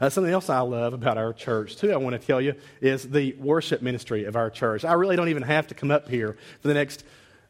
Uh, 0.00 0.08
something 0.08 0.32
else 0.32 0.48
I 0.48 0.60
love 0.60 0.92
about 0.92 1.18
our 1.18 1.32
church, 1.32 1.76
too, 1.76 1.92
I 1.92 1.96
want 1.96 2.20
to 2.20 2.24
tell 2.24 2.40
you, 2.40 2.54
is 2.80 3.08
the 3.08 3.32
worship 3.34 3.82
ministry 3.82 4.24
of 4.24 4.36
our 4.36 4.50
church. 4.50 4.84
I 4.84 4.92
really 4.92 5.16
don't 5.16 5.28
even 5.28 5.42
have 5.42 5.66
to 5.68 5.74
come 5.74 5.90
up 5.90 6.08
here 6.08 6.36
for 6.60 6.68
the 6.68 6.74
next 6.74 7.04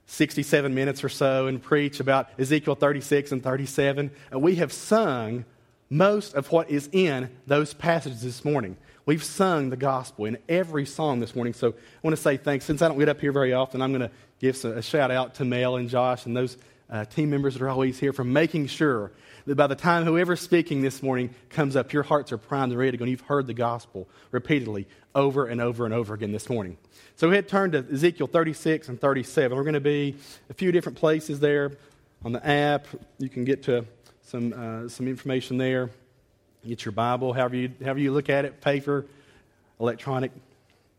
67 0.07 0.75
minutes 0.75 1.05
or 1.05 1.11
so 1.11 1.47
and 1.47 1.63
preach 1.63 2.01
about 2.01 2.31
Ezekiel 2.39 2.75
36 2.75 3.33
and 3.33 3.43
37. 3.43 4.11
Uh, 4.33 4.39
we 4.39 4.57
have 4.57 4.73
sung 4.73 5.45
most 5.91 6.35
of 6.35 6.51
what 6.51 6.71
is 6.71 6.89
in 6.93 7.31
those 7.47 7.75
passages 7.75 8.23
this 8.23 8.45
morning. 8.45 8.77
We've 9.05 9.25
sung 9.25 9.71
the 9.71 9.77
gospel 9.77 10.25
in 10.25 10.39
every 10.49 10.87
song 10.87 11.21
this 11.21 11.35
morning. 11.35 11.55
So 11.55 11.69
I 11.69 11.73
want 12.03 12.17
to 12.17 12.23
say 12.23 12.37
thanks. 12.37 12.65
Since 12.65 12.83
I 12.83 12.89
don't 12.89 12.99
get 12.99 13.09
up 13.09 13.21
here 13.21 13.33
very 13.33 13.53
often, 13.53 13.83
I'm 13.83 13.93
going 13.93 14.09
to 14.09 14.11
give 14.39 14.63
a 14.65 14.83
shout 14.83 15.11
out 15.11 15.35
to 15.37 15.45
Mel 15.45 15.77
and 15.77 15.89
Josh 15.89 16.27
and 16.27 16.37
those 16.37 16.57
uh, 16.91 17.05
team 17.05 17.31
members 17.31 17.55
that 17.55 17.63
are 17.63 17.69
always 17.69 17.99
here 17.99 18.13
for 18.13 18.25
making 18.25 18.67
sure 18.67 19.13
that 19.49 19.55
by 19.55 19.67
the 19.67 19.75
time 19.75 20.05
whoever's 20.05 20.43
speaking 20.43 20.83
this 20.83 21.03
morning 21.03 21.35
comes 21.49 21.75
up, 21.75 21.95
your 21.95 22.03
hearts 22.03 22.33
are 22.33 22.37
primed 22.39 22.71
and 22.71 22.79
ready 22.79 22.91
to 22.91 22.97
go, 22.99 23.05
and 23.05 23.11
you've 23.11 23.23
heard 23.23 23.47
the 23.47 23.55
gospel 23.55 24.07
repeatedly 24.31 24.87
over 25.15 25.47
and 25.47 25.59
over 25.59 25.87
and 25.87 25.95
over 25.95 26.13
again 26.13 26.33
this 26.33 26.51
morning. 26.51 26.77
So 27.17 27.31
we 27.31 27.35
had 27.35 27.49
turned 27.49 27.73
to 27.73 27.79
Ezekiel 27.91 28.27
36 28.27 28.91
and 28.91 29.01
37. 29.01 29.57
We're 29.57 29.63
going 29.63 29.73
to 29.73 29.81
be 29.81 30.17
a 30.51 30.55
few 30.55 30.71
different 30.71 30.99
places 30.99 31.41
there 31.41 31.73
on 32.27 32.33
the 32.33 32.47
app. 32.47 32.89
You 33.19 33.31
can 33.31 33.45
get 33.45 33.63
to 33.63 33.87
some, 34.21 34.53
uh, 34.53 34.87
some 34.91 35.09
information 35.09 35.57
there. 35.57 35.89
Get 36.67 36.85
your 36.85 36.93
Bible, 36.93 37.33
however 37.33 37.57
you, 37.57 37.73
however 37.83 38.01
you 38.01 38.13
look 38.13 38.29
at 38.29 38.45
it, 38.45 38.61
paper, 38.61 39.07
electronic. 39.81 40.31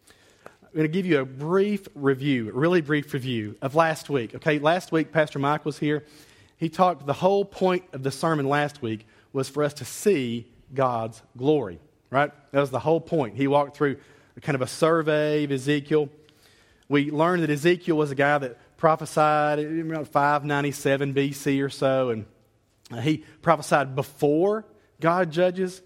I'm 0.08 0.74
going 0.74 0.88
to 0.88 0.92
give 0.92 1.06
you 1.06 1.20
a 1.20 1.26
brief 1.26 1.88
review, 1.94 2.50
a 2.50 2.54
really 2.54 2.82
brief 2.82 3.14
review 3.14 3.58
of 3.62 3.76
last 3.76 4.10
week. 4.10 4.34
Okay, 4.34 4.58
last 4.58 4.92
week 4.92 5.12
Pastor 5.12 5.38
Mike 5.38 5.66
was 5.66 5.78
here. 5.78 6.04
He 6.60 6.68
talked, 6.68 7.06
the 7.06 7.14
whole 7.14 7.46
point 7.46 7.86
of 7.94 8.04
the 8.04 8.12
sermon 8.12 8.48
last 8.48 8.82
week 8.82 9.08
was 9.32 9.48
for 9.48 9.64
us 9.64 9.74
to 9.76 9.86
see 9.86 10.46
God's 10.74 11.22
glory, 11.38 11.80
right? 12.10 12.32
That 12.52 12.60
was 12.60 12.70
the 12.70 12.80
whole 12.80 13.00
point. 13.00 13.38
He 13.38 13.48
walked 13.48 13.78
through 13.78 13.98
kind 14.42 14.56
of 14.56 14.62
a 14.62 14.68
survey 14.68 15.46
of 15.46 15.52
Ezekiel. 15.52 16.10
We 16.90 17.12
learned 17.12 17.44
that 17.44 17.50
Ezekiel 17.50 17.96
was 17.96 18.12
a 18.12 18.16
guy 18.16 18.38
that 18.38 18.58
prophesied 18.78 19.60
around 19.60 20.10
597 20.10 21.14
BC 21.14 21.64
or 21.64 21.70
so, 21.70 22.10
and 22.10 22.26
he 23.04 23.24
prophesied 23.42 23.96
before 23.96 24.66
God 25.00 25.32
judges 25.32 25.82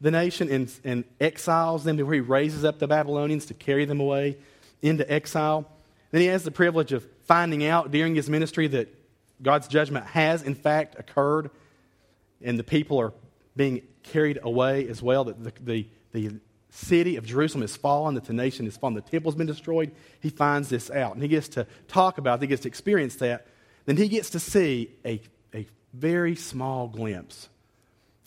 the 0.00 0.10
nation 0.10 0.50
and, 0.50 0.72
and 0.84 1.04
exiles 1.20 1.84
them 1.84 1.98
where 1.98 2.14
he 2.14 2.20
raises 2.20 2.64
up 2.64 2.78
the 2.78 2.86
Babylonians 2.86 3.46
to 3.46 3.54
carry 3.54 3.84
them 3.84 4.00
away 4.00 4.38
into 4.80 5.10
exile. 5.10 5.70
Then 6.10 6.22
he 6.22 6.28
has 6.28 6.44
the 6.44 6.50
privilege 6.50 6.92
of 6.92 7.06
finding 7.24 7.64
out 7.64 7.90
during 7.90 8.14
his 8.14 8.30
ministry 8.30 8.68
that 8.68 8.88
God's 9.42 9.68
judgment 9.68 10.06
has, 10.06 10.42
in 10.42 10.54
fact, 10.54 10.96
occurred, 10.98 11.50
and 12.42 12.58
the 12.58 12.64
people 12.64 13.00
are 13.00 13.12
being 13.56 13.82
carried 14.02 14.38
away 14.42 14.88
as 14.88 15.02
well, 15.02 15.24
that 15.24 15.42
the, 15.42 15.52
the, 15.60 15.88
the 16.12 16.40
city 16.70 17.16
of 17.16 17.24
Jerusalem 17.24 17.62
has 17.62 17.76
fallen, 17.76 18.14
that 18.14 18.24
the 18.24 18.32
nation 18.32 18.64
has 18.66 18.76
fallen, 18.76 18.94
the 18.94 19.00
temple's 19.00 19.34
been 19.34 19.46
destroyed. 19.46 19.92
He 20.20 20.30
finds 20.30 20.68
this 20.68 20.90
out, 20.90 21.14
and 21.14 21.22
he 21.22 21.28
gets 21.28 21.48
to 21.50 21.66
talk 21.88 22.18
about 22.18 22.38
it, 22.38 22.42
he 22.42 22.46
gets 22.48 22.62
to 22.62 22.68
experience 22.68 23.16
that. 23.16 23.46
Then 23.86 23.96
he 23.96 24.08
gets 24.08 24.30
to 24.30 24.40
see 24.40 24.90
a, 25.04 25.20
a 25.54 25.66
very 25.92 26.34
small 26.34 26.88
glimpse 26.88 27.48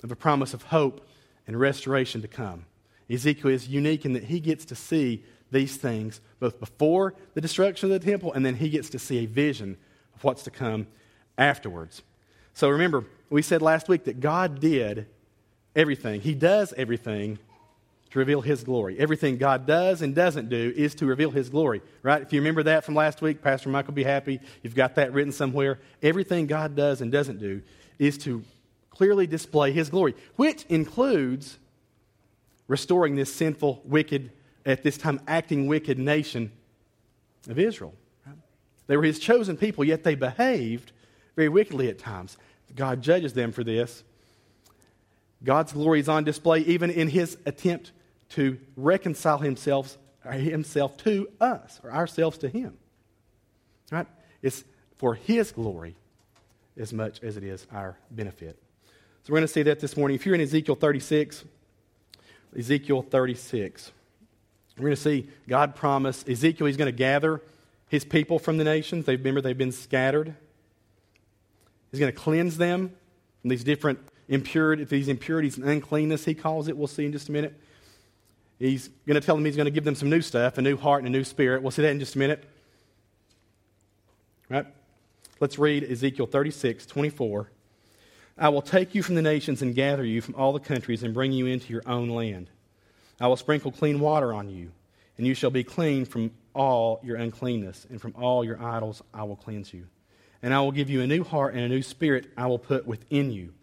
of 0.03 0.11
a 0.11 0.15
promise 0.15 0.53
of 0.53 0.63
hope 0.63 1.07
and 1.47 1.59
restoration 1.59 2.21
to 2.21 2.27
come. 2.27 2.65
Ezekiel 3.09 3.51
is 3.51 3.67
unique 3.67 4.05
in 4.05 4.13
that 4.13 4.25
he 4.25 4.39
gets 4.39 4.65
to 4.65 4.75
see 4.75 5.23
these 5.51 5.77
things 5.77 6.19
both 6.39 6.59
before 6.59 7.15
the 7.33 7.41
destruction 7.41 7.91
of 7.91 8.01
the 8.01 8.05
temple 8.05 8.33
and 8.33 8.45
then 8.45 8.55
he 8.55 8.69
gets 8.69 8.89
to 8.89 8.99
see 8.99 9.19
a 9.19 9.25
vision 9.25 9.77
of 10.17 10.23
what's 10.23 10.43
to 10.43 10.51
come 10.51 10.87
afterwards. 11.37 12.01
So 12.55 12.69
remember, 12.69 13.05
we 13.29 13.43
said 13.43 13.61
last 13.61 13.87
week 13.87 14.05
that 14.05 14.19
God 14.19 14.59
did 14.59 15.05
everything, 15.75 16.21
He 16.21 16.33
does 16.33 16.73
everything 16.73 17.37
to 18.09 18.19
reveal 18.19 18.41
His 18.41 18.63
glory. 18.63 18.97
Everything 18.97 19.37
God 19.37 19.67
does 19.67 20.01
and 20.01 20.15
doesn't 20.15 20.49
do 20.49 20.73
is 20.75 20.95
to 20.95 21.05
reveal 21.05 21.29
His 21.29 21.49
glory, 21.49 21.81
right? 22.01 22.21
If 22.21 22.33
you 22.33 22.39
remember 22.39 22.63
that 22.63 22.83
from 22.83 22.95
last 22.95 23.21
week, 23.21 23.43
Pastor 23.43 23.69
Mike'll 23.69 23.93
be 23.93 24.03
happy. 24.03 24.39
You've 24.63 24.75
got 24.75 24.95
that 24.95 25.13
written 25.13 25.31
somewhere. 25.31 25.79
Everything 26.01 26.47
God 26.47 26.75
does 26.75 27.01
and 27.01 27.11
doesn't 27.11 27.37
do 27.37 27.61
is 27.99 28.17
to 28.19 28.43
clearly 28.89 29.27
display 29.27 29.71
his 29.71 29.91
glory, 29.91 30.15
which 30.35 30.65
includes 30.65 31.59
restoring 32.67 33.15
this 33.15 33.33
sinful, 33.33 33.83
wicked, 33.85 34.31
at 34.65 34.81
this 34.81 34.97
time 34.97 35.21
acting 35.27 35.67
wicked 35.67 35.99
nation 35.99 36.51
of 37.47 37.59
Israel. 37.59 37.93
They 38.87 38.97
were 38.97 39.03
his 39.03 39.19
chosen 39.19 39.57
people, 39.57 39.83
yet 39.83 40.03
they 40.03 40.15
behaved 40.15 40.91
very 41.35 41.49
wickedly 41.49 41.89
at 41.89 41.99
times. 41.99 42.37
God 42.75 43.01
judges 43.01 43.33
them 43.33 43.51
for 43.51 43.63
this. 43.63 44.03
God's 45.43 45.73
glory 45.73 45.99
is 45.99 46.09
on 46.09 46.23
display 46.23 46.59
even 46.61 46.89
in 46.89 47.09
his 47.09 47.37
attempt 47.45 47.91
to 48.29 48.57
reconcile 48.75 49.37
himself, 49.37 49.97
himself 50.23 50.97
to 50.97 51.29
us, 51.39 51.79
or 51.83 51.91
ourselves 51.91 52.39
to 52.39 52.49
him. 52.49 52.77
Right? 53.91 54.07
It's 54.41 54.63
for 54.97 55.13
his 55.13 55.51
glory 55.51 55.95
as 56.75 56.91
much 56.91 57.21
as 57.23 57.37
it 57.37 57.43
is 57.43 57.65
our 57.71 57.97
benefit. 58.11 58.57
So 59.23 59.33
we're 59.33 59.39
going 59.39 59.47
to 59.47 59.53
see 59.53 59.63
that 59.63 59.79
this 59.79 59.95
morning. 59.95 60.15
If 60.15 60.25
you're 60.25 60.35
in 60.35 60.41
Ezekiel 60.41 60.75
36, 60.75 61.43
Ezekiel 62.57 63.01
36, 63.03 63.91
we're 64.77 64.83
going 64.83 64.95
to 64.95 65.01
see 65.01 65.29
God 65.47 65.75
promise 65.75 66.23
Ezekiel, 66.27 66.67
he's 66.67 66.77
going 66.77 66.91
to 66.91 66.97
gather 66.97 67.41
his 67.87 68.03
people 68.03 68.39
from 68.39 68.57
the 68.57 68.63
nations. 68.63 69.05
They 69.05 69.15
remember 69.15 69.41
they've 69.41 69.57
been 69.57 69.71
scattered. 69.71 70.35
He's 71.91 71.99
going 71.99 72.11
to 72.11 72.17
cleanse 72.17 72.57
them 72.57 72.91
from 73.41 73.49
these 73.49 73.63
different 73.63 73.99
impurities, 74.27 74.89
these 74.89 75.07
impurities 75.07 75.57
and 75.57 75.67
uncleanness, 75.67 76.25
he 76.25 76.33
calls 76.33 76.67
it. 76.67 76.77
We'll 76.77 76.87
see 76.87 77.05
in 77.05 77.11
just 77.11 77.29
a 77.29 77.31
minute. 77.31 77.59
He's 78.59 78.89
going 79.05 79.19
to 79.19 79.25
tell 79.25 79.35
them 79.35 79.45
he's 79.45 79.55
going 79.55 79.65
to 79.65 79.71
give 79.71 79.83
them 79.83 79.95
some 79.95 80.09
new 80.09 80.21
stuff, 80.21 80.57
a 80.57 80.61
new 80.61 80.75
heart 80.75 81.03
and 81.03 81.07
a 81.07 81.17
new 81.17 81.23
spirit. 81.23 81.61
We'll 81.61 81.71
see 81.71 81.83
that 81.83 81.91
in 81.91 81.99
just 81.99 82.15
a 82.15 82.19
minute. 82.19 82.43
Right? 84.49 84.65
Let's 85.39 85.59
read 85.59 85.83
Ezekiel 85.83 86.25
36, 86.25 86.85
24 86.85 87.51
I 88.39 88.49
will 88.49 88.61
take 88.61 88.93
you 88.93 89.01
from 89.01 89.15
the 89.15 89.21
nations 89.21 89.61
and 89.61 89.73
gather 89.73 90.05
you 90.05 90.21
from 90.21 90.35
all 90.35 90.53
the 90.53 90.59
countries 90.59 91.01
and 91.01 91.13
bring 91.13 91.31
you 91.31 91.47
into 91.47 91.73
your 91.73 91.81
own 91.87 92.09
land. 92.09 92.49
I 93.19 93.27
will 93.27 93.35
sprinkle 93.35 93.71
clean 93.71 93.99
water 93.99 94.31
on 94.31 94.49
you, 94.49 94.71
and 95.17 95.25
you 95.25 95.33
shall 95.33 95.49
be 95.49 95.63
clean 95.63 96.05
from 96.05 96.31
all 96.57 96.99
your 97.03 97.17
uncleanness, 97.17 97.85
and 97.89 98.01
from 98.01 98.13
all 98.17 98.43
your 98.43 98.61
idols 98.61 99.01
I 99.13 99.23
will 99.23 99.35
cleanse 99.35 99.73
you. 99.73 99.87
And 100.41 100.53
I 100.53 100.59
will 100.59 100.71
give 100.71 100.89
you 100.89 101.01
a 101.01 101.07
new 101.07 101.23
heart 101.23 101.53
and 101.53 101.63
a 101.63 101.69
new 101.69 101.81
spirit 101.81 102.27
I 102.37 102.47
will 102.47 102.59
put 102.59 102.85
within 102.85 103.31
you. 103.31 103.53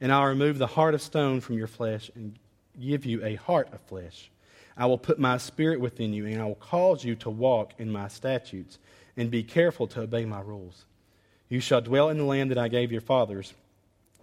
And 0.00 0.12
I'll 0.12 0.26
remove 0.26 0.58
the 0.58 0.66
heart 0.66 0.94
of 0.94 1.02
stone 1.02 1.40
from 1.40 1.58
your 1.58 1.66
flesh 1.66 2.10
and 2.14 2.38
give 2.80 3.04
you 3.04 3.24
a 3.24 3.36
heart 3.36 3.72
of 3.72 3.80
flesh. 3.82 4.30
I 4.76 4.86
will 4.86 4.98
put 4.98 5.18
my 5.18 5.38
spirit 5.38 5.80
within 5.80 6.12
you, 6.12 6.26
and 6.26 6.40
I 6.40 6.44
will 6.44 6.54
cause 6.56 7.04
you 7.04 7.14
to 7.16 7.30
walk 7.30 7.72
in 7.78 7.90
my 7.90 8.08
statutes 8.08 8.78
and 9.16 9.30
be 9.30 9.42
careful 9.42 9.86
to 9.88 10.02
obey 10.02 10.24
my 10.24 10.40
rules. 10.40 10.84
You 11.48 11.60
shall 11.60 11.80
dwell 11.80 12.10
in 12.10 12.18
the 12.18 12.24
land 12.24 12.50
that 12.50 12.58
I 12.58 12.68
gave 12.68 12.92
your 12.92 13.00
fathers 13.00 13.54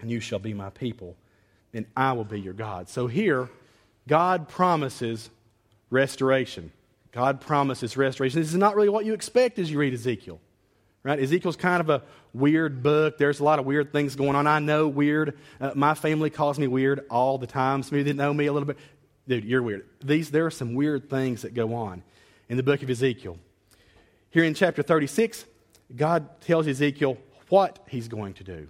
and 0.03 0.11
you 0.11 0.19
shall 0.19 0.39
be 0.39 0.53
my 0.53 0.69
people, 0.69 1.15
and 1.73 1.85
I 1.95 2.11
will 2.11 2.25
be 2.25 2.39
your 2.39 2.53
God. 2.53 2.89
So 2.89 3.07
here, 3.07 3.49
God 4.07 4.49
promises 4.49 5.29
restoration. 5.89 6.71
God 7.13 7.39
promises 7.39 7.95
restoration. 7.95 8.41
This 8.41 8.49
is 8.49 8.57
not 8.57 8.75
really 8.75 8.89
what 8.89 9.05
you 9.05 9.13
expect 9.13 9.59
as 9.59 9.71
you 9.71 9.77
read 9.77 9.93
Ezekiel. 9.93 10.41
Right? 11.03 11.19
Ezekiel's 11.19 11.55
kind 11.55 11.79
of 11.79 11.89
a 11.89 12.01
weird 12.33 12.81
book. 12.81 13.17
There's 13.17 13.39
a 13.39 13.43
lot 13.43 13.59
of 13.59 13.65
weird 13.65 13.91
things 13.91 14.15
going 14.15 14.35
on. 14.35 14.47
I 14.47 14.59
know 14.59 14.87
weird. 14.87 15.37
Uh, 15.61 15.71
my 15.75 15.93
family 15.93 16.29
calls 16.29 16.57
me 16.57 16.65
weird 16.65 17.05
all 17.09 17.37
the 17.37 17.45
time. 17.45 17.83
Some 17.83 17.95
of 17.95 17.99
you 17.99 18.03
didn't 18.03 18.17
know 18.17 18.33
me 18.33 18.47
a 18.47 18.53
little 18.53 18.65
bit. 18.65 18.77
Dude, 19.27 19.45
you're 19.45 19.61
weird. 19.61 19.85
These, 20.03 20.31
there 20.31 20.45
are 20.45 20.51
some 20.51 20.73
weird 20.73 21.09
things 21.09 21.43
that 21.43 21.53
go 21.53 21.75
on 21.75 22.03
in 22.49 22.57
the 22.57 22.63
book 22.63 22.81
of 22.81 22.89
Ezekiel. 22.89 23.37
Here 24.31 24.43
in 24.43 24.53
chapter 24.53 24.81
36, 24.81 25.45
God 25.95 26.41
tells 26.41 26.67
Ezekiel 26.67 27.17
what 27.49 27.85
he's 27.87 28.07
going 28.07 28.33
to 28.35 28.43
do. 28.43 28.69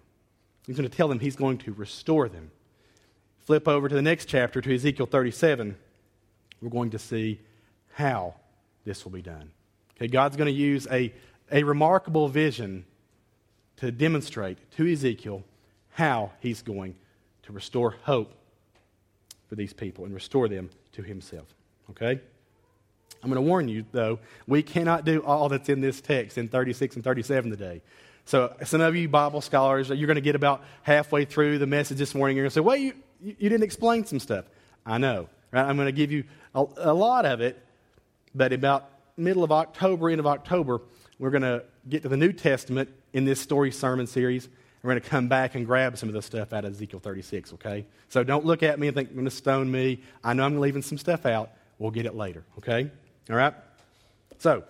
He's 0.68 0.76
going 0.76 0.90
to 0.90 0.96
tell 0.96 1.08
them 1.08 1.20
he's 1.20 1.36
going 1.38 1.60
to 1.60 1.72
restore 1.74 2.28
them. 2.28 2.52
Flip 3.46 3.68
over 3.68 3.88
to 3.88 3.96
the 3.96 4.02
next 4.02 4.26
chapter, 4.26 4.60
to 4.60 4.74
Ezekiel 4.74 5.06
37. 5.06 5.78
We're 6.62 6.70
going 6.70 6.92
to 6.92 7.00
see 7.00 7.40
how 7.94 8.36
this 8.86 9.04
will 9.04 9.12
be 9.12 9.22
done. 9.22 9.52
Okay, 9.98 10.08
God's 10.08 10.36
going 10.36 10.54
to 10.54 10.60
use 10.60 10.88
a, 10.92 11.14
a 11.52 11.64
remarkable 11.64 12.28
vision 12.28 12.86
to 13.78 13.92
demonstrate 13.92 14.58
to 14.72 14.92
Ezekiel 14.92 15.44
how 15.92 16.32
he's 16.40 16.62
going 16.62 16.96
to 17.44 17.54
restore 17.54 17.96
hope 18.04 18.34
for 19.48 19.56
these 19.56 19.74
people 19.74 20.06
and 20.06 20.14
restore 20.14 20.48
them 20.48 20.70
to 20.94 21.02
himself. 21.02 21.46
Okay? 21.92 22.20
I'm 23.22 23.30
going 23.30 23.42
to 23.44 23.48
warn 23.48 23.68
you, 23.68 23.86
though, 23.92 24.20
we 24.48 24.64
cannot 24.64 25.06
do 25.06 25.24
all 25.24 25.48
that's 25.50 25.70
in 25.70 25.80
this 25.80 26.02
text 26.02 26.38
in 26.38 26.50
36 26.50 26.96
and 26.96 27.04
37 27.04 27.52
today. 27.52 27.82
So, 28.26 28.56
some 28.64 28.82
of 28.82 28.96
you 28.96 29.08
Bible 29.08 29.42
scholars, 29.42 29.90
you're 29.90 30.08
going 30.08 30.16
to 30.16 30.22
get 30.22 30.36
about 30.36 30.64
halfway 30.82 31.26
through 31.26 31.60
the 31.60 31.68
message 31.68 31.98
this 31.98 32.16
morning. 32.16 32.38
You're 32.38 32.46
going 32.46 32.52
to 32.52 32.54
say, 32.56 32.62
Well, 32.62 32.76
you, 32.76 32.94
you 33.22 33.50
didn't 33.50 33.64
explain 33.64 34.06
some 34.06 34.20
stuff. 34.20 34.46
I 34.86 34.98
know, 34.98 35.28
right? 35.52 35.64
I'm 35.64 35.76
going 35.76 35.88
to 35.88 35.94
give 35.94 36.12
you 36.12 36.24
a, 36.56 36.66
a 36.78 36.94
lot 36.94 37.26
of 37.26 37.42
it, 37.42 37.62
but 38.36 38.54
about 38.54 38.90
middle 39.18 39.44
of 39.44 39.52
October, 39.52 40.10
end 40.10 40.20
of 40.20 40.28
October, 40.28 40.82
we're 41.20 41.30
going 41.30 41.44
to 41.44 41.64
get 41.88 42.04
to 42.04 42.10
the 42.10 42.18
New 42.18 42.34
Testament 42.34 42.90
in 43.14 43.26
this 43.26 43.40
story 43.40 43.72
sermon 43.72 44.08
series. 44.08 44.50
we're 44.82 44.92
going 44.92 45.02
to 45.02 45.10
come 45.10 45.28
back 45.28 45.56
and 45.56 45.66
grab 45.66 45.98
some 45.98 46.10
of 46.10 46.14
the 46.14 46.22
stuff 46.22 46.52
out 46.54 46.66
of 46.66 46.74
Ezekiel 46.74 47.00
36, 47.00 47.54
okay? 47.54 47.86
So 48.10 48.24
don't 48.24 48.46
look 48.46 48.64
at 48.64 48.80
me 48.80 48.88
and 48.88 48.96
think 48.96 49.10
you're 49.10 49.16
going 49.16 49.26
to 49.26 49.32
stone 49.32 49.72
me. 49.72 50.02
I 50.24 50.34
know 50.34 50.46
I'm 50.46 50.60
leaving 50.60 50.82
some 50.82 50.98
stuff 50.98 51.26
out. 51.26 51.52
We'll 51.78 51.92
get 51.92 52.06
it 52.06 52.16
later, 52.16 52.44
okay? 52.58 52.90
All 53.30 53.36
right? 53.36 53.54
So 54.40 54.64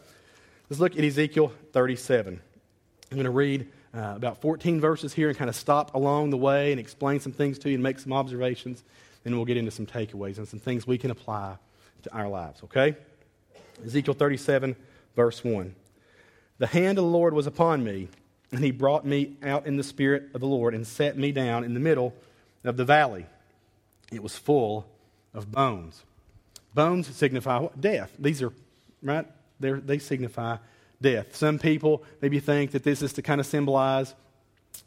let's 0.69 0.79
look 0.79 0.97
at 0.97 1.03
Ezekiel 1.03 1.51
37. 1.71 2.39
I'm 3.11 3.17
going 3.17 3.25
to 3.25 3.31
read 3.31 3.67
uh, 3.95 4.13
about 4.15 4.41
14 4.41 4.81
verses 4.81 5.13
here 5.13 5.29
and 5.29 5.37
kind 5.37 5.49
of 5.49 5.55
stop 5.55 5.95
along 5.95 6.31
the 6.31 6.37
way 6.37 6.71
and 6.71 6.79
explain 6.79 7.19
some 7.19 7.31
things 7.31 7.59
to 7.59 7.69
you 7.69 7.75
and 7.75 7.83
make 7.83 7.99
some 7.99 8.11
observations. 8.11 8.83
Then 9.23 9.35
we'll 9.35 9.45
get 9.45 9.57
into 9.57 9.71
some 9.71 9.85
takeaways 9.85 10.37
and 10.37 10.47
some 10.47 10.59
things 10.59 10.85
we 10.85 10.97
can 10.97 11.11
apply 11.11 11.57
to 12.03 12.13
our 12.13 12.27
lives, 12.27 12.61
okay? 12.63 12.97
Ezekiel 13.85 14.13
37, 14.13 14.75
verse 15.15 15.43
1. 15.43 15.75
The 16.57 16.67
hand 16.67 16.97
of 16.97 17.03
the 17.03 17.09
Lord 17.09 17.33
was 17.33 17.47
upon 17.47 17.83
me, 17.83 18.07
and 18.51 18.63
he 18.63 18.71
brought 18.71 19.05
me 19.05 19.35
out 19.43 19.65
in 19.65 19.77
the 19.77 19.83
spirit 19.83 20.29
of 20.33 20.41
the 20.41 20.47
Lord 20.47 20.73
and 20.73 20.85
set 20.85 21.17
me 21.17 21.31
down 21.31 21.63
in 21.63 21.73
the 21.73 21.79
middle 21.79 22.13
of 22.63 22.77
the 22.77 22.85
valley. 22.85 23.25
It 24.11 24.21
was 24.21 24.37
full 24.37 24.85
of 25.33 25.51
bones. 25.51 26.03
Bones 26.73 27.07
signify 27.07 27.67
death. 27.79 28.11
These 28.19 28.41
are, 28.41 28.53
right? 29.01 29.25
They're, 29.59 29.79
they 29.79 29.99
signify 29.99 30.57
death. 31.01 31.35
Some 31.35 31.59
people 31.59 32.03
maybe 32.21 32.39
think 32.39 32.71
that 32.71 32.83
this 32.83 33.01
is 33.01 33.13
to 33.13 33.21
kind 33.21 33.39
of 33.39 33.47
symbolize 33.47 34.13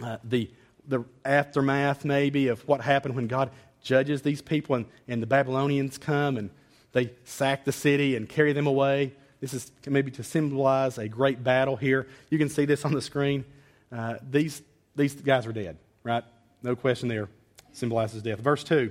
uh, 0.02 0.18
the, 0.24 0.50
the 0.86 1.04
aftermath, 1.24 2.04
maybe, 2.04 2.48
of 2.48 2.66
what 2.66 2.80
happened 2.80 3.14
when 3.14 3.26
God 3.26 3.50
judges 3.82 4.22
these 4.22 4.42
people 4.42 4.74
and, 4.74 4.86
and 5.06 5.22
the 5.22 5.26
Babylonians 5.26 5.98
come 5.98 6.36
and 6.36 6.50
they 6.92 7.12
sack 7.24 7.64
the 7.64 7.72
city 7.72 8.16
and 8.16 8.28
carry 8.28 8.52
them 8.52 8.66
away. 8.66 9.12
This 9.40 9.52
is 9.52 9.70
maybe 9.86 10.10
to 10.12 10.22
symbolize 10.22 10.98
a 10.98 11.08
great 11.08 11.44
battle 11.44 11.76
here. 11.76 12.06
You 12.30 12.38
can 12.38 12.48
see 12.48 12.64
this 12.64 12.84
on 12.84 12.92
the 12.92 13.02
screen. 13.02 13.44
Uh, 13.92 14.16
these, 14.28 14.62
these 14.94 15.14
guys 15.14 15.46
are 15.46 15.52
dead, 15.52 15.76
right? 16.02 16.24
No 16.62 16.74
question 16.74 17.08
there. 17.08 17.28
Symbolizes 17.72 18.22
death. 18.22 18.40
Verse 18.40 18.64
2 18.64 18.90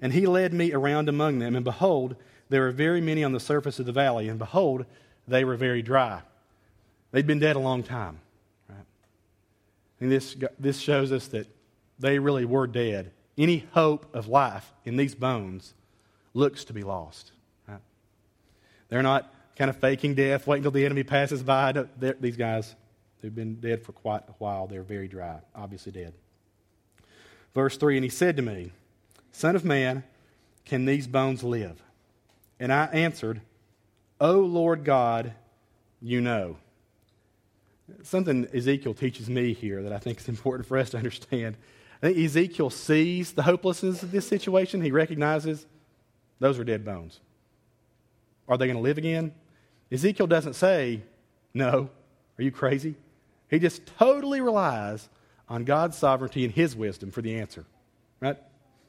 And 0.00 0.12
he 0.12 0.26
led 0.26 0.54
me 0.54 0.72
around 0.72 1.08
among 1.08 1.40
them, 1.40 1.56
and 1.56 1.64
behold, 1.64 2.16
there 2.48 2.62
were 2.62 2.70
very 2.70 3.00
many 3.00 3.24
on 3.24 3.32
the 3.32 3.40
surface 3.40 3.78
of 3.80 3.86
the 3.86 3.92
valley, 3.92 4.28
and 4.28 4.38
behold, 4.38 4.86
they 5.26 5.44
were 5.44 5.56
very 5.56 5.82
dry. 5.82 6.22
They'd 7.10 7.26
been 7.26 7.40
dead 7.40 7.56
a 7.56 7.60
long 7.60 7.82
time, 7.82 8.20
right? 8.68 8.86
And 10.00 10.12
this, 10.12 10.36
this 10.58 10.78
shows 10.78 11.10
us 11.10 11.26
that 11.28 11.48
they 11.98 12.18
really 12.18 12.44
were 12.44 12.66
dead. 12.66 13.12
Any 13.36 13.66
hope 13.72 14.14
of 14.14 14.28
life 14.28 14.72
in 14.84 14.96
these 14.96 15.14
bones 15.14 15.74
looks 16.36 16.66
to 16.66 16.72
be 16.72 16.82
lost. 16.82 17.32
Right? 17.66 17.80
They're 18.88 19.02
not 19.02 19.32
kind 19.56 19.70
of 19.70 19.76
faking 19.78 20.14
death, 20.14 20.46
waiting 20.46 20.60
until 20.60 20.72
the 20.72 20.84
enemy 20.84 21.02
passes 21.02 21.42
by. 21.42 21.72
These 22.20 22.36
guys, 22.36 22.74
they've 23.20 23.34
been 23.34 23.56
dead 23.56 23.82
for 23.82 23.92
quite 23.92 24.22
a 24.28 24.32
while. 24.38 24.66
They're 24.66 24.82
very 24.82 25.08
dry, 25.08 25.40
obviously 25.54 25.92
dead. 25.92 26.12
Verse 27.54 27.76
3 27.76 27.96
And 27.96 28.04
he 28.04 28.10
said 28.10 28.36
to 28.36 28.42
me, 28.42 28.72
Son 29.32 29.56
of 29.56 29.64
man, 29.64 30.04
can 30.64 30.84
these 30.84 31.06
bones 31.06 31.42
live? 31.42 31.82
And 32.60 32.72
I 32.72 32.86
answered, 32.86 33.40
O 34.20 34.40
Lord 34.40 34.84
God, 34.84 35.32
you 36.00 36.20
know. 36.20 36.56
Something 38.02 38.48
Ezekiel 38.52 38.94
teaches 38.94 39.30
me 39.30 39.52
here 39.52 39.82
that 39.82 39.92
I 39.92 39.98
think 39.98 40.18
is 40.18 40.28
important 40.28 40.68
for 40.68 40.76
us 40.76 40.90
to 40.90 40.98
understand. 40.98 41.56
I 42.02 42.08
think 42.08 42.18
Ezekiel 42.18 42.68
sees 42.68 43.32
the 43.32 43.42
hopelessness 43.42 44.02
of 44.02 44.10
this 44.10 44.28
situation. 44.28 44.82
He 44.82 44.90
recognizes 44.90 45.66
those 46.38 46.58
are 46.58 46.64
dead 46.64 46.84
bones. 46.84 47.20
Are 48.48 48.56
they 48.56 48.66
going 48.66 48.76
to 48.76 48.82
live 48.82 48.98
again? 48.98 49.32
Ezekiel 49.90 50.26
doesn't 50.26 50.54
say, 50.54 51.02
No, 51.54 51.90
are 52.38 52.42
you 52.42 52.50
crazy? 52.50 52.94
He 53.48 53.58
just 53.58 53.86
totally 53.98 54.40
relies 54.40 55.08
on 55.48 55.64
God's 55.64 55.96
sovereignty 55.96 56.44
and 56.44 56.52
his 56.52 56.74
wisdom 56.74 57.10
for 57.10 57.22
the 57.22 57.38
answer. 57.38 57.64
Right? 58.20 58.36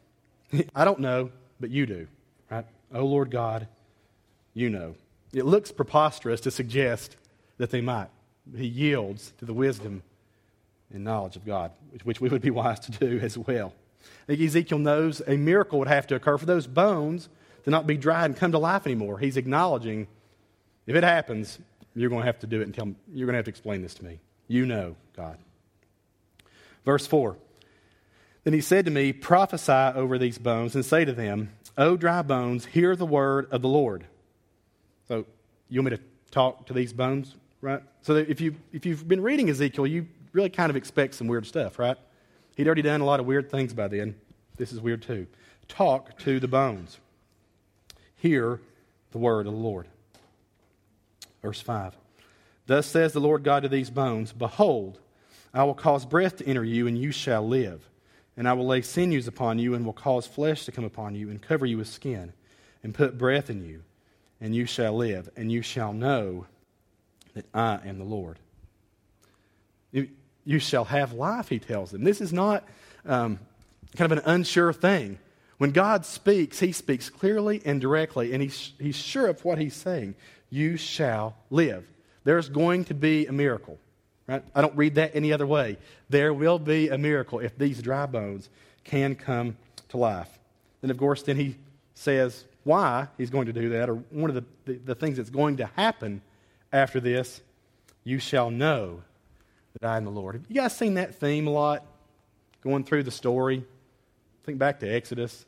I 0.76 0.86
don't 0.86 1.00
know, 1.00 1.32
but 1.60 1.70
you 1.70 1.86
do. 1.86 2.08
Right? 2.50 2.66
Oh 2.94 3.06
Lord 3.06 3.32
God, 3.32 3.68
you 4.54 4.70
know. 4.70 4.96
It 5.34 5.46
looks 5.46 5.72
preposterous 5.72 6.42
to 6.42 6.52
suggest 6.52 7.18
that 7.58 7.70
they 7.70 7.82
might. 7.82 8.10
He 8.56 8.66
yields 8.66 9.34
to 9.40 9.46
the 9.46 9.54
wisdom 9.54 10.04
and 10.94 11.04
knowledge 11.04 11.36
of 11.36 11.46
God, 11.46 11.72
which 12.04 12.22
we 12.22 12.30
would 12.30 12.42
be 12.42 12.50
wise 12.52 12.80
to 12.82 12.92
do 12.92 13.20
as 13.20 13.38
well. 13.38 13.74
Ezekiel 14.30 14.80
knows 14.80 15.22
a 15.26 15.38
miracle 15.38 15.80
would 15.80 15.88
have 15.88 16.08
to 16.08 16.16
occur 16.16 16.38
for 16.38 16.46
those 16.46 16.68
bones 16.68 17.30
to 17.64 17.72
not 17.72 17.88
be 17.88 17.98
dried 17.98 18.26
and 18.26 18.36
come 18.36 18.52
to 18.52 18.60
life 18.60 18.86
anymore. 18.86 19.20
He's 19.20 19.38
acknowledging 19.38 20.08
if 20.86 20.96
it 20.96 21.04
happens, 21.04 21.60
you're 21.96 22.10
going 22.10 22.22
to 22.22 22.26
have 22.26 22.40
to 22.40 22.48
do 22.48 22.62
it 22.62 22.64
and 22.64 22.74
tell 22.74 22.86
me, 22.86 22.96
you're 23.14 23.26
going 23.26 23.34
to 23.34 23.38
have 23.38 23.46
to 23.46 23.52
explain 23.52 23.82
this 23.82 23.94
to 23.96 24.06
me. 24.06 24.20
You 24.48 24.66
know, 24.66 24.96
God. 25.16 25.38
Verse 26.86 27.06
4 27.06 27.36
Then 28.46 28.54
he 28.54 28.62
said 28.62 28.86
to 28.86 28.92
me, 28.92 29.12
Prophesy 29.12 29.72
over 29.72 30.18
these 30.18 30.38
bones 30.38 30.76
and 30.76 30.86
say 30.86 31.04
to 31.04 31.12
them, 31.12 31.52
O 31.78 31.98
dry 31.98 32.22
bones, 32.22 32.66
hear 32.66 32.96
the 32.96 33.06
word 33.06 33.48
of 33.52 33.62
the 33.62 33.68
Lord. 33.68 34.06
So, 35.08 35.26
you 35.70 35.82
want 35.82 35.92
me 35.92 35.98
to 35.98 36.04
talk 36.32 36.66
to 36.68 36.74
these 36.74 36.94
bones, 36.94 37.36
right? 37.62 37.84
So, 38.02 38.16
if, 38.16 38.40
you, 38.40 38.56
if 38.72 38.86
you've 38.86 39.08
been 39.08 39.22
reading 39.22 39.50
Ezekiel, 39.50 39.86
you 39.86 40.08
really 40.32 40.50
kind 40.50 40.70
of 40.70 40.76
expect 40.76 41.16
some 41.16 41.28
weird 41.28 41.46
stuff, 41.46 41.78
right? 41.78 41.98
He'd 42.58 42.66
already 42.66 42.82
done 42.82 43.02
a 43.02 43.06
lot 43.06 43.20
of 43.20 43.28
weird 43.28 43.52
things 43.52 43.72
by 43.72 43.88
then. 43.88 44.16
This 44.58 44.74
is 44.74 44.82
weird 44.82 45.04
too. 45.04 45.28
Talk 45.68 46.18
to 46.20 46.40
the 46.40 46.48
bones. 46.48 46.98
Hear 48.16 48.60
the 49.12 49.20
word 49.20 49.46
of 49.46 49.54
the 49.54 49.60
Lord. 49.60 49.88
Verse 51.44 51.62
5 51.62 51.96
Thus 52.66 52.88
says 52.88 53.14
the 53.14 53.20
Lord 53.20 53.44
God 53.44 53.62
to 53.62 53.70
these 53.70 53.92
bones 53.92 54.34
Behold, 54.34 54.98
I 55.54 55.66
will 55.66 55.76
cause 55.76 56.04
breath 56.04 56.38
to 56.38 56.48
enter 56.48 56.64
you, 56.64 56.88
and 56.88 56.98
you 56.98 57.12
shall 57.12 57.48
live. 57.48 57.88
And 58.36 58.50
I 58.50 58.54
will 58.54 58.66
lay 58.66 58.82
sinews 58.82 59.28
upon 59.28 59.60
you, 59.60 59.76
and 59.76 59.86
will 59.86 59.94
cause 59.94 60.26
flesh 60.26 60.66
to 60.66 60.72
come 60.72 60.84
upon 60.84 61.14
you, 61.14 61.30
and 61.30 61.40
cover 61.40 61.66
you 61.68 61.78
with 61.78 61.88
skin, 61.88 62.34
and 62.82 62.92
put 62.92 63.20
breath 63.20 63.52
in 63.52 63.64
you, 63.64 63.84
and 64.42 64.56
you 64.56 64.66
shall 64.66 64.96
live, 64.96 65.30
and 65.36 65.52
you 65.52 65.62
shall 65.62 65.94
know 65.94 66.48
that 67.36 67.46
I 67.54 67.82
am 67.86 68.00
the 68.00 68.04
Lord. 68.04 68.40
You 70.48 70.60
shall 70.60 70.86
have 70.86 71.12
life, 71.12 71.50
he 71.50 71.60
tells 71.60 71.92
them. 71.92 72.06
This 72.06 72.22
is 72.22 72.32
not 72.32 72.64
um, 73.06 73.38
kind 73.98 74.10
of 74.10 74.18
an 74.18 74.24
unsure 74.26 74.72
thing. 74.72 75.20
When 75.58 75.72
God 75.72 76.06
speaks, 76.06 76.58
he 76.62 76.72
speaks 76.72 77.10
clearly 77.10 77.62
and 77.66 77.82
directly, 77.82 78.32
and 78.32 78.42
he's, 78.42 78.72
he's 78.80 78.96
sure 78.96 79.28
of 79.28 79.44
what 79.44 79.58
he's 79.58 79.76
saying 79.76 80.16
you 80.50 80.78
shall 80.78 81.36
live. 81.50 81.86
There's 82.24 82.48
going 82.48 82.86
to 82.86 82.94
be 82.94 83.26
a 83.26 83.34
miracle. 83.34 83.78
Right? 84.26 84.42
I 84.56 84.62
don't 84.62 84.76
read 84.78 84.96
that 84.96 85.12
any 85.14 85.34
other 85.34 85.46
way. 85.46 85.76
There 86.10 86.34
will 86.34 86.60
be 86.60 86.88
a 86.88 86.98
miracle 86.98 87.40
if 87.40 87.58
these 87.58 87.82
dry 87.82 88.06
bones 88.06 88.48
can 88.86 89.16
come 89.16 89.58
to 89.90 89.98
life. 89.98 90.30
And 90.82 90.90
of 90.90 90.98
course, 90.98 91.24
then 91.24 91.36
he 91.36 91.58
says 91.94 92.46
why 92.64 93.10
he's 93.18 93.32
going 93.32 93.48
to 93.48 93.54
do 93.54 93.68
that, 93.72 93.90
or 93.90 93.96
one 93.96 94.30
of 94.30 94.36
the, 94.36 94.46
the, 94.64 94.80
the 94.80 94.96
things 94.96 95.18
that's 95.18 95.30
going 95.30 95.58
to 95.58 95.66
happen 95.76 96.22
after 96.72 97.02
this 97.02 97.42
you 98.06 98.20
shall 98.20 98.50
know 98.50 99.02
that 99.80 99.88
I 99.88 99.98
am 99.98 100.06
the 100.06 100.12
Lord. 100.12 100.36
Have 100.36 100.46
you 100.48 100.56
guys 100.56 100.76
seen 100.76 100.96
that 100.96 101.16
theme 101.16 101.48
a 101.48 101.52
lot 101.52 101.86
going 102.62 102.84
through 102.84 103.04
the 103.04 103.12
story? 103.12 103.64
Think 104.44 104.58
back 104.58 104.80
to 104.80 104.88
Exodus. 104.88 105.46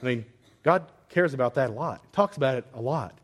I 0.00 0.06
mean, 0.06 0.24
God 0.62 0.86
cares 1.08 1.34
about 1.34 1.54
that 1.54 1.70
a 1.70 1.72
lot, 1.72 2.00
he 2.02 2.08
talks 2.12 2.36
about 2.36 2.56
it 2.56 2.64
a 2.74 2.80
lot. 2.80 3.14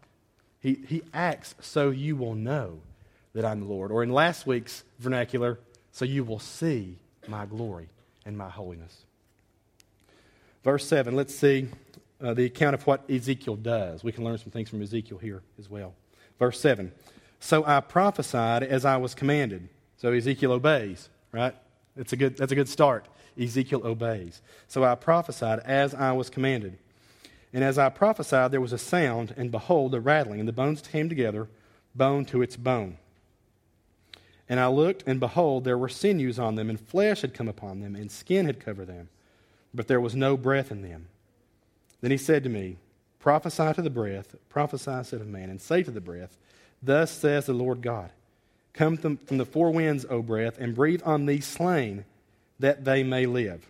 He, 0.60 0.78
he 0.86 1.02
acts 1.12 1.56
so 1.60 1.90
you 1.90 2.14
will 2.14 2.36
know 2.36 2.78
that 3.34 3.44
I'm 3.44 3.60
the 3.60 3.66
Lord. 3.66 3.90
Or 3.90 4.04
in 4.04 4.10
last 4.10 4.46
week's 4.46 4.84
vernacular, 5.00 5.58
so 5.90 6.04
you 6.04 6.22
will 6.22 6.38
see 6.38 6.98
my 7.26 7.46
glory 7.46 7.88
and 8.24 8.38
my 8.38 8.48
holiness. 8.48 9.04
Verse 10.62 10.86
7, 10.86 11.16
let's 11.16 11.34
see 11.34 11.66
uh, 12.22 12.34
the 12.34 12.44
account 12.44 12.74
of 12.74 12.86
what 12.86 13.10
Ezekiel 13.10 13.56
does. 13.56 14.04
We 14.04 14.12
can 14.12 14.22
learn 14.22 14.38
some 14.38 14.52
things 14.52 14.68
from 14.68 14.80
Ezekiel 14.82 15.18
here 15.18 15.42
as 15.58 15.68
well. 15.68 15.94
Verse 16.38 16.60
7 16.60 16.92
So 17.40 17.64
I 17.66 17.80
prophesied 17.80 18.62
as 18.62 18.84
I 18.84 18.98
was 18.98 19.14
commanded. 19.14 19.68
So 20.02 20.12
Ezekiel 20.12 20.50
obeys, 20.50 21.08
right? 21.30 21.54
That's 21.94 22.12
a 22.12 22.16
good, 22.16 22.36
that's 22.36 22.50
a 22.50 22.56
good 22.56 22.68
start. 22.68 23.06
Ezekiel 23.40 23.82
obeys. 23.84 24.42
So 24.66 24.82
I 24.82 24.96
prophesied 24.96 25.60
as 25.60 25.94
I 25.94 26.10
was 26.10 26.28
commanded. 26.28 26.76
And 27.52 27.62
as 27.62 27.78
I 27.78 27.88
prophesied, 27.88 28.50
there 28.50 28.60
was 28.60 28.72
a 28.72 28.78
sound, 28.78 29.32
and 29.36 29.52
behold, 29.52 29.94
a 29.94 30.00
rattling, 30.00 30.40
and 30.40 30.48
the 30.48 30.52
bones 30.52 30.82
came 30.82 31.08
together, 31.08 31.48
bone 31.94 32.24
to 32.26 32.42
its 32.42 32.56
bone. 32.56 32.96
And 34.48 34.58
I 34.58 34.66
looked, 34.66 35.04
and 35.06 35.20
behold, 35.20 35.62
there 35.62 35.78
were 35.78 35.88
sinews 35.88 36.36
on 36.36 36.56
them, 36.56 36.68
and 36.68 36.80
flesh 36.80 37.20
had 37.20 37.32
come 37.32 37.48
upon 37.48 37.78
them, 37.78 37.94
and 37.94 38.10
skin 38.10 38.46
had 38.46 38.58
covered 38.58 38.88
them, 38.88 39.08
but 39.72 39.86
there 39.86 40.00
was 40.00 40.16
no 40.16 40.36
breath 40.36 40.72
in 40.72 40.82
them. 40.82 41.06
Then 42.00 42.10
he 42.10 42.16
said 42.16 42.42
to 42.42 42.50
me, 42.50 42.78
Prophesy 43.20 43.72
to 43.74 43.82
the 43.82 43.88
breath, 43.88 44.34
prophesy, 44.48 45.04
said 45.04 45.20
of 45.20 45.28
man, 45.28 45.48
and 45.48 45.60
say 45.60 45.84
to 45.84 45.92
the 45.92 46.00
breath, 46.00 46.38
Thus 46.82 47.12
says 47.12 47.46
the 47.46 47.52
Lord 47.52 47.82
God, 47.82 48.10
Come 48.74 48.96
from 48.96 49.18
the 49.38 49.44
four 49.44 49.70
winds, 49.70 50.06
O 50.08 50.22
breath, 50.22 50.58
and 50.58 50.74
breathe 50.74 51.02
on 51.04 51.26
these 51.26 51.46
slain, 51.46 52.04
that 52.58 52.84
they 52.84 53.02
may 53.02 53.26
live. 53.26 53.68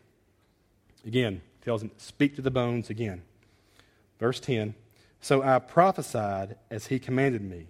Again, 1.04 1.40
tells 1.64 1.82
him, 1.82 1.90
Speak 1.96 2.36
to 2.36 2.42
the 2.42 2.50
bones 2.50 2.90
again. 2.90 3.22
Verse 4.20 4.38
10 4.38 4.74
So 5.20 5.42
I 5.42 5.58
prophesied 5.58 6.56
as 6.70 6.86
he 6.86 6.98
commanded 6.98 7.42
me, 7.42 7.66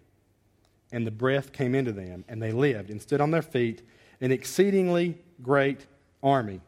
and 0.91 1.07
the 1.07 1.11
breath 1.11 1.53
came 1.53 1.75
into 1.75 1.93
them, 1.93 2.25
and 2.29 2.43
they 2.43 2.53
lived 2.53 2.91
and 2.91 3.01
stood 3.01 3.21
on 3.21 3.31
their 3.31 3.43
feet, 3.43 3.83
an 4.21 4.31
exceedingly 4.31 5.17
great 5.43 5.87
army. 6.23 6.61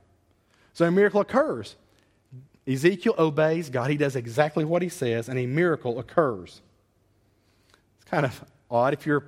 So 0.73 0.87
a 0.87 0.90
miracle 0.90 1.21
occurs. 1.21 1.76
Ezekiel 2.66 3.14
obeys 3.18 3.68
God. 3.68 3.90
He 3.90 3.99
does 3.99 4.16
exactly 4.16 4.64
what 4.64 4.80
he 4.80 4.88
says, 4.88 5.28
and 5.28 5.38
a 5.38 5.47
miracle 5.47 5.99
occurs. 5.99 6.62
It's 7.97 8.11
kind 8.11 8.25
of 8.25 8.42
odd 8.71 8.94
if 8.94 9.04
you're 9.04 9.25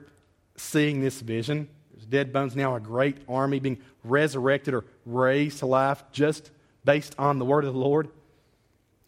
seeing 0.56 1.00
this 1.00 1.20
vision. 1.20 1.68
There's 1.92 2.06
dead 2.06 2.32
bones 2.32 2.56
now, 2.56 2.76
a 2.76 2.80
great 2.80 3.18
army 3.28 3.60
being 3.60 3.78
resurrected 4.04 4.74
or 4.74 4.84
raised 5.04 5.58
to 5.60 5.66
life 5.66 6.04
just 6.12 6.50
based 6.84 7.14
on 7.18 7.38
the 7.38 7.44
word 7.44 7.64
of 7.64 7.74
the 7.74 7.80
Lord. 7.80 8.08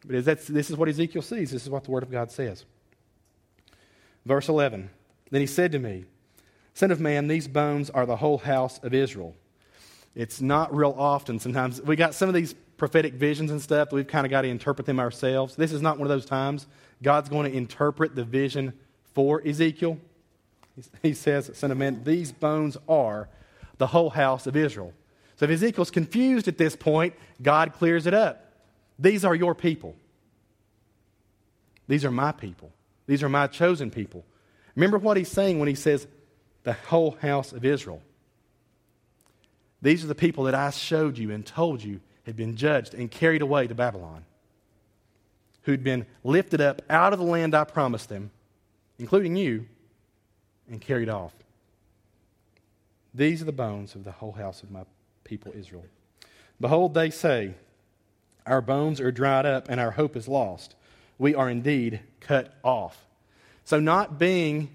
But 0.05 0.25
this 0.25 0.71
is 0.71 0.77
what 0.77 0.89
Ezekiel 0.89 1.23
sees. 1.23 1.51
This 1.51 1.65
is 1.65 1.71
what 1.71 1.85
the 1.85 1.91
word 1.91 2.03
of 2.03 2.11
God 2.11 2.31
says. 2.31 2.65
Verse 4.25 4.49
11 4.49 4.91
Then 5.31 5.41
he 5.41 5.47
said 5.47 5.73
to 5.73 5.79
me, 5.79 6.05
Son 6.75 6.91
of 6.91 7.01
man, 7.01 7.27
these 7.27 7.49
bones 7.49 7.91
are 7.91 8.07
the 8.07 8.17
whole 8.17 8.39
house 8.39 8.79
of 8.83 8.95
Israel. 8.95 9.35
It's 10.15 10.41
not 10.41 10.75
real 10.75 10.95
often. 10.97 11.39
Sometimes 11.39 11.83
we 11.83 11.97
got 11.97 12.15
some 12.15 12.29
of 12.29 12.35
these 12.35 12.55
prophetic 12.79 13.15
visions 13.15 13.51
and 13.51 13.61
stuff, 13.61 13.93
we've 13.93 14.07
kind 14.07 14.25
of 14.25 14.31
got 14.31 14.43
to 14.43 14.49
interpret 14.49 14.87
them 14.87 15.01
ourselves. 15.01 15.57
This 15.57 15.73
is 15.73 15.83
not 15.83 15.99
one 15.99 16.07
of 16.07 16.11
those 16.11 16.25
times. 16.25 16.67
God's 17.03 17.29
going 17.29 17.51
to 17.51 17.57
interpret 17.57 18.15
the 18.15 18.25
vision 18.25 18.73
for 19.15 19.43
Ezekiel. 19.45 19.99
He 21.03 21.15
says, 21.15 21.51
Son 21.55 21.71
of 21.71 21.79
man, 21.79 22.03
these 22.05 22.33
bones 22.33 22.77
are 22.89 23.29
the 23.79 23.87
whole 23.87 24.11
house 24.11 24.47
of 24.47 24.57
Israel. 24.57 24.93
So 25.37 25.45
if 25.45 25.51
Ezekiel's 25.51 25.91
confused 25.91 26.49
at 26.49 26.59
this 26.59 26.75
point, 26.75 27.15
God 27.41 27.73
clears 27.75 28.07
it 28.07 28.15
up. 28.15 28.45
These 28.99 29.25
are 29.25 29.35
your 29.35 29.55
people. 29.55 29.95
These 31.87 32.05
are 32.05 32.11
my 32.11 32.33
people. 32.33 32.73
These 33.07 33.23
are 33.23 33.29
my 33.29 33.47
chosen 33.47 33.91
people. 33.91 34.25
Remember 34.75 34.99
what 34.99 35.17
he's 35.17 35.31
saying 35.31 35.59
when 35.59 35.69
he 35.69 35.75
says, 35.75 36.07
the 36.65 36.73
whole 36.73 37.13
house 37.23 37.53
of 37.53 37.65
Israel. 37.65 38.03
These 39.81 40.05
are 40.05 40.09
the 40.09 40.15
people 40.15 40.45
that 40.45 40.55
I 40.55 40.71
showed 40.71 41.17
you 41.17 41.31
and 41.31 41.47
told 41.47 41.83
you 41.83 42.01
had 42.27 42.37
been 42.37 42.57
judged 42.57 42.95
and 42.95 43.11
carried 43.11 43.43
away 43.43 43.67
to 43.69 43.75
Babylon, 43.75 44.25
who'd 45.63 45.85
been 45.85 46.05
lifted 46.25 46.61
up 46.61 46.83
out 46.91 47.13
of 47.13 47.19
the 47.19 47.25
land 47.25 47.55
I 47.55 47.65
promised 47.65 48.09
them, 48.09 48.31
including 48.99 49.37
you, 49.37 49.67
and 50.69 50.81
carried 50.81 51.09
off. 51.09 51.35
These 53.15 53.43
are 53.43 53.47
the 53.47 53.53
bones 53.53 53.95
of 53.95 54.05
the 54.05 54.13
whole 54.13 54.33
house 54.33 54.63
of 54.63 54.71
my 54.71 54.83
people 55.25 55.53
Israel. 55.55 55.85
Behold, 56.61 56.95
they 56.95 57.11
say, 57.11 57.55
Our 58.47 58.61
bones 58.61 59.01
are 59.01 59.13
dried 59.13 59.47
up 59.47 59.69
and 59.69 59.81
our 59.81 59.93
hope 59.93 60.17
is 60.17 60.29
lost. 60.29 60.75
We 61.19 61.35
are 61.35 61.51
indeed 61.51 62.01
cut 62.21 62.55
off. 62.63 63.07
So, 63.65 63.81
not 63.81 64.19
being 64.19 64.71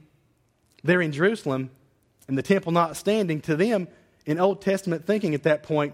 there 0.83 1.01
in 1.01 1.12
Jerusalem 1.12 1.69
and 2.27 2.38
the 2.38 2.43
temple 2.43 2.71
not 2.71 2.97
standing, 2.97 3.41
to 3.41 3.55
them, 3.55 3.88
in 4.25 4.39
Old 4.39 4.62
Testament 4.62 5.05
thinking 5.05 5.33
at 5.33 5.43
that 5.43 5.63
point, 5.63 5.93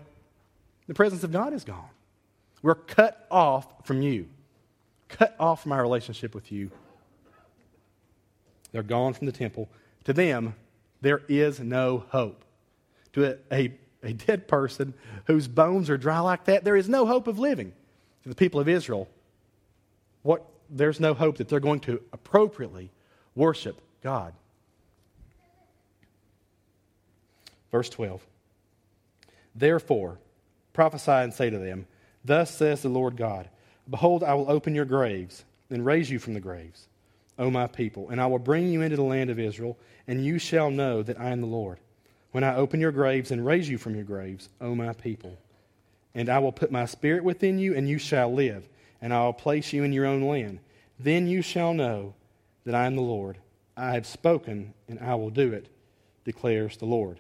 the 0.88 0.94
presence 0.94 1.24
of 1.24 1.32
God 1.32 1.54
is 1.54 1.64
gone. 1.64 1.90
We're 2.62 2.76
cut 2.76 3.26
off 3.32 3.86
from 3.86 4.02
you, 4.02 4.28
cut 5.08 5.36
off 5.40 5.64
from 5.64 5.72
our 5.72 5.82
relationship 5.82 6.36
with 6.36 6.52
you. 6.52 6.72
They're 8.72 8.84
gone 8.84 9.14
from 9.14 9.26
the 9.26 9.32
temple. 9.32 9.70
To 10.06 10.14
them, 10.14 10.56
there 11.02 11.22
is 11.28 11.60
no 11.60 12.06
hope. 12.10 12.44
To 13.14 13.26
a, 13.26 13.36
a, 13.52 13.74
a 14.04 14.14
dead 14.14 14.48
person 14.48 14.94
whose 15.26 15.48
bones 15.48 15.90
are 15.90 15.98
dry 15.98 16.20
like 16.20 16.46
that, 16.46 16.64
there 16.64 16.76
is 16.76 16.90
no 16.90 17.06
hope 17.06 17.28
of 17.28 17.40
living. 17.40 17.74
To 18.24 18.30
the 18.30 18.36
people 18.36 18.60
of 18.60 18.68
Israel, 18.68 19.08
what, 20.22 20.46
there's 20.70 21.00
no 21.00 21.14
hope 21.14 21.38
that 21.38 21.48
they're 21.48 21.60
going 21.60 21.80
to 21.82 22.02
appropriately 22.12 22.92
worship 23.36 23.82
God. 24.04 24.34
Verse 27.72 27.90
12. 27.90 28.26
Therefore, 29.56 30.20
prophesy 30.74 31.12
and 31.12 31.34
say 31.34 31.50
to 31.50 31.58
them, 31.58 31.88
Thus 32.24 32.56
says 32.56 32.82
the 32.82 32.90
Lord 32.90 33.16
God 33.18 33.50
Behold, 33.90 34.24
I 34.24 34.34
will 34.36 34.50
open 34.50 34.76
your 34.76 34.86
graves 34.86 35.44
and 35.70 35.86
raise 35.86 36.10
you 36.10 36.20
from 36.20 36.34
the 36.34 36.40
graves, 36.40 36.88
O 37.40 37.50
my 37.50 37.66
people, 37.66 38.10
and 38.10 38.22
I 38.22 38.28
will 38.28 38.38
bring 38.38 38.68
you 38.70 38.82
into 38.82 38.98
the 38.98 39.02
land 39.02 39.30
of 39.30 39.40
Israel, 39.40 39.78
and 40.08 40.24
you 40.24 40.38
shall 40.38 40.70
know 40.70 41.02
that 41.02 41.20
I 41.20 41.30
am 41.30 41.40
the 41.40 41.48
Lord. 41.48 41.80
When 42.32 42.44
I 42.44 42.56
open 42.56 42.80
your 42.80 42.92
graves 42.92 43.32
and 43.32 43.44
raise 43.44 43.68
you 43.68 43.78
from 43.78 43.96
your 43.96 44.04
graves, 44.04 44.50
O 44.62 44.76
my 44.76 44.94
people, 44.94 45.38
and 46.14 46.30
I 46.30 46.40
will 46.40 46.52
put 46.52 46.72
my 46.72 46.86
spirit 46.86 47.24
within 47.24 47.58
you, 47.58 47.76
and 47.76 47.88
you 47.88 47.98
shall 47.98 48.32
live, 48.32 48.68
and 49.02 49.14
I 49.14 49.24
will 49.24 49.34
place 49.34 49.72
you 49.72 49.84
in 49.84 49.94
your 49.94 50.06
own 50.06 50.24
land. 50.24 50.60
Then 51.00 51.28
you 51.28 51.42
shall 51.42 51.74
know 51.74 52.14
that 52.66 52.76
I 52.76 52.86
am 52.86 52.96
the 52.96 53.02
Lord. 53.02 53.38
I 53.78 53.94
have 53.94 54.06
spoken, 54.06 54.74
and 54.90 55.00
I 55.00 55.16
will 55.16 55.30
do 55.30 55.54
it, 55.54 55.70
declares 56.26 56.76
the 56.78 56.86
Lord. 56.86 57.20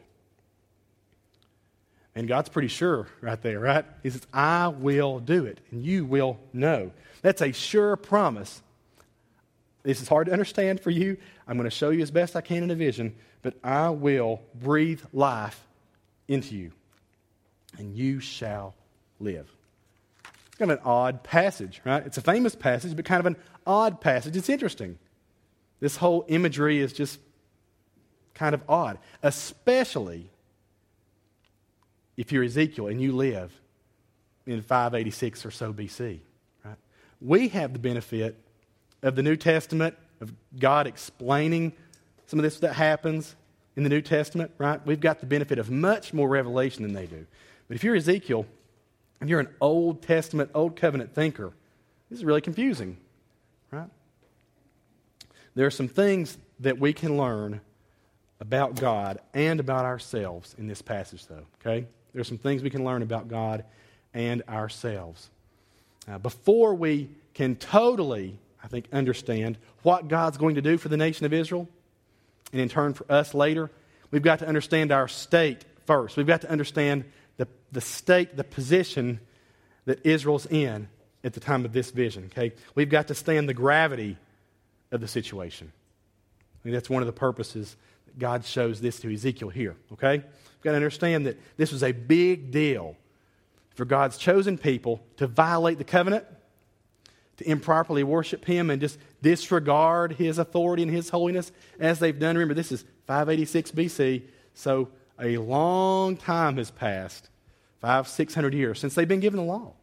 And 2.13 2.27
God's 2.27 2.49
pretty 2.49 2.67
sure 2.67 3.07
right 3.21 3.41
there, 3.41 3.59
right? 3.59 3.85
He 4.03 4.09
says, 4.09 4.27
I 4.33 4.67
will 4.67 5.19
do 5.19 5.45
it, 5.45 5.61
and 5.71 5.85
you 5.85 6.03
will 6.03 6.37
know. 6.51 6.91
That's 7.21 7.41
a 7.41 7.53
sure 7.53 7.95
promise. 7.95 8.61
This 9.83 10.01
is 10.01 10.07
hard 10.07 10.27
to 10.27 10.33
understand 10.33 10.81
for 10.81 10.89
you. 10.89 11.17
I'm 11.47 11.57
going 11.57 11.69
to 11.69 11.75
show 11.75 11.89
you 11.89 12.01
as 12.01 12.11
best 12.11 12.35
I 12.35 12.41
can 12.41 12.63
in 12.63 12.71
a 12.71 12.75
vision, 12.75 13.15
but 13.41 13.55
I 13.63 13.89
will 13.89 14.41
breathe 14.55 15.01
life 15.13 15.65
into 16.27 16.55
you, 16.55 16.71
and 17.77 17.95
you 17.95 18.19
shall 18.19 18.75
live. 19.19 19.49
Kind 20.57 20.71
of 20.71 20.79
an 20.79 20.83
odd 20.85 21.23
passage, 21.23 21.81
right? 21.85 22.05
It's 22.05 22.17
a 22.17 22.21
famous 22.21 22.55
passage, 22.55 22.95
but 22.95 23.05
kind 23.05 23.19
of 23.21 23.25
an 23.25 23.37
odd 23.65 24.01
passage. 24.01 24.35
It's 24.35 24.49
interesting. 24.49 24.99
This 25.79 25.95
whole 25.95 26.25
imagery 26.27 26.79
is 26.79 26.91
just 26.91 27.19
kind 28.33 28.53
of 28.53 28.61
odd, 28.67 28.99
especially 29.23 30.29
if 32.17 32.33
you're 32.33 32.43
Ezekiel 32.43 32.87
and 32.87 33.01
you 33.01 33.13
live 33.13 33.53
in 34.45 34.61
586 34.61 35.45
or 35.45 35.51
so 35.51 35.71
BC. 35.71 36.19
Right? 36.65 36.75
We 37.21 37.47
have 37.49 37.71
the 37.71 37.79
benefit 37.79 38.37
of 39.01 39.15
the 39.15 39.23
New 39.23 39.35
Testament, 39.35 39.95
of 40.21 40.33
God 40.57 40.87
explaining 40.87 41.73
some 42.27 42.39
of 42.39 42.43
this 42.43 42.59
that 42.59 42.73
happens 42.73 43.35
in 43.75 43.83
the 43.83 43.89
New 43.89 44.01
Testament, 44.01 44.51
right? 44.57 44.85
We've 44.85 44.99
got 44.99 45.19
the 45.19 45.25
benefit 45.25 45.57
of 45.57 45.71
much 45.71 46.13
more 46.13 46.27
revelation 46.27 46.83
than 46.83 46.93
they 46.93 47.05
do. 47.05 47.25
But 47.67 47.75
if 47.75 47.83
you're 47.83 47.95
Ezekiel, 47.95 48.45
if 49.21 49.29
you're 49.29 49.39
an 49.39 49.55
Old 49.61 50.01
Testament, 50.01 50.51
Old 50.53 50.75
Covenant 50.75 51.13
thinker, 51.13 51.53
this 52.09 52.19
is 52.19 52.25
really 52.25 52.41
confusing, 52.41 52.97
right? 53.71 53.89
There 55.55 55.65
are 55.65 55.71
some 55.71 55.87
things 55.87 56.37
that 56.59 56.79
we 56.79 56.93
can 56.93 57.17
learn 57.17 57.61
about 58.39 58.75
God 58.75 59.19
and 59.33 59.59
about 59.59 59.85
ourselves 59.85 60.55
in 60.57 60.67
this 60.67 60.81
passage, 60.81 61.25
though, 61.27 61.45
okay? 61.59 61.85
There 62.13 62.21
are 62.21 62.25
some 62.25 62.37
things 62.37 62.63
we 62.63 62.69
can 62.69 62.83
learn 62.83 63.01
about 63.01 63.27
God 63.27 63.65
and 64.13 64.41
ourselves. 64.49 65.29
Uh, 66.07 66.17
before 66.17 66.73
we 66.73 67.09
can 67.33 67.55
totally, 67.55 68.39
think, 68.69 68.87
understand 68.91 69.57
what 69.83 70.07
God's 70.07 70.37
going 70.37 70.55
to 70.55 70.61
do 70.61 70.77
for 70.77 70.89
the 70.89 70.97
nation 70.97 71.25
of 71.25 71.33
Israel, 71.33 71.67
and 72.51 72.61
in 72.61 72.69
turn 72.69 72.93
for 72.93 73.09
us 73.11 73.33
later, 73.33 73.69
we've 74.11 74.21
got 74.21 74.39
to 74.39 74.47
understand 74.47 74.91
our 74.91 75.07
state 75.07 75.65
first. 75.85 76.17
We've 76.17 76.27
got 76.27 76.41
to 76.41 76.49
understand 76.49 77.05
the, 77.37 77.47
the 77.71 77.81
state, 77.81 78.35
the 78.35 78.43
position 78.43 79.19
that 79.85 80.05
Israel's 80.05 80.45
in 80.45 80.87
at 81.23 81.33
the 81.33 81.39
time 81.39 81.65
of 81.65 81.73
this 81.73 81.91
vision. 81.91 82.29
Okay? 82.31 82.53
We've 82.75 82.89
got 82.89 83.07
to 83.07 83.15
stand 83.15 83.49
the 83.49 83.53
gravity 83.53 84.17
of 84.91 85.01
the 85.01 85.07
situation. 85.07 85.71
I 86.43 86.67
mean, 86.67 86.73
that's 86.73 86.89
one 86.89 87.01
of 87.01 87.07
the 87.07 87.13
purposes 87.13 87.75
that 88.05 88.19
God 88.19 88.45
shows 88.45 88.81
this 88.81 88.99
to 89.01 89.13
Ezekiel 89.13 89.49
here. 89.49 89.75
Okay? 89.93 90.17
We've 90.17 90.63
got 90.63 90.71
to 90.71 90.77
understand 90.77 91.25
that 91.25 91.39
this 91.57 91.71
was 91.71 91.83
a 91.83 91.91
big 91.91 92.51
deal 92.51 92.95
for 93.75 93.85
God's 93.85 94.17
chosen 94.17 94.57
people 94.57 95.01
to 95.17 95.27
violate 95.27 95.77
the 95.77 95.83
covenant, 95.83 96.25
to 97.39 97.49
improperly 97.49 98.03
worship 98.03 98.45
Him, 98.45 98.69
and 98.69 98.79
just 98.79 98.99
disregard 99.21 100.13
His 100.13 100.37
authority 100.37 100.83
and 100.83 100.91
His 100.91 101.09
holiness 101.09 101.51
as 101.79 101.99
they've 101.99 102.17
done. 102.17 102.35
Remember, 102.37 102.53
this 102.53 102.71
is 102.71 102.83
586 103.07 103.71
BC, 103.71 104.23
so 104.53 104.89
a 105.19 105.37
long 105.37 106.15
time 106.15 106.57
has 106.57 106.71
passed 106.71 107.29
five, 107.81 108.07
six 108.07 108.33
hundred 108.33 108.53
years 108.53 108.79
since 108.79 108.93
they've 108.93 109.07
been 109.07 109.19
given 109.19 109.37
the 109.39 109.45
law. 109.45 109.73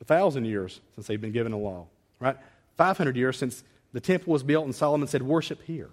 A 0.00 0.04
thousand 0.04 0.46
years 0.46 0.80
since 0.94 1.06
they've 1.06 1.20
been 1.20 1.32
given 1.32 1.52
the 1.52 1.58
law, 1.58 1.86
right? 2.18 2.36
500 2.76 3.16
years 3.16 3.38
since 3.38 3.62
the 3.92 4.00
temple 4.00 4.32
was 4.32 4.42
built 4.42 4.64
and 4.64 4.74
Solomon 4.74 5.08
said, 5.08 5.22
Worship 5.22 5.62
here. 5.62 5.90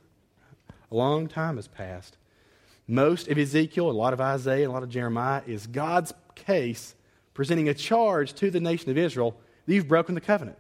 A 0.91 0.95
long 0.95 1.27
time 1.27 1.55
has 1.57 1.67
passed. 1.67 2.17
Most 2.88 3.27
of 3.29 3.38
Ezekiel, 3.38 3.89
a 3.89 3.91
lot 3.91 4.12
of 4.12 4.19
Isaiah, 4.19 4.67
a 4.67 4.71
lot 4.71 4.83
of 4.83 4.89
Jeremiah 4.89 5.43
is 5.45 5.67
God's 5.67 6.13
case 6.36 6.95
presenting 7.33 7.69
a 7.69 7.74
charge 7.74 8.33
to 8.33 8.51
the 8.51 8.60
nation 8.60 8.91
of 8.91 8.98
Israel 8.98 9.38
you've 9.65 9.87
broken 9.87 10.15
the 10.15 10.21
covenant. 10.21 10.57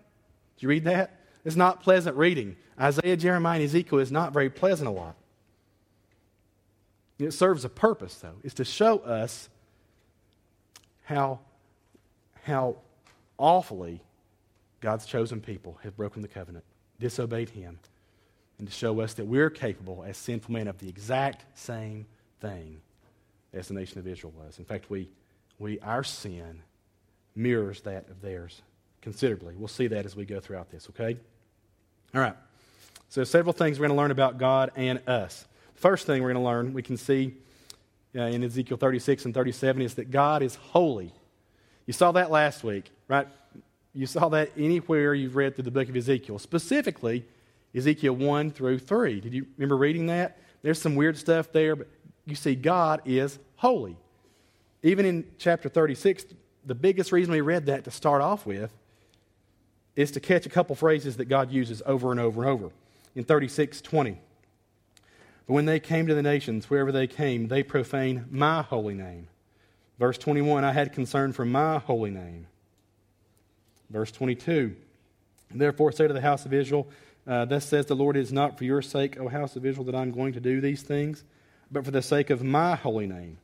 Did 0.55 0.63
you 0.63 0.69
read 0.69 0.83
that? 0.85 1.19
It's 1.43 1.55
not 1.55 1.81
pleasant 1.81 2.15
reading. 2.17 2.55
Isaiah, 2.79 3.17
Jeremiah, 3.17 3.59
and 3.59 3.65
Ezekiel 3.65 3.99
is 3.99 4.11
not 4.11 4.33
very 4.33 4.49
pleasant 4.49 4.87
a 4.87 4.91
lot. 4.91 5.15
It 7.19 7.31
serves 7.31 7.65
a 7.65 7.69
purpose, 7.69 8.15
though, 8.15 8.35
is 8.43 8.53
to 8.55 8.65
show 8.65 8.99
us 8.99 9.49
how, 11.03 11.39
how 12.43 12.77
awfully 13.37 14.01
God's 14.81 15.05
chosen 15.05 15.41
people 15.41 15.77
have 15.83 15.95
broken 15.95 16.21
the 16.21 16.27
covenant, 16.27 16.65
disobeyed 16.99 17.49
Him, 17.49 17.79
and 18.57 18.67
to 18.67 18.73
show 18.73 18.99
us 19.01 19.13
that 19.15 19.25
we're 19.25 19.49
capable 19.49 20.03
as 20.03 20.17
sinful 20.17 20.53
men 20.53 20.67
of 20.67 20.79
the 20.79 20.89
exact 20.89 21.45
same 21.57 22.05
thing 22.39 22.81
as 23.53 23.67
the 23.67 23.73
nation 23.73 23.99
of 23.99 24.07
Israel 24.07 24.33
was. 24.37 24.57
In 24.57 24.65
fact, 24.65 24.89
we, 24.89 25.09
we 25.59 25.79
our 25.79 26.03
sin 26.03 26.61
mirrors 27.35 27.81
that 27.81 28.09
of 28.09 28.21
theirs 28.21 28.61
considerably. 29.01 29.55
We'll 29.55 29.67
see 29.67 29.87
that 29.87 30.05
as 30.05 30.15
we 30.15 30.25
go 30.25 30.39
throughout 30.39 30.69
this, 30.69 30.87
okay? 30.89 31.17
All 32.13 32.21
right. 32.21 32.35
So, 33.09 33.23
several 33.23 33.53
things 33.53 33.79
we're 33.79 33.87
going 33.87 33.97
to 33.97 34.01
learn 34.01 34.11
about 34.11 34.37
God 34.37 34.71
and 34.75 35.01
us. 35.07 35.45
First 35.75 36.05
thing 36.05 36.21
we're 36.21 36.33
going 36.33 36.43
to 36.43 36.49
learn, 36.49 36.73
we 36.73 36.83
can 36.83 36.97
see 36.97 37.33
uh, 38.15 38.21
in 38.21 38.43
Ezekiel 38.43 38.77
36 38.77 39.25
and 39.25 39.33
37, 39.33 39.81
is 39.81 39.95
that 39.95 40.11
God 40.11 40.43
is 40.43 40.55
holy. 40.55 41.13
You 41.85 41.93
saw 41.93 42.11
that 42.13 42.31
last 42.31 42.63
week, 42.63 42.91
right? 43.07 43.27
You 43.93 44.05
saw 44.05 44.29
that 44.29 44.51
anywhere 44.57 45.13
you've 45.13 45.35
read 45.35 45.55
through 45.55 45.65
the 45.65 45.71
book 45.71 45.89
of 45.89 45.95
Ezekiel, 45.95 46.39
specifically 46.39 47.25
Ezekiel 47.75 48.13
1 48.13 48.51
through 48.51 48.79
3. 48.79 49.19
Did 49.21 49.33
you 49.33 49.45
remember 49.57 49.77
reading 49.77 50.07
that? 50.07 50.37
There's 50.61 50.81
some 50.81 50.95
weird 50.95 51.17
stuff 51.17 51.51
there, 51.51 51.75
but 51.75 51.87
you 52.25 52.35
see, 52.35 52.55
God 52.55 53.01
is 53.05 53.39
holy. 53.55 53.97
Even 54.83 55.05
in 55.05 55.25
chapter 55.37 55.69
36, 55.69 56.25
the 56.65 56.75
biggest 56.75 57.11
reason 57.11 57.31
we 57.31 57.41
read 57.41 57.65
that 57.65 57.83
to 57.85 57.91
start 57.91 58.21
off 58.21 58.45
with 58.45 58.71
is 59.95 60.11
to 60.11 60.19
catch 60.19 60.45
a 60.45 60.49
couple 60.49 60.75
phrases 60.75 61.17
that 61.17 61.25
God 61.25 61.51
uses 61.51 61.81
over 61.85 62.11
and 62.11 62.19
over 62.19 62.41
and 62.41 62.49
over. 62.49 62.71
In 63.15 63.23
36 63.23 63.81
20, 63.81 64.17
but 65.47 65.53
when 65.53 65.65
they 65.65 65.79
came 65.79 66.07
to 66.07 66.15
the 66.15 66.21
nations, 66.21 66.69
wherever 66.69 66.91
they 66.91 67.07
came, 67.07 67.49
they 67.49 67.63
profaned 67.63 68.31
my 68.31 68.61
holy 68.61 68.93
name. 68.93 69.27
Verse 69.99 70.17
21, 70.17 70.63
I 70.63 70.71
had 70.71 70.93
concern 70.93 71.33
for 71.33 71.45
my 71.45 71.77
holy 71.79 72.09
name. 72.09 72.47
Verse 73.89 74.11
22, 74.11 74.73
therefore 75.53 75.91
say 75.91 76.07
to 76.07 76.13
the 76.13 76.21
house 76.21 76.45
of 76.45 76.53
Israel, 76.53 76.87
uh, 77.27 77.43
Thus 77.45 77.65
says 77.65 77.85
the 77.85 77.95
Lord, 77.95 78.15
it 78.15 78.21
is 78.21 78.31
not 78.31 78.57
for 78.57 78.63
your 78.63 78.81
sake, 78.81 79.19
O 79.19 79.27
house 79.27 79.57
of 79.57 79.65
Israel, 79.65 79.85
that 79.85 79.95
I'm 79.95 80.11
going 80.11 80.33
to 80.33 80.39
do 80.39 80.61
these 80.61 80.81
things, 80.81 81.25
but 81.69 81.83
for 81.83 81.91
the 81.91 82.01
sake 82.01 82.29
of 82.29 82.41
my 82.41 82.75
holy 82.75 83.05
name. 83.05 83.37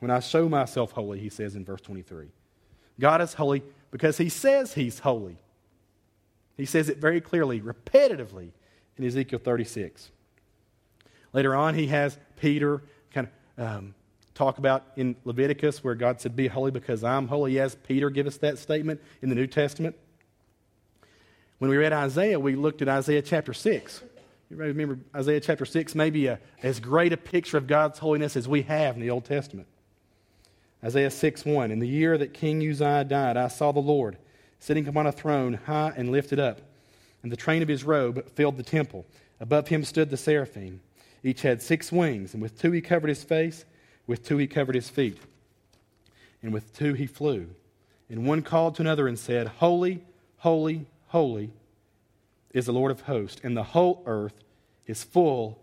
When 0.00 0.10
I 0.10 0.20
show 0.20 0.48
myself 0.48 0.92
holy, 0.92 1.20
he 1.20 1.28
says 1.28 1.54
in 1.54 1.64
verse 1.64 1.82
23. 1.82 2.28
God 2.98 3.20
is 3.20 3.34
holy 3.34 3.62
because 3.92 4.18
he 4.18 4.28
says 4.28 4.74
he's 4.74 4.98
holy. 4.98 5.38
He 6.56 6.64
says 6.64 6.88
it 6.88 6.98
very 6.98 7.20
clearly, 7.20 7.60
repetitively 7.60 8.50
in 8.96 9.04
Ezekiel 9.04 9.38
36. 9.38 10.10
Later 11.32 11.54
on, 11.54 11.74
he 11.74 11.86
has 11.86 12.18
Peter 12.36 12.82
kind 13.12 13.28
of 13.56 13.64
um, 13.64 13.94
talk 14.34 14.58
about 14.58 14.84
in 14.96 15.14
Leviticus 15.24 15.84
where 15.84 15.94
God 15.94 16.20
said, 16.20 16.34
Be 16.34 16.48
holy 16.48 16.70
because 16.70 17.04
I'm 17.04 17.28
holy. 17.28 17.54
Has 17.56 17.74
Peter 17.74 18.10
give 18.10 18.26
us 18.26 18.38
that 18.38 18.58
statement 18.58 19.00
in 19.20 19.28
the 19.28 19.34
New 19.34 19.46
Testament. 19.46 19.94
When 21.58 21.70
we 21.70 21.76
read 21.76 21.92
Isaiah, 21.92 22.40
we 22.40 22.56
looked 22.56 22.82
at 22.82 22.88
Isaiah 22.88 23.22
chapter 23.22 23.54
6. 23.54 24.02
You 24.50 24.56
remember 24.56 24.98
Isaiah 25.14 25.40
chapter 25.40 25.64
6, 25.64 25.94
maybe 25.94 26.26
a, 26.26 26.40
as 26.62 26.80
great 26.80 27.12
a 27.12 27.16
picture 27.16 27.56
of 27.56 27.66
God's 27.66 27.98
holiness 27.98 28.36
as 28.36 28.48
we 28.48 28.62
have 28.62 28.96
in 28.96 29.00
the 29.00 29.10
Old 29.10 29.24
Testament. 29.24 29.68
Isaiah 30.84 31.10
6 31.10 31.44
1. 31.44 31.70
In 31.70 31.78
the 31.78 31.88
year 31.88 32.18
that 32.18 32.34
King 32.34 32.68
Uzziah 32.68 33.04
died, 33.04 33.36
I 33.36 33.48
saw 33.48 33.72
the 33.72 33.80
Lord 33.80 34.16
sitting 34.58 34.86
upon 34.86 35.06
a 35.06 35.12
throne, 35.12 35.54
high 35.54 35.92
and 35.96 36.10
lifted 36.10 36.38
up, 36.38 36.60
and 37.22 37.30
the 37.30 37.36
train 37.36 37.62
of 37.62 37.68
his 37.68 37.84
robe 37.84 38.28
filled 38.34 38.56
the 38.56 38.62
temple. 38.62 39.04
Above 39.40 39.68
him 39.68 39.84
stood 39.84 40.10
the 40.10 40.16
seraphim. 40.16 40.80
Each 41.24 41.42
had 41.42 41.62
six 41.62 41.90
wings, 41.90 42.32
and 42.32 42.42
with 42.42 42.60
two 42.60 42.70
he 42.72 42.80
covered 42.80 43.08
his 43.08 43.24
face, 43.24 43.64
with 44.06 44.24
two 44.24 44.38
he 44.38 44.46
covered 44.46 44.74
his 44.74 44.88
feet, 44.88 45.18
and 46.42 46.52
with 46.52 46.76
two 46.76 46.94
he 46.94 47.06
flew. 47.06 47.48
And 48.08 48.26
one 48.26 48.42
called 48.42 48.76
to 48.76 48.82
another 48.82 49.08
and 49.08 49.18
said, 49.18 49.48
Holy, 49.48 50.02
holy, 50.38 50.86
holy 51.08 51.50
is 52.52 52.66
the 52.66 52.72
Lord 52.72 52.90
of 52.90 53.02
hosts, 53.02 53.40
and 53.42 53.56
the 53.56 53.62
whole 53.62 54.02
earth 54.06 54.34
is 54.86 55.02
full 55.02 55.58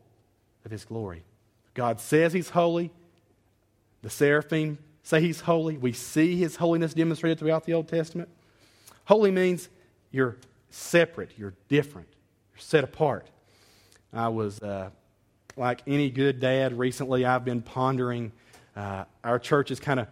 of 0.65 0.71
his 0.71 0.85
glory. 0.85 1.23
God 1.73 1.99
says 1.99 2.33
he's 2.33 2.49
holy. 2.49 2.91
The 4.01 4.09
seraphim 4.09 4.77
say 5.09 5.19
he's 5.19 5.41
holy. 5.41 5.75
We 5.75 5.91
see 5.91 6.35
his 6.35 6.55
holiness 6.55 6.93
demonstrated 6.93 7.39
throughout 7.39 7.65
the 7.65 7.73
Old 7.73 7.87
Testament. 7.87 8.29
Holy 9.05 9.31
means 9.31 9.67
you're 10.11 10.37
separate, 10.69 11.31
you're 11.35 11.55
different, 11.67 12.07
you're 12.53 12.61
set 12.61 12.83
apart. 12.83 13.27
I 14.13 14.27
was 14.27 14.61
uh, 14.61 14.91
like 15.57 15.81
any 15.87 16.11
good 16.11 16.39
dad, 16.39 16.77
recently 16.77 17.25
I've 17.25 17.43
been 17.43 17.63
pondering 17.63 18.31
uh, 18.75 19.05
our 19.23 19.39
church's 19.39 19.79
kind 19.79 19.99
of 19.99 20.07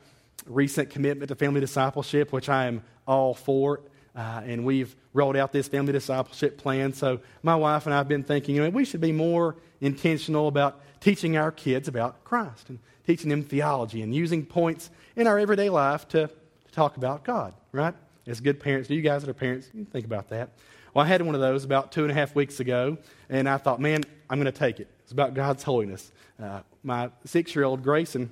recent 0.47 0.89
commitment 0.89 1.29
to 1.29 1.35
family 1.35 1.61
discipleship, 1.61 2.33
which 2.33 2.49
I 2.49 2.65
am 2.65 2.81
all 3.07 3.35
for. 3.35 3.81
Uh, 4.15 4.41
and 4.45 4.65
we've 4.65 4.95
rolled 5.13 5.37
out 5.37 5.51
this 5.51 5.67
family 5.67 5.93
discipleship 5.93 6.57
plan. 6.57 6.91
So 6.91 7.19
my 7.43 7.55
wife 7.55 7.85
and 7.85 7.93
I 7.93 7.99
have 7.99 8.07
been 8.07 8.23
thinking, 8.23 8.55
you 8.55 8.63
know, 8.63 8.69
we 8.71 8.83
should 8.83 9.01
be 9.01 9.11
more 9.11 9.57
intentional 9.79 10.47
about 10.47 10.81
teaching 11.01 11.37
our 11.37 11.51
kids 11.51 11.87
about 11.87 12.23
Christ 12.23 12.69
and 12.69 12.79
teaching 13.07 13.29
them 13.29 13.41
theology 13.41 14.01
and 14.01 14.13
using 14.13 14.45
points 14.45 14.89
in 15.15 15.27
our 15.27 15.39
everyday 15.39 15.69
life 15.69 16.07
to, 16.09 16.27
to 16.27 16.71
talk 16.73 16.97
about 16.97 17.23
God, 17.23 17.53
right? 17.71 17.95
As 18.27 18.41
good 18.41 18.59
parents, 18.59 18.89
do 18.89 18.95
you 18.95 19.01
guys 19.01 19.21
that 19.23 19.29
are 19.29 19.33
parents, 19.33 19.71
think 19.91 20.05
about 20.05 20.27
that. 20.29 20.49
Well, 20.93 21.05
I 21.05 21.07
had 21.07 21.21
one 21.21 21.33
of 21.33 21.39
those 21.39 21.63
about 21.63 21.93
two 21.93 22.03
and 22.03 22.11
a 22.11 22.13
half 22.13 22.35
weeks 22.35 22.59
ago, 22.59 22.97
and 23.29 23.47
I 23.47 23.57
thought, 23.57 23.79
man, 23.79 24.03
I'm 24.29 24.41
going 24.41 24.51
to 24.51 24.59
take 24.59 24.81
it. 24.81 24.89
It's 25.03 25.13
about 25.13 25.33
God's 25.33 25.63
holiness. 25.63 26.11
Uh, 26.37 26.59
my 26.83 27.09
six 27.23 27.55
year 27.55 27.63
old 27.63 27.81
Grayson, 27.81 28.29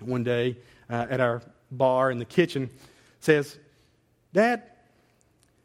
one 0.00 0.22
day 0.22 0.58
uh, 0.90 1.06
at 1.08 1.20
our 1.20 1.40
bar 1.70 2.10
in 2.10 2.18
the 2.18 2.26
kitchen, 2.26 2.68
says, 3.20 3.58
Dad, 4.34 4.64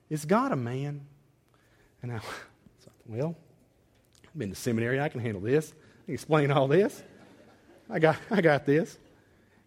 is 0.09 0.23
God 0.23 0.53
a 0.53 0.55
man? 0.55 1.01
And 2.01 2.13
I 2.13 2.21
well, 3.05 3.35
I've 4.25 4.39
been 4.39 4.49
to 4.49 4.55
seminary. 4.55 5.01
I 5.01 5.09
can 5.09 5.19
handle 5.19 5.41
this. 5.41 5.73
I 5.73 6.05
can 6.05 6.13
explain 6.13 6.51
all 6.51 6.69
this. 6.69 7.03
I 7.89 7.99
got, 7.99 8.17
I 8.31 8.41
got 8.41 8.65
this. 8.65 8.97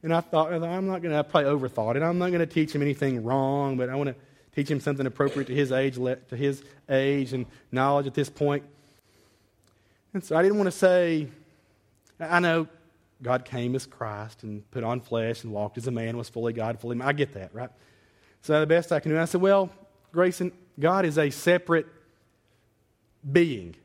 And 0.03 0.13
I 0.13 0.21
thought, 0.21 0.53
I'm 0.53 0.87
not 0.87 1.01
going 1.01 1.13
to, 1.13 1.19
I 1.19 1.23
probably 1.23 1.51
overthought 1.51 1.97
it. 1.97 2.03
I'm 2.03 2.19
not 2.19 2.29
going 2.29 2.41
to 2.41 2.47
teach 2.47 2.75
him 2.75 2.83
anything 2.83 3.23
wrong, 3.23 3.77
but 3.77 3.89
I 3.89 3.95
want 3.95 4.09
to 4.09 4.17
teach 4.55 4.69
him 4.69 4.81
something 4.81 5.07
appropriate 5.07 5.47
to 5.47 5.55
his 5.55 5.71
age, 5.71 5.95
to 5.95 6.37
his 6.37 6.63
age 6.89 7.33
and 7.33 7.47
knowledge 7.71 8.07
at 8.07 8.15
this 8.15 8.29
point. 8.29 8.65
And 10.13 10.23
so 10.23 10.37
I 10.37 10.43
didn't 10.43 10.59
want 10.59 10.67
to 10.67 10.77
say, 10.77 11.29
I 12.19 12.41
know 12.41 12.67
God 13.23 13.45
came 13.45 13.77
as 13.77 13.87
Christ 13.87 14.43
and 14.43 14.69
put 14.73 14.83
on 14.83 15.01
flesh 15.01 15.45
and 15.45 15.53
walked 15.53 15.79
as 15.79 15.87
a 15.87 15.91
man, 15.91 16.17
was 16.17 16.29
fully 16.29 16.53
God, 16.53 16.81
fully 16.81 16.97
man. 16.97 17.09
I 17.09 17.13
get 17.13 17.35
that, 17.35 17.55
right? 17.55 17.71
So 18.43 18.59
the 18.59 18.67
best 18.67 18.91
I 18.91 18.99
can 18.99 19.13
do. 19.13 19.19
I 19.19 19.25
said, 19.25 19.41
well, 19.41 19.71
Grayson, 20.13 20.51
God 20.79 21.05
is 21.05 21.17
a 21.17 21.31
separate 21.31 21.87
being. 23.31 23.77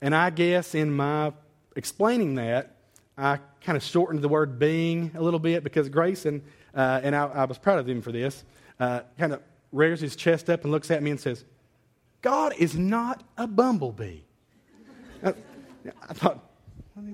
And 0.00 0.14
I 0.14 0.30
guess 0.30 0.74
in 0.74 0.92
my 0.92 1.32
explaining 1.74 2.36
that, 2.36 2.73
I 3.16 3.38
kind 3.60 3.76
of 3.76 3.82
shortened 3.82 4.22
the 4.22 4.28
word 4.28 4.58
being 4.58 5.12
a 5.14 5.22
little 5.22 5.38
bit 5.38 5.62
because 5.62 5.88
Grayson, 5.88 6.42
uh, 6.74 7.00
and 7.02 7.14
I, 7.14 7.26
I, 7.26 7.44
was 7.44 7.58
proud 7.58 7.78
of 7.78 7.88
him 7.88 8.02
for 8.02 8.10
this, 8.10 8.44
uh, 8.80 9.00
kind 9.18 9.32
of 9.32 9.40
rears 9.70 10.00
his 10.00 10.16
chest 10.16 10.50
up 10.50 10.62
and 10.62 10.72
looks 10.72 10.90
at 10.90 11.02
me 11.02 11.10
and 11.12 11.20
says, 11.20 11.44
God 12.22 12.54
is 12.58 12.76
not 12.76 13.22
a 13.36 13.46
bumblebee. 13.46 14.20
I 15.22 15.32
thought, 16.14 16.44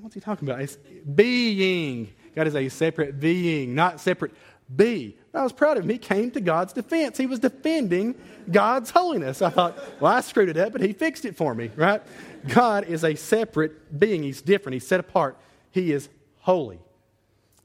what's 0.01 0.15
he 0.15 0.21
talking 0.21 0.49
about? 0.49 0.63
It's 0.63 0.77
being. 1.15 2.13
God 2.35 2.47
is 2.47 2.55
a 2.55 2.69
separate 2.69 3.21
being, 3.21 3.75
not 3.75 4.01
separate 4.01 4.33
be. 4.75 5.17
I 5.35 5.43
was 5.43 5.53
proud 5.53 5.77
of 5.77 5.85
him. 5.85 5.91
He 5.91 5.99
came 5.99 6.31
to 6.33 6.41
God's 6.41 6.73
defense. 6.73 7.19
He 7.19 7.27
was 7.27 7.39
defending 7.39 8.15
God's 8.51 8.91
holiness. 8.91 9.43
I 9.43 9.51
thought, 9.51 9.79
well, 10.01 10.13
I 10.13 10.21
screwed 10.21 10.49
it 10.49 10.57
up, 10.57 10.73
but 10.73 10.81
he 10.81 10.93
fixed 10.93 11.25
it 11.25 11.37
for 11.37 11.55
me, 11.55 11.71
right? 11.77 12.03
God 12.49 12.85
is 12.85 13.05
a 13.05 13.15
separate 13.15 13.99
being. 13.99 14.23
He's 14.23 14.43
different. 14.43 14.75
He's 14.75 14.87
set 14.87 15.01
apart. 15.01 15.37
He 15.71 15.93
is 15.93 16.09
holy. 16.41 16.81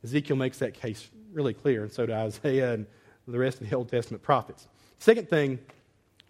Ezekiel 0.04 0.36
makes 0.36 0.60
that 0.60 0.74
case 0.74 1.10
really 1.34 1.54
clear, 1.54 1.84
and 1.84 1.91
so 1.91 2.06
do 2.06 2.13
Isaiah 2.13 2.74
and 2.74 2.86
the 3.28 3.39
rest 3.39 3.60
of 3.62 3.70
the 3.70 3.76
Old 3.76 3.89
Testament 3.89 4.22
prophets. 4.22 4.68
Second 5.00 5.30
thing, 5.30 5.60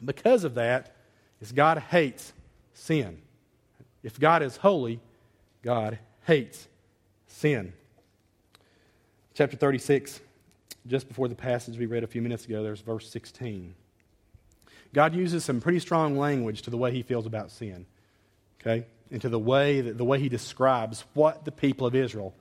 because 0.04 0.44
of 0.44 0.56
that, 0.56 0.96
is 1.42 1.52
God 1.52 1.78
hates 1.78 2.34
sin. 2.74 3.22
If 4.04 4.20
God 4.20 4.42
is 4.44 4.58
holy, 4.58 5.00
God 5.62 6.00
hates 6.26 6.68
sin. 7.28 7.74
Chapter 9.34 9.58
36, 9.58 10.22
just 10.88 11.08
before 11.08 11.28
the 11.28 11.36
passage 11.36 11.78
we 11.78 11.86
read 11.86 12.04
a 12.04 12.08
few 12.08 12.22
minutes 12.22 12.46
ago, 12.46 12.64
there's 12.64 12.82
verse 12.82 13.10
16. 13.10 13.74
God 14.94 15.14
uses 15.14 15.44
some 15.44 15.60
pretty 15.60 15.80
strong 15.80 16.18
language 16.18 16.62
to 16.62 16.70
the 16.70 16.78
way 16.78 16.92
he 16.92 17.04
feels 17.04 17.26
about 17.26 17.52
sin. 17.52 17.86
Okay? 18.62 18.86
And 19.12 19.22
to 19.22 19.30
the 19.30 19.40
way 19.40 19.82
that 19.82 19.98
the 19.98 20.06
way 20.06 20.20
he 20.20 20.30
describes 20.30 21.06
what 21.14 21.46
the 21.46 21.52
people 21.52 21.86
of 21.86 21.96
Israel 21.96 22.34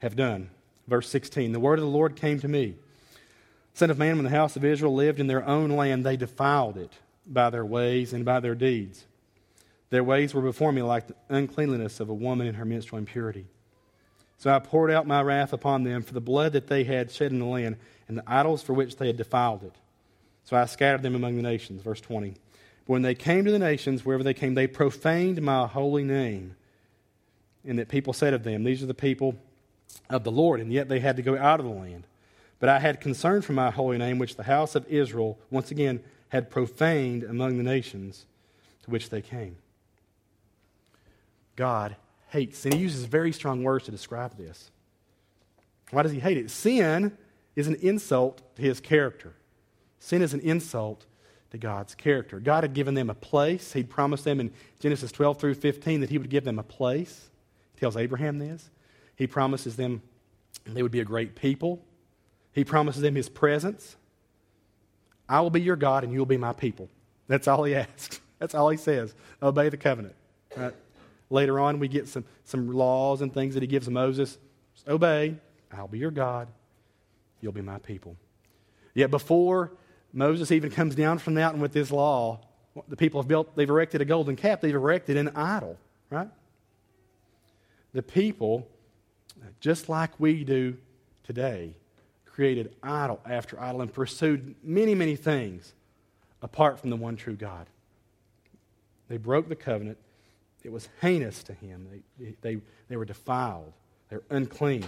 have 0.00 0.16
done. 0.16 0.50
Verse 0.88 1.08
16. 1.08 1.52
The 1.52 1.60
word 1.60 1.78
of 1.78 1.84
the 1.84 1.90
Lord 1.90 2.16
came 2.16 2.40
to 2.40 2.48
me. 2.48 2.74
Son 3.74 3.90
of 3.90 3.98
man, 3.98 4.16
when 4.16 4.24
the 4.24 4.30
house 4.30 4.56
of 4.56 4.64
Israel 4.64 4.94
lived 4.94 5.20
in 5.20 5.28
their 5.28 5.46
own 5.46 5.70
land, 5.70 6.04
they 6.04 6.16
defiled 6.16 6.76
it 6.76 6.92
by 7.26 7.50
their 7.50 7.64
ways 7.64 8.12
and 8.12 8.24
by 8.24 8.40
their 8.40 8.54
deeds. 8.56 9.06
Their 9.90 10.04
ways 10.04 10.34
were 10.34 10.42
before 10.42 10.72
me 10.72 10.82
like 10.82 11.06
the 11.06 11.14
uncleanliness 11.28 12.00
of 12.00 12.08
a 12.08 12.14
woman 12.14 12.46
in 12.46 12.54
her 12.54 12.64
menstrual 12.64 12.98
impurity. 12.98 13.46
So 14.38 14.52
I 14.52 14.58
poured 14.58 14.90
out 14.90 15.06
my 15.06 15.20
wrath 15.22 15.52
upon 15.52 15.84
them 15.84 16.02
for 16.02 16.14
the 16.14 16.20
blood 16.20 16.52
that 16.52 16.66
they 16.66 16.84
had 16.84 17.10
shed 17.10 17.30
in 17.30 17.40
the 17.40 17.44
land 17.44 17.76
and 18.08 18.16
the 18.16 18.24
idols 18.26 18.62
for 18.62 18.72
which 18.72 18.96
they 18.96 19.06
had 19.06 19.16
defiled 19.16 19.62
it. 19.62 19.74
So 20.44 20.56
I 20.56 20.64
scattered 20.64 21.02
them 21.02 21.14
among 21.14 21.36
the 21.36 21.42
nations. 21.42 21.82
Verse 21.82 22.00
20. 22.00 22.34
When 22.90 23.02
they 23.02 23.14
came 23.14 23.44
to 23.44 23.52
the 23.52 23.58
nations, 23.60 24.04
wherever 24.04 24.24
they 24.24 24.34
came, 24.34 24.54
they 24.54 24.66
profaned 24.66 25.40
my 25.40 25.68
holy 25.68 26.02
name. 26.02 26.56
And 27.64 27.78
that 27.78 27.88
people 27.88 28.12
said 28.12 28.34
of 28.34 28.42
them, 28.42 28.64
These 28.64 28.82
are 28.82 28.86
the 28.86 28.94
people 28.94 29.36
of 30.08 30.24
the 30.24 30.32
Lord, 30.32 30.58
and 30.58 30.72
yet 30.72 30.88
they 30.88 30.98
had 30.98 31.14
to 31.14 31.22
go 31.22 31.38
out 31.38 31.60
of 31.60 31.66
the 31.66 31.72
land. 31.72 32.02
But 32.58 32.68
I 32.68 32.80
had 32.80 33.00
concern 33.00 33.42
for 33.42 33.52
my 33.52 33.70
holy 33.70 33.96
name, 33.96 34.18
which 34.18 34.34
the 34.34 34.42
house 34.42 34.74
of 34.74 34.88
Israel 34.88 35.38
once 35.52 35.70
again 35.70 36.02
had 36.30 36.50
profaned 36.50 37.22
among 37.22 37.58
the 37.58 37.62
nations 37.62 38.26
to 38.82 38.90
which 38.90 39.08
they 39.08 39.22
came. 39.22 39.54
God 41.54 41.94
hates, 42.30 42.64
and 42.64 42.74
he 42.74 42.80
uses 42.80 43.04
very 43.04 43.30
strong 43.30 43.62
words 43.62 43.84
to 43.84 43.92
describe 43.92 44.36
this. 44.36 44.72
Why 45.92 46.02
does 46.02 46.10
he 46.10 46.18
hate 46.18 46.38
it? 46.38 46.50
Sin 46.50 47.16
is 47.54 47.68
an 47.68 47.76
insult 47.76 48.42
to 48.56 48.62
his 48.62 48.80
character. 48.80 49.34
Sin 50.00 50.22
is 50.22 50.34
an 50.34 50.40
insult 50.40 51.06
to 51.50 51.58
God's 51.58 51.94
character. 51.94 52.38
God 52.40 52.64
had 52.64 52.74
given 52.74 52.94
them 52.94 53.10
a 53.10 53.14
place. 53.14 53.72
He'd 53.72 53.90
promised 53.90 54.24
them 54.24 54.40
in 54.40 54.52
Genesis 54.78 55.10
12 55.12 55.38
through 55.38 55.54
15 55.54 56.00
that 56.00 56.10
he 56.10 56.18
would 56.18 56.30
give 56.30 56.44
them 56.44 56.58
a 56.58 56.62
place. 56.62 57.28
He 57.74 57.80
tells 57.80 57.96
Abraham 57.96 58.38
this. 58.38 58.70
He 59.16 59.26
promises 59.26 59.76
them 59.76 60.02
they 60.64 60.82
would 60.82 60.92
be 60.92 61.00
a 61.00 61.04
great 61.04 61.34
people. 61.34 61.80
He 62.52 62.64
promises 62.64 63.02
them 63.02 63.14
his 63.14 63.28
presence. 63.28 63.96
I 65.28 65.40
will 65.40 65.50
be 65.50 65.60
your 65.60 65.76
God 65.76 66.04
and 66.04 66.12
you 66.12 66.18
will 66.18 66.26
be 66.26 66.36
my 66.36 66.52
people. 66.52 66.88
That's 67.28 67.48
all 67.48 67.64
he 67.64 67.74
asks. 67.76 68.20
That's 68.38 68.54
all 68.54 68.68
he 68.68 68.76
says. 68.76 69.14
Obey 69.42 69.68
the 69.68 69.76
covenant. 69.76 70.14
Right? 70.56 70.74
Later 71.28 71.60
on, 71.60 71.78
we 71.78 71.86
get 71.86 72.08
some, 72.08 72.24
some 72.44 72.72
laws 72.72 73.22
and 73.22 73.32
things 73.32 73.54
that 73.54 73.62
he 73.62 73.66
gives 73.66 73.88
Moses. 73.88 74.36
Just 74.74 74.88
obey. 74.88 75.36
I'll 75.72 75.88
be 75.88 75.98
your 75.98 76.10
God. 76.10 76.48
You'll 77.40 77.52
be 77.52 77.62
my 77.62 77.78
people. 77.78 78.16
Yet 78.94 79.10
before 79.10 79.72
Moses 80.12 80.50
even 80.50 80.70
comes 80.70 80.94
down 80.94 81.18
from 81.18 81.34
the 81.34 81.40
mountain 81.40 81.60
with 81.60 81.72
this 81.72 81.90
law, 81.90 82.40
the 82.88 82.96
people 82.96 83.20
have 83.20 83.28
built, 83.28 83.54
they've 83.56 83.68
erected 83.68 84.00
a 84.00 84.04
golden 84.04 84.36
calf, 84.36 84.60
they've 84.60 84.74
erected 84.74 85.16
an 85.16 85.28
idol, 85.36 85.76
right? 86.08 86.28
The 87.92 88.02
people, 88.02 88.68
just 89.60 89.88
like 89.88 90.18
we 90.18 90.44
do 90.44 90.76
today, 91.24 91.74
created 92.24 92.74
idol 92.82 93.20
after 93.26 93.60
idol 93.60 93.82
and 93.82 93.92
pursued 93.92 94.54
many, 94.62 94.94
many 94.94 95.16
things 95.16 95.74
apart 96.42 96.78
from 96.78 96.90
the 96.90 96.96
one 96.96 97.16
true 97.16 97.34
God. 97.34 97.66
They 99.08 99.16
broke 99.16 99.48
the 99.48 99.56
covenant. 99.56 99.98
It 100.62 100.72
was 100.72 100.88
heinous 101.00 101.42
to 101.44 101.52
him. 101.52 101.88
They, 102.18 102.34
they, 102.40 102.60
they 102.88 102.96
were 102.96 103.04
defiled, 103.04 103.72
they 104.08 104.16
were 104.16 104.24
unclean. 104.30 104.86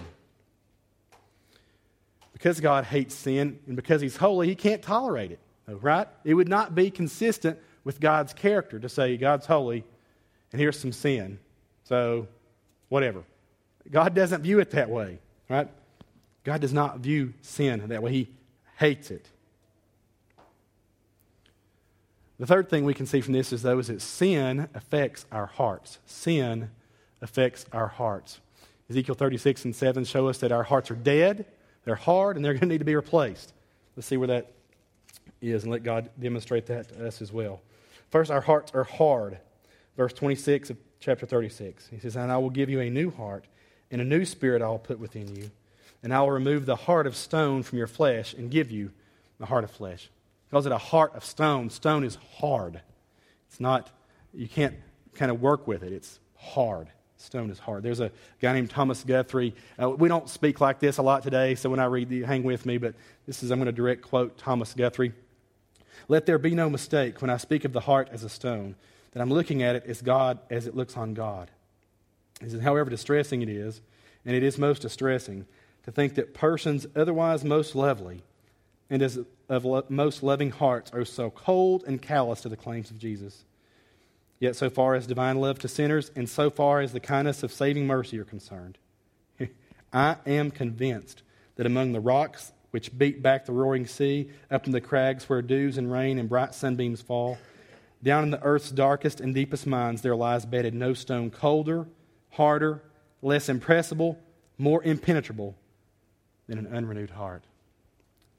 Because 2.33 2.59
God 2.59 2.85
hates 2.85 3.15
sin 3.15 3.59
and 3.67 3.75
because 3.75 4.01
He's 4.01 4.17
holy, 4.17 4.47
He 4.47 4.55
can't 4.55 4.81
tolerate 4.81 5.31
it, 5.31 5.39
right? 5.67 6.07
It 6.23 6.33
would 6.33 6.49
not 6.49 6.75
be 6.75 6.91
consistent 6.91 7.57
with 7.83 7.99
God's 7.99 8.33
character 8.33 8.79
to 8.79 8.89
say 8.89 9.17
God's 9.17 9.45
holy 9.45 9.83
and 10.53 10.61
here's 10.61 10.79
some 10.79 10.91
sin. 10.93 11.39
So, 11.83 12.27
whatever. 12.87 13.23
God 13.91 14.13
doesn't 14.13 14.43
view 14.43 14.59
it 14.59 14.71
that 14.71 14.89
way, 14.89 15.19
right? 15.49 15.67
God 16.45 16.61
does 16.61 16.71
not 16.71 16.99
view 16.99 17.33
sin 17.41 17.87
that 17.87 18.01
way. 18.01 18.11
He 18.11 18.29
hates 18.77 19.11
it. 19.11 19.27
The 22.39 22.45
third 22.45 22.69
thing 22.69 22.85
we 22.85 22.93
can 22.93 23.05
see 23.05 23.21
from 23.21 23.33
this 23.33 23.51
is, 23.51 23.61
though, 23.63 23.79
is 23.79 23.87
that 23.87 24.01
sin 24.01 24.69
affects 24.73 25.25
our 25.31 25.45
hearts. 25.45 25.99
Sin 26.05 26.69
affects 27.21 27.65
our 27.73 27.87
hearts. 27.87 28.39
Ezekiel 28.89 29.15
36 29.15 29.65
and 29.65 29.75
7 29.75 30.05
show 30.05 30.27
us 30.27 30.37
that 30.39 30.51
our 30.51 30.63
hearts 30.63 30.91
are 30.91 30.95
dead, 30.95 31.45
they're 31.85 31.95
hard, 31.95 32.35
and 32.35 32.43
they're 32.43 32.53
going 32.53 32.61
to 32.61 32.67
need 32.67 32.79
to 32.79 32.85
be 32.85 32.95
replaced. 32.95 33.53
Let's 33.95 34.07
see 34.07 34.17
where 34.17 34.27
that 34.27 34.51
is 35.41 35.63
and 35.63 35.71
let 35.71 35.83
God 35.83 36.09
demonstrate 36.19 36.65
that 36.67 36.89
to 36.89 37.07
us 37.07 37.21
as 37.21 37.31
well. 37.31 37.61
First, 38.09 38.31
our 38.31 38.41
hearts 38.41 38.71
are 38.73 38.83
hard. 38.83 39.37
Verse 39.97 40.13
26 40.13 40.71
of 40.71 40.77
chapter 40.99 41.25
36. 41.25 41.87
He 41.89 41.99
says, 41.99 42.15
And 42.15 42.31
I 42.31 42.37
will 42.37 42.49
give 42.49 42.69
you 42.69 42.79
a 42.79 42.89
new 42.89 43.11
heart, 43.11 43.45
and 43.91 44.01
a 44.01 44.05
new 44.05 44.25
spirit 44.25 44.61
I 44.61 44.67
will 44.67 44.79
put 44.79 44.99
within 44.99 45.35
you, 45.35 45.51
and 46.01 46.13
I 46.13 46.21
will 46.21 46.31
remove 46.31 46.65
the 46.65 46.75
heart 46.75 47.07
of 47.07 47.15
stone 47.15 47.63
from 47.63 47.77
your 47.77 47.87
flesh 47.87 48.33
and 48.33 48.49
give 48.49 48.71
you 48.71 48.91
the 49.39 49.45
heart 49.45 49.63
of 49.63 49.71
flesh 49.71 50.09
calls 50.53 50.67
it 50.67 50.71
a 50.71 50.77
heart 50.77 51.15
of 51.15 51.25
stone. 51.25 51.69
Stone 51.71 52.03
is 52.03 52.17
hard. 52.37 52.79
It's 53.47 53.59
not, 53.59 53.89
you 54.33 54.47
can't 54.47 54.75
kind 55.15 55.31
of 55.31 55.41
work 55.41 55.67
with 55.67 55.81
it. 55.81 55.91
It's 55.91 56.19
hard. 56.35 56.89
Stone 57.23 57.51
is 57.51 57.57
hard. 57.57 57.83
There's 57.83 58.01
a 58.01 58.11
guy 58.41 58.51
named 58.51 58.69
Thomas 58.69 59.01
Guthrie. 59.03 59.55
Uh, 59.81 59.89
we 59.91 60.09
don't 60.09 60.27
speak 60.27 60.59
like 60.59 60.79
this 60.79 60.97
a 60.97 61.01
lot 61.01 61.23
today, 61.23 61.55
so 61.55 61.69
when 61.69 61.79
I 61.79 61.85
read 61.85 62.09
the, 62.09 62.23
hang 62.23 62.43
with 62.43 62.65
me, 62.65 62.77
but 62.77 62.95
this 63.25 63.43
is, 63.43 63.49
I'm 63.49 63.59
going 63.59 63.67
to 63.67 63.71
direct 63.71 64.01
quote 64.01 64.37
Thomas 64.37 64.73
Guthrie. 64.73 65.13
Let 66.09 66.25
there 66.25 66.37
be 66.37 66.53
no 66.53 66.69
mistake 66.69 67.21
when 67.21 67.29
I 67.29 67.37
speak 67.37 67.63
of 67.63 67.71
the 67.71 67.79
heart 67.79 68.09
as 68.11 68.23
a 68.23 68.29
stone, 68.29 68.75
that 69.13 69.21
I'm 69.21 69.31
looking 69.31 69.63
at 69.63 69.77
it 69.77 69.85
as 69.85 70.01
God 70.01 70.39
as 70.49 70.67
it 70.67 70.75
looks 70.75 70.97
on 70.97 71.13
God. 71.13 71.49
He 72.41 72.49
says, 72.49 72.61
however 72.61 72.89
distressing 72.89 73.41
it 73.41 73.49
is, 73.49 73.79
and 74.25 74.35
it 74.35 74.43
is 74.43 74.57
most 74.57 74.81
distressing, 74.81 75.45
to 75.83 75.91
think 75.91 76.15
that 76.15 76.33
persons 76.33 76.85
otherwise 76.93 77.45
most 77.45 77.73
lovely 77.73 78.21
and 78.89 79.01
as 79.01 79.19
of 79.47 79.89
most 79.89 80.23
loving 80.23 80.51
hearts 80.51 80.91
are 80.91 81.05
so 81.05 81.29
cold 81.29 81.85
and 81.87 82.01
callous 82.01 82.41
to 82.41 82.49
the 82.49 82.57
claims 82.57 82.91
of 82.91 82.97
Jesus. 82.97 83.45
Yet, 84.43 84.57
so 84.57 84.69
far 84.69 84.93
as 84.93 85.07
divine 85.07 85.39
love 85.39 85.57
to 85.59 85.69
sinners, 85.69 86.11
and 86.17 86.27
so 86.27 86.49
far 86.49 86.81
as 86.81 86.91
the 86.91 86.99
kindness 86.99 87.43
of 87.43 87.53
saving 87.53 87.87
mercy 87.87 88.19
are 88.19 88.25
concerned, 88.25 88.77
I 89.93 90.17
am 90.25 90.51
convinced 90.51 91.23
that 91.55 91.65
among 91.65 91.93
the 91.93 92.01
rocks 92.01 92.51
which 92.71 92.97
beat 92.97 93.23
back 93.23 93.45
the 93.45 93.53
roaring 93.53 93.87
sea, 93.87 94.29
up 94.51 94.65
in 94.65 94.73
the 94.73 94.81
crags 94.81 95.29
where 95.29 95.41
dews 95.41 95.77
and 95.77 95.89
rain 95.89 96.19
and 96.19 96.27
bright 96.27 96.53
sunbeams 96.53 97.01
fall, 97.01 97.37
down 98.03 98.25
in 98.25 98.31
the 98.31 98.43
earth's 98.43 98.69
darkest 98.69 99.21
and 99.21 99.33
deepest 99.33 99.65
mines, 99.65 100.01
there 100.01 100.13
lies 100.13 100.45
bedded 100.45 100.73
no 100.73 100.93
stone 100.93 101.29
colder, 101.29 101.87
harder, 102.31 102.83
less 103.21 103.47
impressible, 103.47 104.19
more 104.57 104.83
impenetrable 104.83 105.55
than 106.47 106.57
an 106.57 106.67
unrenewed 106.67 107.11
heart. 107.11 107.45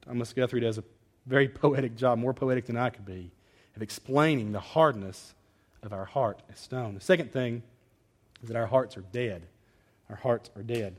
Thomas 0.05 0.35
Guthrie 0.35 0.61
does 0.61 0.77
a 0.77 0.85
very 1.25 1.49
poetic 1.49 1.97
job, 1.97 2.19
more 2.19 2.35
poetic 2.35 2.67
than 2.67 2.77
I 2.77 2.91
could 2.91 3.07
be, 3.07 3.31
of 3.75 3.81
explaining 3.81 4.53
the 4.53 4.61
hardness 4.61 5.33
of 5.85 5.93
our 5.93 6.05
heart 6.05 6.43
as 6.51 6.59
stone. 6.59 6.95
The 6.95 7.01
second 7.01 7.33
thing 7.33 7.63
is 8.43 8.49
that 8.49 8.57
our 8.57 8.67
hearts 8.67 8.97
are 8.97 9.05
dead. 9.13 9.47
Our 10.11 10.17
hearts 10.17 10.51
are 10.57 10.63
dead. 10.63 10.97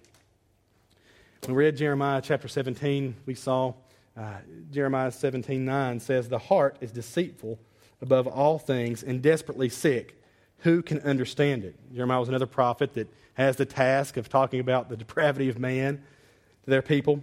When 1.45 1.55
we 1.55 1.63
read 1.63 1.77
Jeremiah 1.77 2.21
chapter 2.23 2.47
17, 2.47 3.15
we 3.25 3.35
saw 3.35 3.73
uh, 4.17 4.37
Jeremiah 4.71 5.11
17 5.11 5.65
9 5.65 5.99
says, 5.99 6.29
The 6.29 6.39
heart 6.39 6.77
is 6.81 6.91
deceitful 6.91 7.59
above 8.01 8.27
all 8.27 8.57
things 8.57 9.03
and 9.03 9.21
desperately 9.21 9.69
sick. 9.69 10.21
Who 10.59 10.81
can 10.81 10.99
understand 11.01 11.63
it? 11.63 11.75
Jeremiah 11.93 12.19
was 12.19 12.29
another 12.29 12.47
prophet 12.47 12.93
that 12.93 13.13
has 13.33 13.57
the 13.57 13.65
task 13.65 14.17
of 14.17 14.29
talking 14.29 14.59
about 14.59 14.89
the 14.89 14.97
depravity 14.97 15.49
of 15.49 15.59
man 15.59 15.97
to 16.63 16.69
their 16.69 16.81
people. 16.81 17.21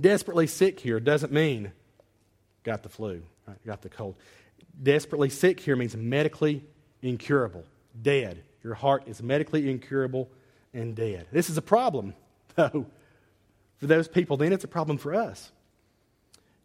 Desperately 0.00 0.46
sick 0.46 0.80
here 0.80 1.00
doesn't 1.00 1.32
mean 1.32 1.72
got 2.62 2.82
the 2.82 2.88
flu, 2.88 3.22
right? 3.46 3.56
got 3.66 3.82
the 3.82 3.88
cold. 3.88 4.14
Desperately 4.82 5.30
sick 5.30 5.60
here 5.60 5.76
means 5.76 5.96
medically 5.96 6.62
incurable, 7.02 7.64
dead. 8.02 8.42
Your 8.62 8.74
heart 8.74 9.04
is 9.06 9.22
medically 9.22 9.70
incurable 9.70 10.28
and 10.74 10.94
dead. 10.94 11.26
This 11.32 11.48
is 11.48 11.56
a 11.56 11.62
problem, 11.62 12.14
though. 12.56 12.86
For 13.78 13.86
those 13.86 14.08
people, 14.08 14.36
then 14.36 14.52
it's 14.52 14.64
a 14.64 14.68
problem 14.68 14.98
for 14.98 15.14
us. 15.14 15.52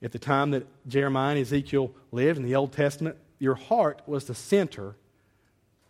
At 0.01 0.11
the 0.11 0.19
time 0.19 0.51
that 0.51 0.65
Jeremiah 0.87 1.31
and 1.31 1.39
Ezekiel 1.39 1.91
lived 2.11 2.37
in 2.39 2.45
the 2.45 2.55
Old 2.55 2.71
Testament, 2.71 3.17
your 3.37 3.55
heart 3.55 4.01
was 4.07 4.25
the 4.25 4.35
center 4.35 4.95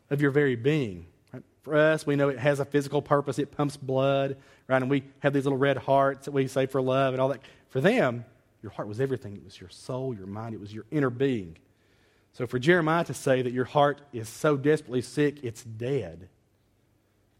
of 0.09 0.21
your 0.21 0.31
very 0.31 0.55
being. 0.55 1.05
Right? 1.31 1.43
For 1.63 1.75
us, 1.75 2.05
we 2.05 2.15
know 2.15 2.29
it 2.29 2.39
has 2.39 2.59
a 2.59 2.65
physical 2.65 3.01
purpose. 3.01 3.39
It 3.39 3.51
pumps 3.51 3.77
blood, 3.77 4.37
right? 4.67 4.81
And 4.81 4.89
we 4.89 5.03
have 5.19 5.33
these 5.33 5.45
little 5.45 5.57
red 5.57 5.77
hearts 5.77 6.25
that 6.25 6.31
we 6.31 6.47
say 6.47 6.65
for 6.65 6.81
love 6.81 7.13
and 7.13 7.21
all 7.21 7.29
that. 7.29 7.41
For 7.69 7.79
them, 7.79 8.25
your 8.61 8.71
heart 8.71 8.87
was 8.87 8.99
everything. 8.99 9.35
It 9.35 9.43
was 9.43 9.59
your 9.59 9.69
soul, 9.69 10.13
your 10.13 10.27
mind, 10.27 10.53
it 10.53 10.59
was 10.59 10.73
your 10.73 10.85
inner 10.91 11.09
being. 11.09 11.57
So 12.33 12.47
for 12.47 12.59
Jeremiah 12.59 13.03
to 13.05 13.13
say 13.13 13.41
that 13.41 13.51
your 13.51 13.65
heart 13.65 14.01
is 14.13 14.29
so 14.29 14.57
desperately 14.57 15.01
sick, 15.01 15.43
it's 15.43 15.63
dead 15.63 16.29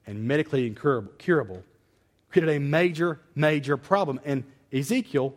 and 0.05 0.23
medically 0.27 0.67
incurable, 0.67 1.63
created 2.29 2.55
a 2.55 2.59
major, 2.59 3.19
major 3.35 3.77
problem. 3.77 4.19
And 4.25 4.43
Ezekiel 4.73 5.33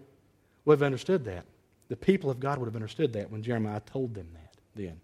would 0.64 0.74
have 0.74 0.82
understood 0.82 1.24
that. 1.26 1.44
The 1.88 1.96
people 1.96 2.30
of 2.30 2.40
God 2.40 2.58
would 2.58 2.66
have 2.66 2.74
understood 2.74 3.12
that 3.12 3.30
when 3.30 3.42
Jeremiah 3.42 3.80
told 3.80 4.14
them 4.14 4.28
that 4.34 4.54
then. 4.74 5.00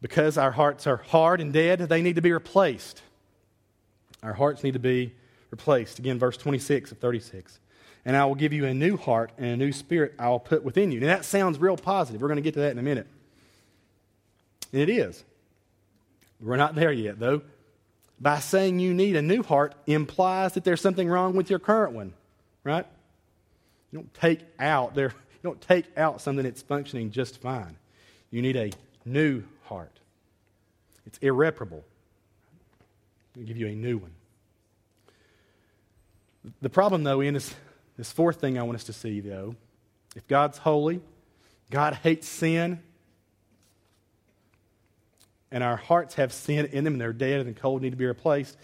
Because 0.00 0.38
our 0.38 0.52
hearts 0.52 0.86
are 0.86 0.98
hard 0.98 1.40
and 1.40 1.52
dead, 1.52 1.80
they 1.80 2.02
need 2.02 2.16
to 2.16 2.22
be 2.22 2.32
replaced. 2.32 3.02
Our 4.22 4.34
hearts 4.34 4.62
need 4.62 4.74
to 4.74 4.78
be 4.78 5.12
replaced. 5.50 5.98
Again, 5.98 6.18
verse 6.18 6.36
26 6.36 6.92
of 6.92 6.98
36 6.98 7.58
and 8.06 8.16
I 8.16 8.24
will 8.24 8.36
give 8.36 8.52
you 8.52 8.64
a 8.66 8.72
new 8.72 8.96
heart 8.96 9.32
and 9.36 9.46
a 9.48 9.56
new 9.56 9.72
spirit 9.72 10.14
I 10.16 10.28
will 10.28 10.38
put 10.38 10.62
within 10.64 10.92
you. 10.92 11.00
And 11.00 11.08
that 11.08 11.24
sounds 11.24 11.58
real 11.58 11.76
positive. 11.76 12.22
We're 12.22 12.28
going 12.28 12.36
to 12.36 12.42
get 12.42 12.54
to 12.54 12.60
that 12.60 12.70
in 12.70 12.78
a 12.78 12.82
minute. 12.82 13.08
And 14.72 14.80
it 14.80 14.88
is. 14.88 15.24
We're 16.40 16.56
not 16.56 16.76
there 16.76 16.92
yet, 16.92 17.18
though. 17.18 17.42
By 18.20 18.38
saying 18.38 18.78
you 18.78 18.94
need 18.94 19.16
a 19.16 19.22
new 19.22 19.42
heart 19.42 19.74
implies 19.88 20.54
that 20.54 20.62
there's 20.62 20.80
something 20.80 21.08
wrong 21.08 21.34
with 21.34 21.50
your 21.50 21.58
current 21.58 21.94
one, 21.94 22.14
right? 22.62 22.86
You 23.90 23.98
don't 23.98 24.14
take 24.14 24.40
out 24.60 24.94
there, 24.94 25.08
you 25.08 25.40
don't 25.42 25.60
take 25.60 25.86
out 25.98 26.20
something 26.20 26.44
that's 26.44 26.62
functioning 26.62 27.10
just 27.10 27.42
fine. 27.42 27.76
You 28.30 28.40
need 28.40 28.56
a 28.56 28.70
new 29.04 29.42
heart. 29.64 29.98
It's 31.06 31.18
irreparable. 31.18 31.84
I'll 33.36 33.42
give 33.42 33.56
you 33.56 33.66
a 33.66 33.74
new 33.74 33.98
one. 33.98 34.12
The 36.62 36.70
problem, 36.70 37.02
though, 37.02 37.20
in 37.20 37.34
this, 37.34 37.52
this 37.96 38.12
fourth 38.12 38.40
thing 38.40 38.58
I 38.58 38.62
want 38.62 38.76
us 38.76 38.84
to 38.84 38.92
see, 38.92 39.20
though, 39.20 39.54
if 40.14 40.26
God's 40.28 40.58
holy, 40.58 41.00
God 41.70 41.94
hates 41.94 42.28
sin, 42.28 42.80
and 45.50 45.62
our 45.62 45.76
hearts 45.76 46.14
have 46.16 46.32
sin 46.32 46.66
in 46.66 46.84
them 46.84 46.94
and 46.94 47.00
they're 47.00 47.12
dead 47.12 47.46
and 47.46 47.56
cold, 47.56 47.82
need 47.82 47.90
to 47.90 47.96
be 47.96 48.06
replaced. 48.06 48.56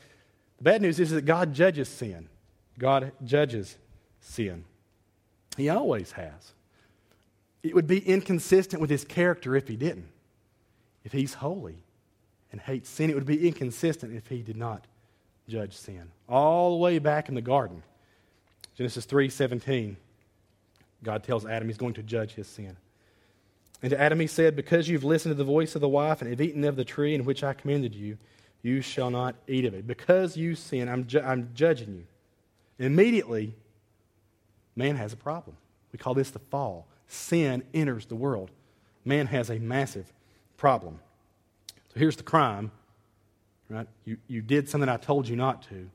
The 0.59 0.64
bad 0.64 0.83
news 0.83 1.01
is 1.01 1.11
that 1.11 1.25
God 1.25 1.55
judges 1.55 1.88
sin. 1.88 2.29
God 2.79 3.12
judges 3.25 3.77
sin. 4.21 4.64
He 5.57 5.68
always 5.68 6.12
has. 6.12 6.53
It 7.62 7.75
would 7.75 7.87
be 7.87 7.99
inconsistent 7.99 8.81
with 8.81 8.90
his 8.90 9.05
character 9.05 9.55
if 9.55 9.68
he 9.68 9.77
didn't. 9.77 10.09
If 11.05 11.12
he's 11.12 11.35
holy 11.35 11.77
and 12.51 12.61
hates 12.61 12.88
sin, 12.88 13.11
it 13.11 13.14
would 13.14 13.27
be 13.27 13.47
inconsistent 13.47 14.14
if 14.14 14.27
he 14.29 14.42
did 14.42 14.57
not 14.57 14.87
judge 15.49 15.77
sin. 15.77 16.11
All 16.29 16.73
the 16.73 16.77
way 16.77 16.99
back 16.99 17.29
in 17.29 17.35
the 17.35 17.42
garden, 17.42 17.83
Genesis 18.83 19.07
3:17, 19.07 19.95
God 21.05 21.23
tells 21.23 21.47
Adam 21.47 21.68
he's 21.68 21.77
going 21.77 21.95
to 21.95 22.03
judge 22.03 22.35
his 22.35 22.49
sin. 22.49 22.77
And 23.81 23.90
to 23.90 24.01
Adam 24.01 24.18
he 24.18 24.27
said, 24.27 24.57
Because 24.57 24.88
you've 24.88 25.05
listened 25.05 25.31
to 25.31 25.37
the 25.37 25.45
voice 25.45 25.77
of 25.77 25.81
the 25.81 25.88
wife 25.88 26.21
and 26.21 26.29
have 26.29 26.40
eaten 26.40 26.64
of 26.64 26.75
the 26.75 26.85
tree 26.85 27.14
in 27.14 27.25
which 27.25 27.45
I 27.45 27.53
commanded 27.53 27.95
you, 27.95 28.18
you 28.61 28.81
shall 28.81 29.09
not 29.09 29.37
eat 29.47 29.66
of 29.66 29.75
it. 29.75 29.87
Because 29.87 30.37
you 30.37 30.57
sin, 30.57 30.88
I'm, 30.88 31.07
ju- 31.07 31.21
I'm 31.21 31.51
judging 31.55 31.95
you. 31.95 32.05
Immediately, 32.85 33.55
man 34.75 34.97
has 34.97 35.12
a 35.12 35.16
problem. 35.16 35.57
We 35.92 36.01
call 36.01 36.14
this 36.14 36.33
the 36.33 36.40
fall. 36.40 36.88
Sin 37.07 37.62
enters 37.73 38.07
the 38.07 38.16
world. 38.16 38.51
Man 39.05 39.29
has 39.29 39.49
a 39.49 39.61
massive 39.61 40.12
problem. 40.57 40.99
So 41.95 42.01
here's 42.01 42.16
the 42.16 42.25
crime, 42.25 42.73
right? 43.68 43.87
You, 44.05 44.16
you 44.27 44.42
did 44.42 44.68
something 44.68 44.88
I 44.88 44.97
told 44.97 45.29
you 45.29 45.37
not 45.37 45.62
to. 45.68 45.88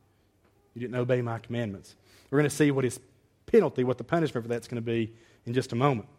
You 0.73 0.79
didn't 0.79 0.95
obey 0.95 1.21
my 1.21 1.39
commandments. 1.39 1.97
We're 2.29 2.39
going 2.39 2.49
to 2.49 2.55
see 2.55 2.71
what 2.71 2.83
his 2.83 2.99
penalty, 3.45 3.83
what 3.83 3.97
the 3.97 4.03
punishment 4.03 4.43
for 4.45 4.49
that's 4.49 4.67
going 4.67 4.81
to 4.81 4.85
be 4.85 5.13
in 5.45 5.53
just 5.53 5.71
a 5.71 5.75
moment. 5.75 6.09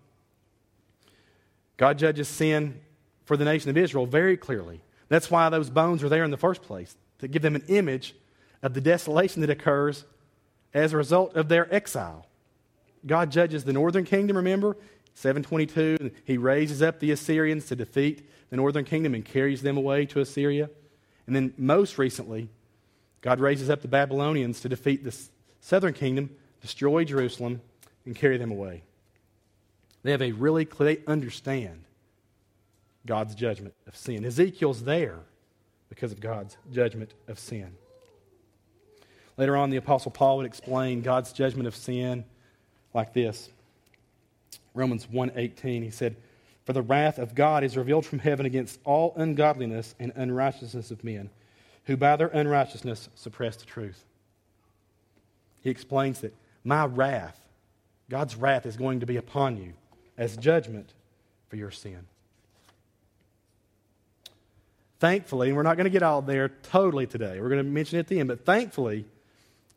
God 1.77 1.99
judges 1.99 2.29
sin 2.29 2.81
for 3.25 3.37
the 3.37 3.45
nation 3.45 3.71
of 3.71 3.77
Israel 3.77 4.07
very 4.07 4.37
clearly. 4.37 4.81
That's 5.09 5.31
why 5.31 5.49
those 5.49 5.71
bones 5.71 6.03
are 6.03 6.09
there 6.09 6.25
in 6.25 6.31
the 6.31 6.37
first 6.37 6.63
place, 6.63 6.97
to 7.19 7.29
give 7.29 7.43
them 7.43 7.55
an 7.55 7.65
image 7.69 8.15
of 8.63 8.75
the 8.75 8.81
desolation 8.81 9.41
that 9.43 9.51
occurs 9.51 10.05
as 10.75 10.93
a 10.93 10.97
result 10.97 11.35
of 11.37 11.49
their 11.49 11.73
exile. 11.73 12.27
God 13.07 13.31
judges 13.31 13.65
the 13.65 13.73
northern 13.73 14.05
kingdom, 14.05 14.37
remember? 14.37 14.77
722, 15.15 16.13
he 16.25 16.39
raises 16.39 16.83
up 16.83 17.01
the 17.01 17.11
Assyrians 17.11 17.67
to 17.67 17.77
defeat 17.77 18.29
the 18.51 18.57
northern 18.57 18.85
kingdom 18.85 19.15
and 19.15 19.25
carries 19.25 19.63
them 19.63 19.77
away 19.77 20.07
to 20.07 20.21
Assyria. 20.21 20.71
And 21.27 21.35
then 21.35 21.55
most 21.57 21.99
recently, 21.99 22.49
God 23.21 23.41
raises 23.41 23.69
up 23.69 23.83
the 23.83 23.89
Babylonians 23.89 24.61
to 24.61 24.69
defeat 24.69 25.05
the 25.05 25.15
southern 25.61 25.93
kingdom, 25.93 26.31
destroy 26.61 27.05
Jerusalem, 27.05 27.61
and 28.05 28.15
carry 28.15 28.37
them 28.37 28.51
away. 28.51 28.83
They 30.03 30.13
have 30.13 30.23
a 30.23 30.33
really 30.33 30.65
clear, 30.65 30.95
they 30.95 31.03
understand 31.07 31.85
God's 33.07 33.35
judgment 33.35 33.75
of 33.87 33.97
sin. 33.97 34.25
Ezekiel's 34.25 34.85
there 34.85 35.21
because 35.89 36.13
of 36.13 36.21
God's 36.21 36.57
judgment 36.73 37.15
of 37.27 37.39
sin. 37.39 37.77
Later 39.37 39.57
on, 39.57 39.71
the 39.71 39.77
Apostle 39.77 40.11
Paul 40.11 40.39
would 40.39 40.47
explain 40.47 41.01
God's 41.01 41.33
judgment 41.33 41.67
of 41.69 41.77
sin 41.77 42.25
like 42.93 43.13
this. 43.13 43.51
Romans 44.75 45.09
1:18 45.09 45.83
he 45.83 45.91
said, 45.91 46.17
"For 46.65 46.73
the 46.73 46.83
wrath 46.83 47.19
of 47.19 47.35
God 47.35 47.65
is 47.65 47.77
revealed 47.77 48.05
from 48.05 48.19
heaven 48.19 48.47
against 48.47 48.81
all 48.85 49.13
ungodliness 49.17 49.95
and 49.99 50.13
unrighteousness 50.15 50.91
of 50.91 51.05
men, 51.05 51.31
who 51.85 51.97
by 51.97 52.17
their 52.17 52.29
unrighteousness 52.29 53.09
suppress 53.15 53.57
the 53.57 53.65
truth." 53.65 54.05
He 55.61 55.71
explains 55.71 56.21
that 56.21 56.35
my 56.65 56.85
wrath, 56.87 57.41
God's 58.11 58.37
wrath 58.37 58.67
is 58.67 58.77
going 58.77 59.01
to 59.01 59.07
be 59.07 59.17
upon 59.17 59.57
you 59.57 59.73
as 60.17 60.37
judgment 60.37 60.93
for 61.49 61.57
your 61.57 61.71
sin. 61.71 62.07
Thankfully, 65.01 65.49
and 65.49 65.57
we're 65.57 65.63
not 65.63 65.77
going 65.77 65.85
to 65.85 65.91
get 65.91 66.03
all 66.03 66.23
there 66.23 66.49
totally 66.49 67.07
today, 67.07 67.41
we're 67.41 67.49
going 67.49 67.65
to 67.65 67.71
mention 67.71 67.99
it 67.99 68.01
at 68.01 68.09
the 68.09 68.19
end, 68.19 68.29
but 68.29 68.45
thankfully, 68.45 69.05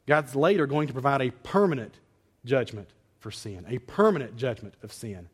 God's 0.08 0.36
later 0.36 0.66
going 0.66 0.88
to 0.88 0.94
provide 0.94 1.22
a 1.22 1.30
permanent 1.30 2.00
judgment 2.44 2.90
for 3.20 3.30
sin. 3.30 3.66
A 3.70 3.78
permanent 3.80 4.36
judgment 4.36 4.74
of 4.82 4.92
sin 4.92 5.30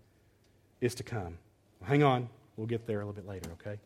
is 0.81 0.93
to 0.95 1.03
come. 1.03 1.37
Well, 1.79 1.89
hang 1.89 2.03
on, 2.03 2.27
we'll 2.57 2.67
get 2.67 2.85
there 2.85 2.97
a 3.01 3.05
little 3.05 3.13
bit 3.13 3.27
later, 3.27 3.49
okay? 3.53 3.79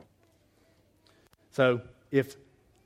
So, 1.51 1.81
if 2.11 2.35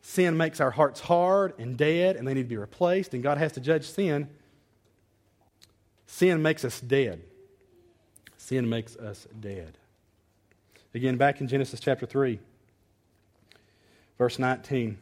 sin 0.06 0.38
makes 0.38 0.62
our 0.62 0.70
hearts 0.70 1.00
hard 1.00 1.56
and 1.58 1.76
dead 1.76 2.16
and 2.16 2.28
they 2.28 2.34
need 2.36 2.44
to 2.44 2.48
be 2.48 2.58
replaced, 2.58 3.16
and 3.16 3.24
God 3.24 3.40
has 3.40 3.54
to 3.54 3.60
judge 3.60 3.90
sin, 3.90 4.30
sin 6.06 6.44
makes 6.44 6.64
us 6.64 6.80
dead. 6.80 7.24
Sin 8.38 8.70
makes 8.70 8.96
us 8.98 9.28
dead. 9.40 9.80
Again, 10.94 11.18
back 11.18 11.42
in 11.42 11.48
Genesis 11.48 11.80
chapter 11.80 12.06
3, 12.06 12.40
verse 14.20 14.38
19, 14.38 15.00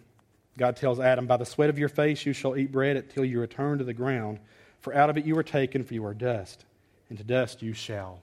God 0.58 0.78
tells 0.78 1.02
Adam, 1.02 1.28
By 1.28 1.36
the 1.36 1.46
sweat 1.46 1.70
of 1.70 1.78
your 1.78 1.90
face 1.90 2.26
you 2.26 2.32
shall 2.32 2.56
eat 2.56 2.72
bread 2.72 2.96
until 2.96 3.26
you 3.26 3.42
return 3.42 3.80
to 3.80 3.84
the 3.84 3.94
ground, 3.94 4.40
for 4.80 4.96
out 4.96 5.10
of 5.10 5.18
it 5.18 5.26
you 5.26 5.36
were 5.36 5.44
taken, 5.44 5.84
for 5.84 5.94
you 5.94 6.06
are 6.06 6.14
dust, 6.14 6.64
and 7.10 7.18
to 7.18 7.26
dust 7.26 7.62
you 7.62 7.74
shall 7.74 8.22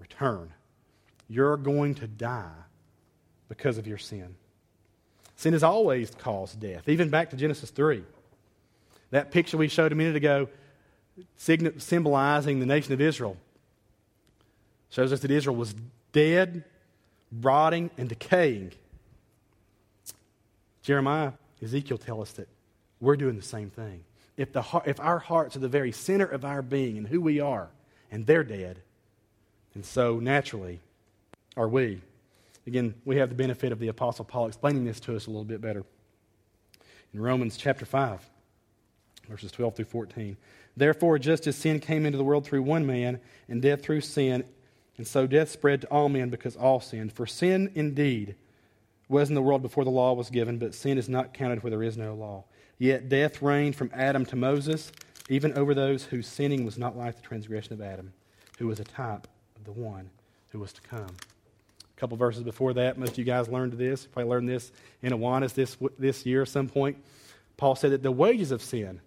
return. 0.00 0.52
You're 1.28 1.56
going 1.56 1.94
to 1.94 2.08
die 2.08 2.64
because 3.48 3.78
of 3.78 3.86
your 3.86 3.98
sin. 3.98 4.34
Sin 5.38 5.52
has 5.52 5.62
always 5.62 6.10
caused 6.10 6.58
death, 6.58 6.88
even 6.88 7.10
back 7.10 7.30
to 7.30 7.36
Genesis 7.36 7.70
3. 7.70 8.02
That 9.12 9.30
picture 9.30 9.56
we 9.56 9.68
showed 9.68 9.92
a 9.92 9.94
minute 9.94 10.16
ago, 10.16 10.48
symbolizing 11.36 12.58
the 12.58 12.66
nation 12.66 12.92
of 12.92 13.00
Israel, 13.00 13.36
shows 14.90 15.12
us 15.12 15.20
that 15.20 15.30
Israel 15.30 15.54
was 15.54 15.76
dead, 16.10 16.64
rotting, 17.40 17.88
and 17.96 18.08
decaying. 18.08 18.72
Jeremiah, 20.82 21.34
Ezekiel 21.62 21.98
tell 21.98 22.20
us 22.20 22.32
that 22.32 22.48
we're 23.00 23.16
doing 23.16 23.36
the 23.36 23.42
same 23.42 23.70
thing. 23.70 24.02
If, 24.36 24.52
the, 24.52 24.64
if 24.86 24.98
our 24.98 25.20
hearts 25.20 25.54
are 25.54 25.60
the 25.60 25.68
very 25.68 25.92
center 25.92 26.26
of 26.26 26.44
our 26.44 26.62
being 26.62 26.98
and 26.98 27.06
who 27.06 27.20
we 27.20 27.38
are, 27.38 27.68
and 28.10 28.26
they're 28.26 28.42
dead, 28.42 28.80
and 29.76 29.84
so 29.84 30.18
naturally 30.18 30.80
are 31.56 31.68
we. 31.68 32.00
Again, 32.68 32.94
we 33.06 33.16
have 33.16 33.30
the 33.30 33.34
benefit 33.34 33.72
of 33.72 33.78
the 33.78 33.88
Apostle 33.88 34.26
Paul 34.26 34.46
explaining 34.46 34.84
this 34.84 35.00
to 35.00 35.16
us 35.16 35.26
a 35.26 35.30
little 35.30 35.46
bit 35.46 35.62
better. 35.62 35.86
In 37.14 37.20
Romans 37.22 37.56
chapter 37.56 37.86
5, 37.86 38.20
verses 39.26 39.50
12 39.52 39.76
through 39.76 39.84
14. 39.86 40.36
Therefore, 40.76 41.18
just 41.18 41.46
as 41.46 41.56
sin 41.56 41.80
came 41.80 42.04
into 42.04 42.18
the 42.18 42.24
world 42.24 42.44
through 42.44 42.60
one 42.60 42.84
man, 42.84 43.20
and 43.48 43.62
death 43.62 43.82
through 43.82 44.02
sin, 44.02 44.44
and 44.98 45.06
so 45.06 45.26
death 45.26 45.48
spread 45.48 45.80
to 45.80 45.86
all 45.86 46.10
men 46.10 46.28
because 46.28 46.56
all 46.56 46.78
sinned. 46.78 47.10
For 47.10 47.26
sin 47.26 47.72
indeed 47.74 48.34
was 49.08 49.30
in 49.30 49.34
the 49.34 49.40
world 49.40 49.62
before 49.62 49.84
the 49.84 49.90
law 49.90 50.12
was 50.12 50.28
given, 50.28 50.58
but 50.58 50.74
sin 50.74 50.98
is 50.98 51.08
not 51.08 51.32
counted 51.32 51.62
where 51.62 51.70
there 51.70 51.82
is 51.82 51.96
no 51.96 52.14
law. 52.14 52.44
Yet 52.76 53.08
death 53.08 53.40
reigned 53.40 53.76
from 53.76 53.90
Adam 53.94 54.26
to 54.26 54.36
Moses, 54.36 54.92
even 55.30 55.56
over 55.56 55.72
those 55.72 56.04
whose 56.04 56.26
sinning 56.26 56.66
was 56.66 56.76
not 56.76 56.98
like 56.98 57.16
the 57.16 57.22
transgression 57.22 57.72
of 57.72 57.80
Adam, 57.80 58.12
who 58.58 58.66
was 58.66 58.78
a 58.78 58.84
type 58.84 59.26
of 59.56 59.64
the 59.64 59.72
one 59.72 60.10
who 60.50 60.58
was 60.58 60.74
to 60.74 60.82
come. 60.82 61.16
Couple 61.98 62.16
verses 62.16 62.44
before 62.44 62.74
that, 62.74 62.96
most 62.96 63.12
of 63.12 63.18
you 63.18 63.24
guys 63.24 63.48
learned 63.48 63.72
this. 63.72 64.04
You 64.04 64.10
probably 64.10 64.30
learned 64.30 64.48
this 64.48 64.70
in 65.02 65.12
Awanas 65.12 65.52
this, 65.52 65.76
this 65.98 66.24
year 66.24 66.42
at 66.42 66.48
some 66.48 66.68
point. 66.68 66.96
Paul 67.56 67.74
said 67.74 67.90
that 67.90 68.04
the 68.04 68.12
wages 68.12 68.52
of 68.52 68.62
sin 68.62 69.00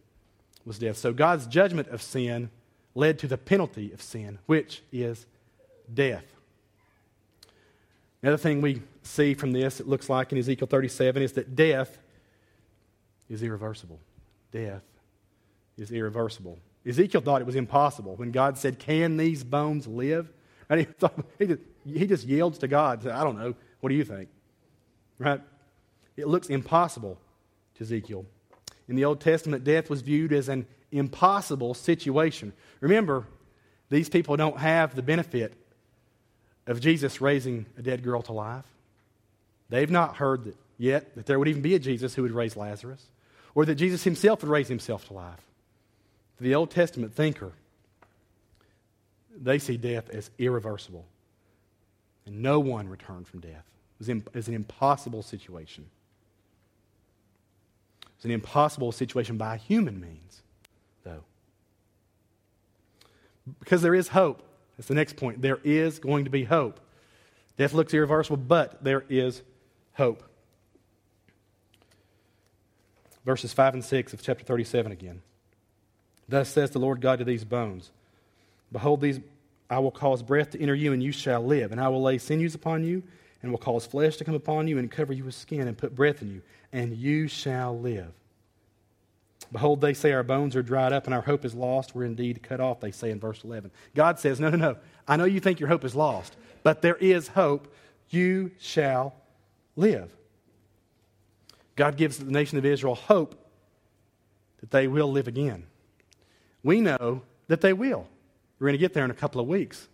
was 0.65 0.77
death. 0.77 0.97
So 0.97 1.13
God's 1.13 1.47
judgment 1.47 1.87
of 1.87 2.01
sin 2.01 2.49
led 2.93 3.17
to 3.19 3.27
the 3.27 3.37
penalty 3.37 3.93
of 3.93 4.01
sin, 4.01 4.39
which 4.45 4.81
is 4.91 5.25
death. 5.93 6.25
Another 8.21 8.37
thing 8.37 8.59
we 8.59 8.81
see 9.03 9.35
from 9.35 9.53
this, 9.53 9.79
it 9.79 9.87
looks 9.87 10.09
like 10.09 10.33
in 10.33 10.37
Ezekiel 10.37 10.67
37, 10.67 11.23
is 11.23 11.31
that 11.33 11.55
death 11.55 11.97
is 13.29 13.41
irreversible. 13.41 13.99
Death 14.51 14.83
is 15.77 15.93
irreversible. 15.93 16.59
Ezekiel 16.85 17.21
thought 17.21 17.41
it 17.41 17.47
was 17.47 17.55
impossible 17.55 18.17
when 18.17 18.31
God 18.31 18.57
said, 18.57 18.79
Can 18.79 19.15
these 19.15 19.45
bones 19.45 19.87
live? 19.87 20.29
And 20.69 20.79
he, 20.81 20.85
thought, 20.85 21.13
he, 21.39 21.55
he 21.85 22.07
just 22.07 22.25
yields 22.25 22.59
to 22.59 22.67
God. 22.67 23.07
I 23.07 23.23
don't 23.23 23.37
know. 23.37 23.55
What 23.79 23.89
do 23.89 23.95
you 23.95 24.03
think? 24.03 24.29
Right? 25.17 25.41
It 26.17 26.27
looks 26.27 26.49
impossible 26.49 27.19
to 27.75 27.83
Ezekiel. 27.83 28.25
In 28.87 28.95
the 28.95 29.05
Old 29.05 29.21
Testament, 29.21 29.63
death 29.63 29.89
was 29.89 30.01
viewed 30.01 30.33
as 30.33 30.49
an 30.49 30.65
impossible 30.91 31.73
situation. 31.73 32.53
Remember, 32.79 33.25
these 33.89 34.09
people 34.09 34.35
don't 34.37 34.57
have 34.57 34.95
the 34.95 35.01
benefit 35.01 35.53
of 36.67 36.79
Jesus 36.79 37.21
raising 37.21 37.65
a 37.77 37.81
dead 37.81 38.03
girl 38.03 38.21
to 38.23 38.33
life. 38.33 38.65
They've 39.69 39.89
not 39.89 40.17
heard 40.17 40.43
that 40.45 40.57
yet 40.77 41.15
that 41.15 41.25
there 41.25 41.39
would 41.39 41.47
even 41.47 41.61
be 41.61 41.75
a 41.75 41.79
Jesus 41.79 42.13
who 42.13 42.23
would 42.23 42.31
raise 42.31 42.57
Lazarus, 42.57 43.05
or 43.55 43.65
that 43.65 43.75
Jesus 43.75 44.03
himself 44.03 44.41
would 44.41 44.51
raise 44.51 44.67
himself 44.67 45.07
to 45.07 45.13
life. 45.13 45.41
For 46.35 46.43
the 46.43 46.55
Old 46.55 46.71
Testament 46.71 47.13
thinker, 47.13 47.53
they 49.35 49.59
see 49.59 49.77
death 49.77 50.09
as 50.09 50.29
irreversible. 50.37 51.05
And 52.25 52.41
no 52.41 52.59
one 52.59 52.87
returned 52.87 53.27
from 53.27 53.39
death. 53.39 53.65
It 53.99 54.33
was 54.33 54.47
an 54.47 54.53
impossible 54.53 55.21
situation. 55.23 55.85
It 58.01 58.07
was 58.17 58.25
an 58.25 58.31
impossible 58.31 58.91
situation 58.91 59.37
by 59.37 59.57
human 59.57 59.99
means. 59.99 60.41
Though. 61.03 61.23
Because 63.59 63.81
there 63.81 63.95
is 63.95 64.07
hope. 64.07 64.43
That's 64.77 64.87
the 64.87 64.95
next 64.95 65.15
point. 65.17 65.41
There 65.41 65.59
is 65.63 65.99
going 65.99 66.25
to 66.25 66.31
be 66.31 66.43
hope. 66.43 66.79
Death 67.57 67.73
looks 67.73 67.93
irreversible, 67.93 68.37
but 68.37 68.83
there 68.83 69.03
is 69.09 69.41
hope. 69.93 70.23
Verses 73.25 73.53
5 73.53 73.75
and 73.75 73.85
6 73.85 74.13
of 74.13 74.21
chapter 74.23 74.43
37 74.43 74.91
again. 74.91 75.21
Thus 76.27 76.49
says 76.49 76.71
the 76.71 76.79
Lord 76.79 77.01
God 77.01 77.19
to 77.19 77.25
these 77.25 77.43
bones 77.43 77.91
Behold, 78.71 79.01
these 79.01 79.19
I 79.71 79.79
will 79.79 79.91
cause 79.91 80.21
breath 80.21 80.51
to 80.51 80.61
enter 80.61 80.75
you, 80.75 80.93
and 80.93 81.01
you 81.01 81.11
shall 81.11 81.43
live. 81.43 81.71
And 81.71 81.79
I 81.79 81.87
will 81.87 82.01
lay 82.01 82.17
sinews 82.17 82.53
upon 82.53 82.83
you, 82.83 83.01
and 83.41 83.51
will 83.51 83.57
cause 83.57 83.85
flesh 83.85 84.17
to 84.17 84.25
come 84.25 84.35
upon 84.35 84.67
you, 84.67 84.77
and 84.77 84.91
cover 84.91 85.13
you 85.13 85.23
with 85.23 85.33
skin, 85.33 85.67
and 85.67 85.77
put 85.77 85.95
breath 85.95 86.21
in 86.21 86.29
you, 86.29 86.41
and 86.73 86.95
you 86.95 87.27
shall 87.27 87.79
live. 87.79 88.11
Behold, 89.51 89.81
they 89.81 89.93
say 89.93 90.11
our 90.11 90.23
bones 90.23 90.55
are 90.55 90.63
dried 90.63 90.93
up 90.93 91.05
and 91.05 91.13
our 91.13 91.21
hope 91.21 91.43
is 91.43 91.53
lost. 91.53 91.93
We're 91.93 92.05
indeed 92.05 92.41
cut 92.41 92.61
off, 92.61 92.79
they 92.79 92.91
say 92.91 93.11
in 93.11 93.19
verse 93.19 93.43
11. 93.43 93.71
God 93.95 94.17
says, 94.17 94.39
No, 94.39 94.49
no, 94.49 94.57
no. 94.57 94.77
I 95.07 95.17
know 95.17 95.25
you 95.25 95.39
think 95.39 95.59
your 95.59 95.67
hope 95.67 95.83
is 95.83 95.95
lost, 95.95 96.37
but 96.63 96.81
there 96.81 96.95
is 96.95 97.27
hope. 97.27 97.73
You 98.09 98.51
shall 98.59 99.13
live. 99.75 100.13
God 101.75 101.97
gives 101.97 102.17
the 102.17 102.31
nation 102.31 102.57
of 102.57 102.65
Israel 102.65 102.95
hope 102.95 103.35
that 104.59 104.71
they 104.71 104.87
will 104.87 105.11
live 105.11 105.27
again. 105.27 105.65
We 106.63 106.81
know 106.81 107.23
that 107.47 107.61
they 107.61 107.73
will. 107.73 108.07
We're 108.61 108.67
going 108.67 108.75
to 108.75 108.79
get 108.79 108.93
there 108.93 109.03
in 109.03 109.11
a 109.11 109.15
couple 109.15 109.41
of 109.41 109.47
weeks. 109.47 109.89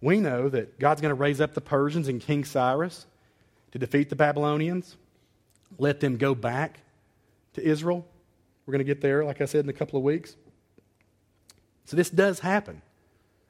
We 0.00 0.20
know 0.20 0.48
that 0.50 0.78
God's 0.78 1.00
going 1.00 1.10
to 1.10 1.16
raise 1.16 1.40
up 1.40 1.54
the 1.54 1.60
Persians 1.60 2.06
and 2.06 2.20
King 2.20 2.44
Cyrus 2.44 3.06
to 3.72 3.80
defeat 3.80 4.10
the 4.10 4.14
Babylonians, 4.14 4.96
let 5.78 5.98
them 5.98 6.16
go 6.16 6.36
back 6.36 6.78
to 7.54 7.62
Israel 7.62 8.06
we're 8.66 8.72
going 8.72 8.78
to 8.78 8.84
get 8.84 9.00
there, 9.00 9.24
like 9.24 9.40
I 9.40 9.44
said, 9.44 9.64
in 9.64 9.68
a 9.68 9.74
couple 9.74 9.98
of 9.98 10.04
weeks. 10.04 10.36
So 11.84 11.96
this 11.96 12.08
does 12.08 12.40
happen. 12.40 12.80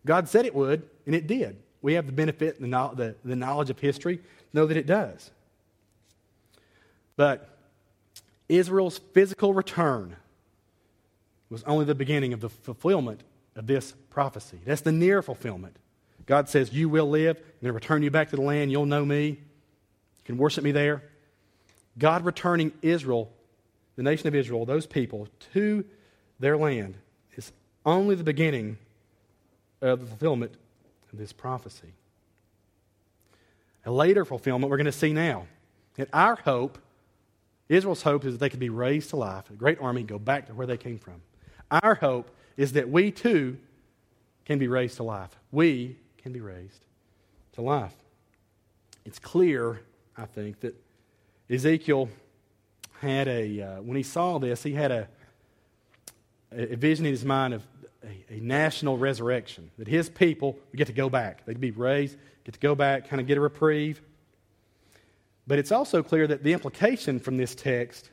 God 0.05 0.29
said 0.29 0.45
it 0.45 0.55
would, 0.55 0.88
and 1.07 1.14
it 1.14 1.27
did. 1.27 1.57
We 1.83 1.95
have 1.95 2.07
the 2.07 2.12
benefit, 2.12 2.61
the, 2.61 2.67
the, 2.67 3.14
the 3.25 3.37
knowledge 3.37 3.71
of 3.71 3.79
history, 3.79 4.21
know 4.53 4.67
that 4.67 4.77
it 4.77 4.87
does. 4.87 5.31
But 7.17 7.49
Israel's 8.49 8.99
physical 9.12 9.55
return 9.55 10.17
was 11.49 11.62
only 11.64 11.85
the 11.85 11.95
beginning 11.95 12.33
of 12.33 12.40
the 12.40 12.49
fulfillment 12.49 13.23
of 13.57 13.67
this 13.67 13.95
prophecy. 14.11 14.61
That's 14.64 14.81
the 14.81 14.93
near 14.93 15.23
fulfillment. 15.23 15.77
God 16.27 16.49
says, 16.49 16.73
You 16.73 16.88
will 16.88 17.09
live. 17.09 17.37
Going 17.37 17.49
to 17.62 17.73
return 17.73 18.03
you 18.03 18.11
back 18.11 18.31
to 18.31 18.37
the 18.37 18.43
land. 18.43 18.71
You'll 18.71 18.87
know 18.87 19.05
me. 19.05 19.27
You 19.29 20.25
can 20.25 20.38
worship 20.38 20.64
me 20.64 20.73
there. 20.73 21.03
God 21.99 22.25
returning 22.25 22.73
Israel 22.83 23.31
the 23.97 24.03
nation 24.03 24.27
of 24.27 24.35
Israel, 24.35 24.67
those 24.67 24.87
people, 24.87 25.29
to 25.53 25.85
their 26.40 26.57
land 26.57 26.97
is 27.37 27.53
only 27.87 28.14
the 28.14 28.25
beginning 28.25 28.79
of 29.81 30.01
the 30.01 30.07
fulfillment 30.07 30.53
of 31.12 31.19
this 31.19 31.33
prophecy. 31.33 31.93
A 33.87 33.93
later 33.93 34.25
fulfillment 34.25 34.71
we're 34.71 34.77
going 34.77 34.87
to 34.87 34.93
see 34.93 35.12
now. 35.12 35.47
And 35.97 36.09
our 36.12 36.37
hope, 36.37 36.79
Israel's 37.69 38.03
hope, 38.03 38.25
is 38.25 38.35
that 38.35 38.38
they 38.38 38.49
could 38.49 38.61
be 38.61 38.71
raised 38.71 39.11
to 39.11 39.17
life, 39.17 39.49
a 39.51 39.53
great 39.53 39.81
army, 39.81 40.03
go 40.03 40.19
back 40.19 40.47
to 40.49 40.55
where 40.55 40.67
they 40.67 40.77
came 40.77 40.99
from. 40.99 41.23
Our 41.71 41.95
hope 41.95 42.31
is 42.57 42.73
that 42.73 42.88
we 42.88 43.11
too 43.11 43.59
can 44.45 44.59
be 44.59 44.69
raised 44.69 44.97
to 44.97 45.03
life. 45.03 45.37
We 45.51 45.97
can 46.19 46.33
be 46.33 46.40
raised 46.40 46.85
to 47.53 47.62
life. 47.62 47.95
It's 49.05 49.19
clear, 49.19 49.81
I 50.17 50.27
think, 50.27 50.61
that 50.61 50.75
Ezekiel 51.51 52.09
had 53.01 53.29
a, 53.29 53.61
uh, 53.61 53.83
when 53.83 53.97
he 53.97 54.03
saw 54.03 54.38
this, 54.38 54.62
he 54.62 54.73
had 54.73 54.90
a, 54.90 55.09
a 56.53 56.77
vision 56.77 57.05
in 57.05 57.12
his 57.12 57.25
mind 57.25 57.55
of 57.55 57.62
a, 58.03 58.35
a, 58.35 58.40
national 58.40 58.97
resurrection, 58.97 59.71
that 59.79 59.88
his 59.88 60.09
people 60.09 60.59
would 60.71 60.79
get 60.79 60.87
to 60.87 60.93
go 60.93 61.09
back. 61.11 61.45
They'd 61.45 61.61
be 61.61 61.71
raised, 61.71 62.17
get 62.45 62.55
to 62.55 62.61
go 62.61 62.75
back, 62.75 63.09
kind 63.09 63.21
of 63.21 63.27
get 63.27 63.37
a 63.37 63.40
reprieve. 63.40 64.01
But 65.47 65.59
it's 65.59 65.73
also 65.73 66.03
clear 66.03 66.27
that 66.27 66.43
the 66.43 66.53
implication 66.53 67.21
from 67.21 67.37
this 67.37 67.55
text 67.55 68.11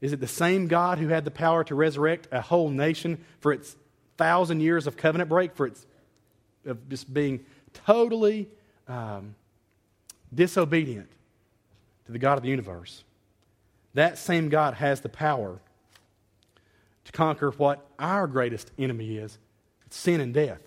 is 0.00 0.12
it 0.12 0.20
the 0.20 0.26
same 0.26 0.66
God 0.66 0.98
who 0.98 1.08
had 1.08 1.24
the 1.24 1.30
power 1.30 1.62
to 1.64 1.74
resurrect 1.74 2.28
a 2.32 2.40
whole 2.40 2.70
nation 2.70 3.22
for 3.40 3.52
its 3.52 3.76
thousand 4.16 4.60
years 4.60 4.86
of 4.86 4.96
covenant 4.96 5.28
break, 5.28 5.54
for 5.54 5.66
its 5.66 5.86
of 6.64 6.88
just 6.88 7.12
being 7.12 7.44
totally 7.86 8.48
um, 8.88 9.34
disobedient 10.34 11.10
to 12.06 12.12
the 12.12 12.18
God 12.18 12.36
of 12.36 12.42
the 12.42 12.50
universe, 12.50 13.04
that 13.94 14.18
same 14.18 14.48
God 14.48 14.74
has 14.74 15.00
the 15.00 15.08
power 15.08 15.58
to 17.04 17.12
conquer 17.12 17.50
what 17.52 17.86
our 17.98 18.26
greatest 18.26 18.70
enemy 18.78 19.16
is 19.16 19.38
sin 19.90 20.20
and 20.20 20.32
death. 20.32 20.60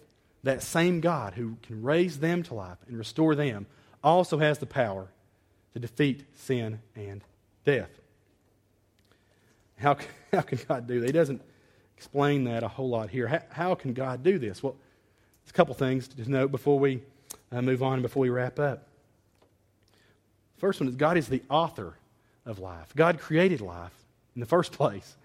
That 0.44 0.62
same 0.62 1.00
God 1.00 1.36
who 1.36 1.58
can 1.64 1.82
raise 1.82 2.20
them 2.20 2.44
to 2.44 2.54
life 2.54 2.78
and 2.88 2.98
restore 2.98 3.36
them 3.36 3.66
also 4.04 4.40
has 4.40 4.58
the 4.58 4.66
power 4.66 5.08
to 5.74 5.80
defeat 5.80 6.26
sin 6.36 6.82
and 6.96 7.24
death. 7.66 7.90
How, 9.78 9.98
how 10.32 10.42
can 10.42 10.60
God 10.68 10.88
do 10.88 11.00
that? 11.00 11.06
He 11.06 11.12
doesn't 11.12 11.42
explain 11.98 12.44
that 12.46 12.64
a 12.64 12.68
whole 12.68 12.90
lot 12.90 13.10
here. 13.10 13.28
How, 13.28 13.42
how 13.50 13.76
can 13.76 13.94
God 13.94 14.24
do 14.24 14.38
this? 14.38 14.62
Well, 14.62 14.76
there's 15.44 15.52
a 15.52 15.54
couple 15.54 15.74
things 15.76 16.08
to 16.08 16.30
note 16.30 16.52
before 16.52 16.80
we 16.80 17.02
uh, 17.52 17.62
move 17.62 17.84
on 17.84 17.94
and 17.94 18.02
before 18.02 18.22
we 18.22 18.30
wrap 18.30 18.60
up. 18.60 18.88
First 20.58 20.80
one 20.80 20.88
is 20.88 20.96
God 20.96 21.18
is 21.18 21.28
the 21.28 21.42
author 21.50 21.94
of 22.46 22.60
life. 22.60 22.94
God 22.96 23.20
created 23.20 23.62
life 23.62 23.94
in 24.36 24.40
the 24.40 24.46
first 24.46 24.72
place. 24.74 25.16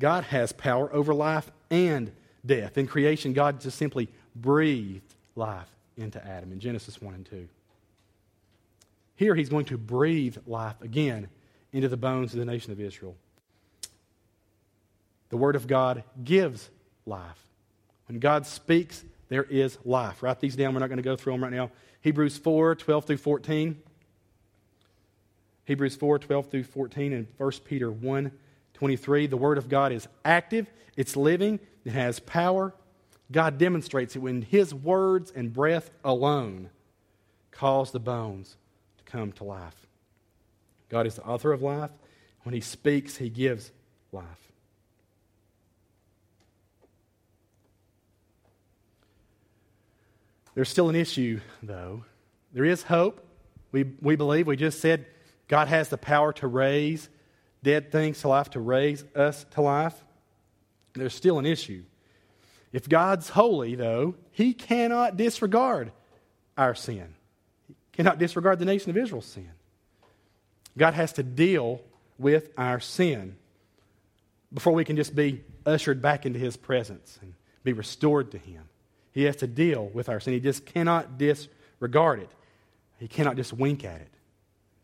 God 0.00 0.24
has 0.24 0.52
power 0.52 0.92
over 0.92 1.12
life 1.12 1.50
and 1.70 2.10
death. 2.44 2.78
In 2.78 2.86
creation, 2.86 3.32
God 3.32 3.60
just 3.60 3.78
simply 3.78 4.08
breathed 4.36 5.14
life 5.34 5.68
into 5.96 6.24
Adam 6.24 6.52
in 6.52 6.60
Genesis 6.60 7.00
1 7.00 7.14
and 7.14 7.26
2. 7.26 7.48
Here, 9.16 9.34
he's 9.34 9.48
going 9.48 9.64
to 9.66 9.76
breathe 9.76 10.36
life 10.46 10.80
again 10.80 11.28
into 11.72 11.88
the 11.88 11.96
bones 11.96 12.32
of 12.32 12.38
the 12.38 12.44
nation 12.44 12.70
of 12.72 12.80
Israel. 12.80 13.16
The 15.30 15.36
Word 15.36 15.56
of 15.56 15.66
God 15.66 16.04
gives 16.22 16.70
life. 17.06 17.46
When 18.06 18.18
God 18.18 18.46
speaks, 18.46 19.04
there 19.28 19.44
is 19.44 19.78
life. 19.84 20.22
Write 20.22 20.40
these 20.40 20.56
down. 20.56 20.74
We're 20.74 20.80
not 20.80 20.88
going 20.88 20.98
to 20.98 21.02
go 21.02 21.16
through 21.16 21.34
them 21.34 21.42
right 21.42 21.52
now. 21.52 21.70
Hebrews 22.00 22.38
4 22.38 22.74
12 22.74 23.04
through 23.04 23.16
14. 23.18 23.82
Hebrews 25.64 25.96
4 25.96 26.18
12 26.18 26.50
through 26.50 26.64
14 26.64 27.12
and 27.12 27.26
1 27.36 27.50
Peter 27.64 27.90
1 27.90 28.32
23. 28.74 29.26
The 29.26 29.36
Word 29.36 29.58
of 29.58 29.68
God 29.68 29.92
is 29.92 30.08
active, 30.24 30.70
it's 30.96 31.16
living, 31.16 31.60
it 31.84 31.92
has 31.92 32.20
power. 32.20 32.74
God 33.30 33.58
demonstrates 33.58 34.16
it 34.16 34.20
when 34.20 34.40
His 34.40 34.72
words 34.72 35.30
and 35.34 35.52
breath 35.52 35.90
alone 36.02 36.70
cause 37.50 37.90
the 37.90 38.00
bones 38.00 38.56
to 38.96 39.04
come 39.04 39.32
to 39.32 39.44
life. 39.44 39.86
God 40.88 41.06
is 41.06 41.16
the 41.16 41.24
author 41.24 41.52
of 41.52 41.60
life. 41.60 41.90
When 42.44 42.54
He 42.54 42.62
speaks, 42.62 43.16
He 43.16 43.28
gives 43.28 43.70
life. 44.12 44.47
There's 50.58 50.68
still 50.68 50.88
an 50.88 50.96
issue, 50.96 51.38
though. 51.62 52.02
There 52.52 52.64
is 52.64 52.82
hope. 52.82 53.24
We, 53.70 53.84
we 54.02 54.16
believe, 54.16 54.48
we 54.48 54.56
just 54.56 54.80
said, 54.80 55.06
God 55.46 55.68
has 55.68 55.88
the 55.88 55.96
power 55.96 56.32
to 56.32 56.48
raise 56.48 57.08
dead 57.62 57.92
things 57.92 58.22
to 58.22 58.28
life, 58.28 58.50
to 58.50 58.60
raise 58.60 59.04
us 59.14 59.46
to 59.52 59.60
life. 59.60 59.94
There's 60.94 61.14
still 61.14 61.38
an 61.38 61.46
issue. 61.46 61.84
If 62.72 62.88
God's 62.88 63.28
holy, 63.28 63.76
though, 63.76 64.16
he 64.32 64.52
cannot 64.52 65.16
disregard 65.16 65.92
our 66.56 66.74
sin. 66.74 67.14
He 67.68 67.76
cannot 67.92 68.18
disregard 68.18 68.58
the 68.58 68.64
nation 68.64 68.90
of 68.90 68.96
Israel's 68.96 69.26
sin. 69.26 69.52
God 70.76 70.94
has 70.94 71.12
to 71.12 71.22
deal 71.22 71.82
with 72.18 72.50
our 72.58 72.80
sin 72.80 73.36
before 74.52 74.72
we 74.72 74.84
can 74.84 74.96
just 74.96 75.14
be 75.14 75.44
ushered 75.64 76.02
back 76.02 76.26
into 76.26 76.40
his 76.40 76.56
presence 76.56 77.16
and 77.22 77.34
be 77.62 77.72
restored 77.72 78.32
to 78.32 78.38
him. 78.38 78.64
He 79.12 79.24
has 79.24 79.36
to 79.36 79.46
deal 79.46 79.90
with 79.92 80.08
our 80.08 80.20
sin. 80.20 80.34
He 80.34 80.40
just 80.40 80.66
cannot 80.66 81.18
disregard 81.18 82.20
it. 82.20 82.30
He 82.98 83.08
cannot 83.08 83.36
just 83.36 83.52
wink 83.52 83.84
at 83.84 84.00
it 84.00 84.10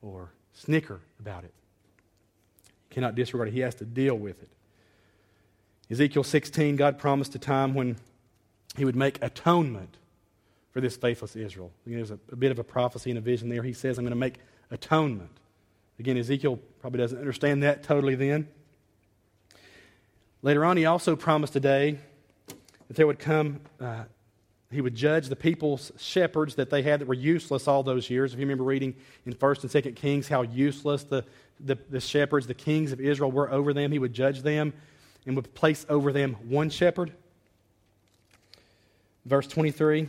or 0.02 0.30
snicker 0.52 1.00
about 1.20 1.44
it. 1.44 1.52
He 2.88 2.94
cannot 2.94 3.14
disregard 3.14 3.48
it, 3.48 3.52
he 3.52 3.60
has 3.60 3.74
to 3.76 3.84
deal 3.84 4.14
with 4.16 4.42
it. 4.42 4.48
Ezekiel 5.90 6.24
16, 6.24 6.76
God 6.76 6.98
promised 6.98 7.34
a 7.34 7.38
time 7.38 7.74
when 7.74 7.96
he 8.76 8.84
would 8.84 8.96
make 8.96 9.22
atonement 9.22 9.96
for 10.70 10.80
this 10.80 10.96
faithless 10.96 11.36
Israel. 11.36 11.70
Again, 11.86 11.98
there's 11.98 12.10
a, 12.10 12.18
a 12.32 12.36
bit 12.36 12.50
of 12.50 12.58
a 12.58 12.64
prophecy 12.64 13.10
and 13.10 13.18
a 13.18 13.20
vision 13.20 13.48
there. 13.48 13.62
He 13.62 13.72
says, 13.72 13.98
I'm 13.98 14.04
going 14.04 14.10
to 14.10 14.16
make 14.16 14.38
atonement. 14.70 15.30
Again, 15.98 16.16
Ezekiel 16.16 16.58
probably 16.80 16.98
doesn't 16.98 17.18
understand 17.18 17.62
that 17.62 17.82
totally 17.82 18.14
then. 18.14 18.48
Later 20.42 20.64
on, 20.64 20.76
he 20.76 20.84
also 20.84 21.14
promised 21.14 21.54
a 21.56 21.60
day 21.60 21.98
that 22.88 22.96
there 22.96 23.06
would 23.06 23.18
come 23.18 23.60
uh, 23.80 24.04
he 24.70 24.80
would 24.80 24.94
judge 24.94 25.28
the 25.28 25.36
people's 25.36 25.92
shepherds 25.98 26.56
that 26.56 26.70
they 26.70 26.82
had 26.82 27.00
that 27.00 27.08
were 27.08 27.14
useless 27.14 27.68
all 27.68 27.82
those 27.82 28.10
years. 28.10 28.32
If 28.32 28.38
you 28.38 28.44
remember 28.44 28.64
reading 28.64 28.94
in 29.24 29.32
1st 29.34 29.62
and 29.62 29.84
2nd 29.84 29.96
Kings 29.96 30.28
how 30.28 30.42
useless 30.42 31.04
the, 31.04 31.24
the, 31.60 31.78
the 31.90 32.00
shepherds, 32.00 32.46
the 32.46 32.54
kings 32.54 32.90
of 32.90 33.00
Israel, 33.00 33.30
were 33.30 33.50
over 33.50 33.72
them, 33.72 33.92
he 33.92 33.98
would 33.98 34.12
judge 34.12 34.42
them 34.42 34.72
and 35.26 35.36
would 35.36 35.54
place 35.54 35.86
over 35.88 36.12
them 36.12 36.34
one 36.48 36.70
shepherd. 36.70 37.12
Verse 39.24 39.46
23, 39.46 40.08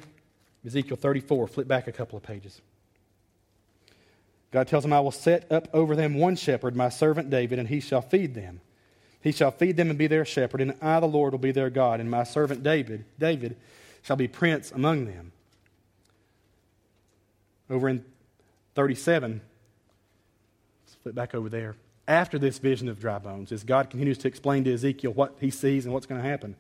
Ezekiel 0.65 0.97
34. 0.97 1.47
Flip 1.47 1.67
back 1.67 1.87
a 1.87 1.91
couple 1.91 2.17
of 2.17 2.23
pages. 2.23 2.61
God 4.51 4.67
tells 4.67 4.85
him, 4.85 4.93
I 4.93 4.99
will 4.99 5.11
set 5.11 5.51
up 5.51 5.67
over 5.73 5.95
them 5.95 6.15
one 6.15 6.35
shepherd, 6.35 6.75
my 6.75 6.89
servant 6.89 7.29
David, 7.29 7.59
and 7.59 7.67
he 7.67 7.79
shall 7.79 8.01
feed 8.01 8.35
them. 8.35 8.61
He 9.21 9.31
shall 9.31 9.51
feed 9.51 9.75
them 9.75 9.89
and 9.89 9.97
be 9.97 10.07
their 10.07 10.23
shepherd, 10.23 10.61
and 10.61 10.75
I, 10.81 10.99
the 10.99 11.07
Lord, 11.07 11.33
will 11.33 11.39
be 11.39 11.51
their 11.51 11.69
God, 11.69 11.99
and 11.99 12.09
my 12.09 12.23
servant 12.23 12.63
David, 12.63 13.05
David, 13.19 13.57
shall 14.05 14.15
be 14.15 14.27
prince 14.27 14.71
among 14.71 15.05
them. 15.05 15.31
Over 17.71 17.89
in 17.89 18.05
37, 18.75 19.41
let's 20.85 20.95
flip 21.01 21.15
back 21.15 21.33
over 21.33 21.49
there. 21.49 21.75
After 22.07 22.37
this 22.37 22.59
vision 22.59 22.87
of 22.87 22.99
dry 22.99 23.17
bones, 23.17 23.51
as 23.51 23.63
God 23.63 23.89
continues 23.89 24.19
to 24.19 24.27
explain 24.27 24.63
to 24.65 24.73
Ezekiel 24.73 25.11
what 25.13 25.35
he 25.39 25.49
sees 25.49 25.85
and 25.85 25.93
what's 25.93 26.05
going 26.05 26.21
to 26.21 26.27
happen. 26.27 26.55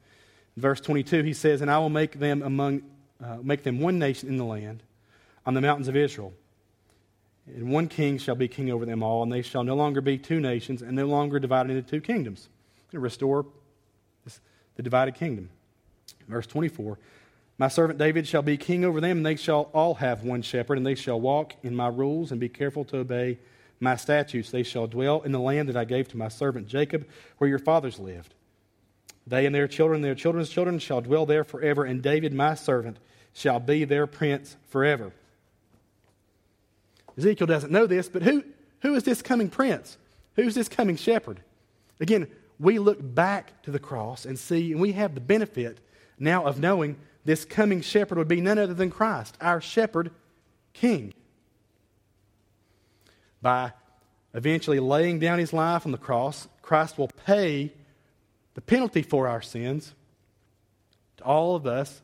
In 0.55 0.61
verse 0.63 0.81
22, 0.81 1.21
he 1.21 1.33
says, 1.33 1.61
And 1.61 1.69
I 1.69 1.77
will 1.77 1.89
make 1.89 2.17
them 2.17 2.41
among 2.41 2.81
uh, 3.23 3.37
make 3.41 3.63
them 3.63 3.79
one 3.79 3.97
nation 3.99 4.27
in 4.27 4.37
the 4.37 4.43
land, 4.43 4.83
on 5.45 5.53
the 5.53 5.61
mountains 5.61 5.87
of 5.87 5.95
Israel. 5.95 6.33
And 7.47 7.69
one 7.69 7.87
king 7.87 8.17
shall 8.17 8.35
be 8.35 8.47
king 8.47 8.71
over 8.71 8.85
them 8.85 9.03
all, 9.03 9.21
and 9.23 9.31
they 9.31 9.43
shall 9.43 9.63
no 9.63 9.75
longer 9.75 10.01
be 10.01 10.17
two 10.17 10.39
nations, 10.39 10.81
and 10.81 10.93
no 10.93 11.05
longer 11.05 11.39
divided 11.39 11.77
into 11.77 11.89
two 11.89 12.01
kingdoms. 12.01 12.49
To 12.91 12.99
restore 12.99 13.45
the 14.75 14.83
divided 14.83 15.15
kingdom. 15.15 15.49
Verse 16.27 16.47
24 16.47 16.97
My 17.57 17.69
servant 17.69 17.97
David 17.99 18.27
shall 18.27 18.41
be 18.41 18.57
king 18.57 18.83
over 18.83 18.99
them, 18.99 19.17
and 19.17 19.25
they 19.25 19.37
shall 19.37 19.69
all 19.73 19.95
have 19.95 20.23
one 20.23 20.41
shepherd, 20.41 20.77
and 20.77 20.85
they 20.85 20.95
shall 20.95 21.19
walk 21.19 21.53
in 21.63 21.75
my 21.75 21.87
rules 21.87 22.31
and 22.31 22.39
be 22.39 22.49
careful 22.49 22.83
to 22.85 22.97
obey 22.97 23.37
my 23.79 23.95
statutes. 23.95 24.51
They 24.51 24.63
shall 24.63 24.87
dwell 24.87 25.21
in 25.21 25.31
the 25.31 25.39
land 25.39 25.69
that 25.69 25.77
I 25.77 25.85
gave 25.85 26.09
to 26.09 26.17
my 26.17 26.27
servant 26.27 26.67
Jacob, 26.67 27.07
where 27.37 27.49
your 27.49 27.59
fathers 27.59 27.97
lived. 27.97 28.33
They 29.27 29.45
and 29.45 29.55
their 29.55 29.67
children, 29.67 30.01
their 30.01 30.15
children's 30.15 30.49
children, 30.49 30.79
shall 30.79 31.01
dwell 31.01 31.25
there 31.25 31.43
forever, 31.43 31.85
and 31.85 32.01
David, 32.01 32.33
my 32.33 32.55
servant, 32.55 32.97
shall 33.33 33.59
be 33.59 33.85
their 33.85 34.05
prince 34.05 34.57
forever. 34.69 35.11
Ezekiel 37.17 37.47
doesn't 37.47 37.71
know 37.71 37.87
this, 37.87 38.09
but 38.09 38.23
who, 38.23 38.43
who 38.81 38.95
is 38.95 39.03
this 39.03 39.21
coming 39.21 39.49
prince? 39.49 39.97
Who's 40.35 40.55
this 40.55 40.67
coming 40.67 40.97
shepherd? 40.97 41.39
Again, 41.99 42.27
we 42.59 42.79
look 42.79 42.99
back 43.01 43.61
to 43.63 43.71
the 43.71 43.79
cross 43.79 44.25
and 44.25 44.37
see, 44.37 44.71
and 44.73 44.81
we 44.81 44.91
have 44.91 45.15
the 45.15 45.21
benefit 45.21 45.79
now 46.19 46.45
of 46.45 46.59
knowing 46.59 46.97
this 47.25 47.43
coming 47.43 47.81
shepherd 47.81 48.17
would 48.17 48.27
be 48.27 48.39
none 48.39 48.59
other 48.59 48.73
than 48.73 48.91
Christ, 48.91 49.35
our 49.41 49.59
shepherd 49.59 50.11
king. 50.73 51.13
By 53.41 53.73
eventually 54.33 54.79
laying 54.79 55.19
down 55.19 55.39
his 55.39 55.51
life 55.51 55.85
on 55.85 55.91
the 55.91 55.97
cross, 55.97 56.47
Christ 56.61 56.97
will 56.97 57.09
pay 57.25 57.73
the 58.53 58.61
penalty 58.61 59.01
for 59.01 59.27
our 59.27 59.41
sins 59.41 59.93
to 61.17 61.23
all 61.23 61.55
of 61.55 61.65
us 61.65 62.01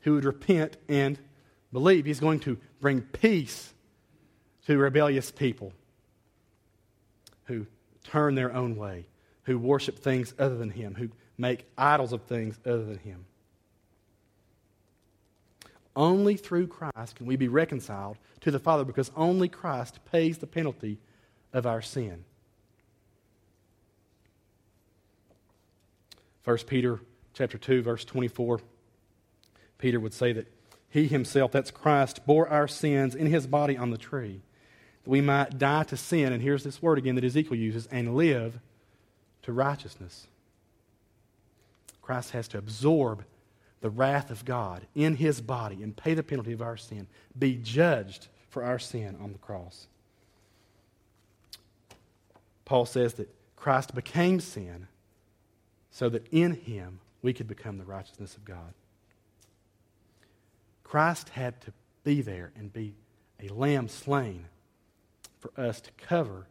who 0.00 0.14
would 0.14 0.24
repent 0.24 0.76
and 0.88 1.18
believe. 1.72 2.06
He's 2.06 2.20
going 2.20 2.40
to 2.40 2.56
bring 2.80 3.02
peace 3.02 3.72
to 4.66 4.78
rebellious 4.78 5.30
people 5.30 5.72
who 7.44 7.66
turn 8.04 8.34
their 8.34 8.54
own 8.54 8.76
way, 8.76 9.06
who 9.44 9.58
worship 9.58 9.98
things 9.98 10.32
other 10.38 10.56
than 10.56 10.70
Him, 10.70 10.94
who 10.94 11.08
make 11.36 11.66
idols 11.76 12.12
of 12.12 12.22
things 12.22 12.58
other 12.64 12.84
than 12.84 12.98
Him. 12.98 13.24
Only 15.96 16.36
through 16.36 16.68
Christ 16.68 17.16
can 17.16 17.26
we 17.26 17.36
be 17.36 17.48
reconciled 17.48 18.16
to 18.40 18.50
the 18.50 18.58
Father 18.58 18.84
because 18.84 19.10
only 19.16 19.48
Christ 19.48 19.98
pays 20.10 20.38
the 20.38 20.46
penalty 20.46 20.98
of 21.52 21.66
our 21.66 21.82
sin. 21.82 22.24
1 26.44 26.58
Peter 26.66 27.00
chapter 27.34 27.58
2 27.58 27.82
verse 27.82 28.04
24 28.04 28.60
Peter 29.78 30.00
would 30.00 30.14
say 30.14 30.32
that 30.32 30.50
he 30.88 31.06
himself 31.06 31.52
that's 31.52 31.70
Christ 31.70 32.26
bore 32.26 32.48
our 32.48 32.66
sins 32.66 33.14
in 33.14 33.26
his 33.26 33.46
body 33.46 33.76
on 33.76 33.90
the 33.90 33.98
tree 33.98 34.40
that 35.04 35.10
we 35.10 35.20
might 35.20 35.58
die 35.58 35.84
to 35.84 35.96
sin 35.96 36.32
and 36.32 36.42
here's 36.42 36.64
this 36.64 36.82
word 36.82 36.98
again 36.98 37.14
that 37.14 37.24
Ezekiel 37.24 37.56
uses 37.56 37.86
and 37.88 38.16
live 38.16 38.58
to 39.42 39.52
righteousness. 39.52 40.26
Christ 42.02 42.30
has 42.30 42.48
to 42.48 42.58
absorb 42.58 43.24
the 43.80 43.90
wrath 43.90 44.30
of 44.30 44.44
God 44.44 44.86
in 44.94 45.16
his 45.16 45.40
body 45.40 45.82
and 45.82 45.96
pay 45.96 46.14
the 46.14 46.22
penalty 46.22 46.52
of 46.52 46.62
our 46.62 46.76
sin, 46.76 47.06
be 47.38 47.56
judged 47.56 48.28
for 48.50 48.62
our 48.62 48.78
sin 48.78 49.16
on 49.20 49.32
the 49.32 49.38
cross. 49.38 49.86
Paul 52.64 52.86
says 52.86 53.14
that 53.14 53.34
Christ 53.56 53.94
became 53.94 54.40
sin 54.40 54.86
so 55.90 56.08
that 56.08 56.26
in 56.30 56.52
him 56.52 57.00
we 57.22 57.32
could 57.32 57.48
become 57.48 57.78
the 57.78 57.84
righteousness 57.84 58.36
of 58.36 58.44
God. 58.44 58.74
Christ 60.84 61.30
had 61.30 61.60
to 61.62 61.72
be 62.04 62.22
there 62.22 62.52
and 62.56 62.72
be 62.72 62.94
a 63.42 63.48
lamb 63.48 63.88
slain 63.88 64.46
for 65.38 65.52
us 65.58 65.80
to 65.80 65.90
cover, 65.92 66.46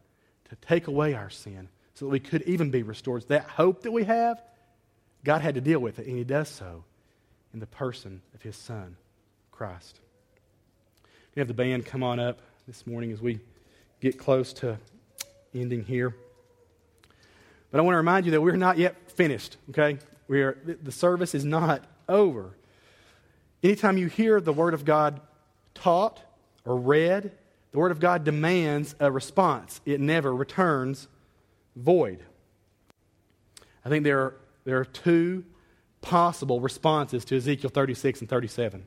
to 0.48 0.56
take 0.56 0.88
away 0.88 1.14
our 1.14 1.30
sin, 1.30 1.68
so 1.94 2.06
that 2.06 2.10
we 2.10 2.20
could 2.20 2.42
even 2.42 2.70
be 2.70 2.82
restored. 2.82 3.26
That 3.28 3.44
hope 3.44 3.82
that 3.82 3.92
we 3.92 4.04
have, 4.04 4.42
God 5.24 5.42
had 5.42 5.54
to 5.54 5.60
deal 5.60 5.78
with 5.78 5.98
it, 5.98 6.06
and 6.06 6.16
He 6.16 6.24
does 6.24 6.48
so 6.48 6.84
in 7.52 7.60
the 7.60 7.66
person 7.66 8.22
of 8.34 8.42
His 8.42 8.56
Son, 8.56 8.96
Christ. 9.50 10.00
We 11.34 11.40
have 11.40 11.48
the 11.48 11.54
band 11.54 11.86
come 11.86 12.02
on 12.02 12.18
up 12.18 12.40
this 12.66 12.86
morning 12.86 13.12
as 13.12 13.20
we 13.20 13.40
get 14.00 14.18
close 14.18 14.52
to 14.54 14.78
ending 15.54 15.84
here. 15.84 16.14
But 17.70 17.78
I 17.78 17.82
want 17.82 17.94
to 17.94 17.98
remind 17.98 18.26
you 18.26 18.32
that 18.32 18.40
we're 18.40 18.56
not 18.56 18.78
yet 18.78 19.10
finished, 19.12 19.56
okay? 19.70 19.98
We 20.28 20.42
are, 20.42 20.58
the 20.82 20.92
service 20.92 21.34
is 21.34 21.44
not 21.44 21.84
over. 22.08 22.56
Anytime 23.62 23.98
you 23.98 24.08
hear 24.08 24.40
the 24.40 24.52
Word 24.52 24.74
of 24.74 24.84
God 24.84 25.20
taught 25.74 26.20
or 26.64 26.76
read, 26.76 27.32
the 27.72 27.78
Word 27.78 27.92
of 27.92 28.00
God 28.00 28.24
demands 28.24 28.94
a 28.98 29.10
response. 29.10 29.80
It 29.84 30.00
never 30.00 30.34
returns 30.34 31.08
void. 31.76 32.24
I 33.84 33.88
think 33.88 34.04
there 34.04 34.20
are, 34.20 34.36
there 34.64 34.78
are 34.78 34.84
two 34.84 35.44
possible 36.00 36.60
responses 36.60 37.24
to 37.26 37.36
Ezekiel 37.36 37.70
36 37.70 38.20
and 38.20 38.28
37. 38.28 38.84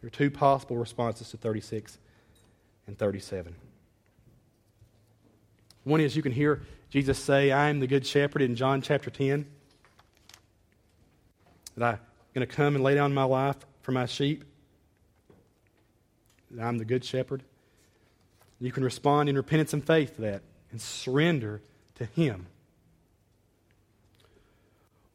There 0.00 0.08
are 0.08 0.10
two 0.10 0.30
possible 0.30 0.76
responses 0.76 1.30
to 1.30 1.36
36 1.36 1.98
and 2.86 2.98
37. 2.98 3.54
One 5.84 6.00
is 6.00 6.16
you 6.16 6.22
can 6.22 6.32
hear 6.32 6.62
Jesus 6.90 7.18
say, 7.18 7.50
I 7.50 7.70
am 7.70 7.80
the 7.80 7.86
good 7.86 8.06
shepherd 8.06 8.42
in 8.42 8.54
John 8.54 8.82
chapter 8.82 9.10
10. 9.10 9.46
That 11.76 11.94
I'm 11.94 11.98
going 12.34 12.46
to 12.46 12.54
come 12.54 12.74
and 12.74 12.84
lay 12.84 12.94
down 12.94 13.14
my 13.14 13.24
life 13.24 13.56
for 13.80 13.92
my 13.92 14.06
sheep. 14.06 14.44
That 16.50 16.64
I'm 16.64 16.78
the 16.78 16.84
good 16.84 17.04
shepherd. 17.04 17.42
You 18.60 18.70
can 18.70 18.84
respond 18.84 19.28
in 19.28 19.36
repentance 19.36 19.72
and 19.72 19.84
faith 19.84 20.16
to 20.16 20.20
that 20.22 20.42
and 20.70 20.80
surrender 20.80 21.62
to 21.94 22.04
Him. 22.04 22.46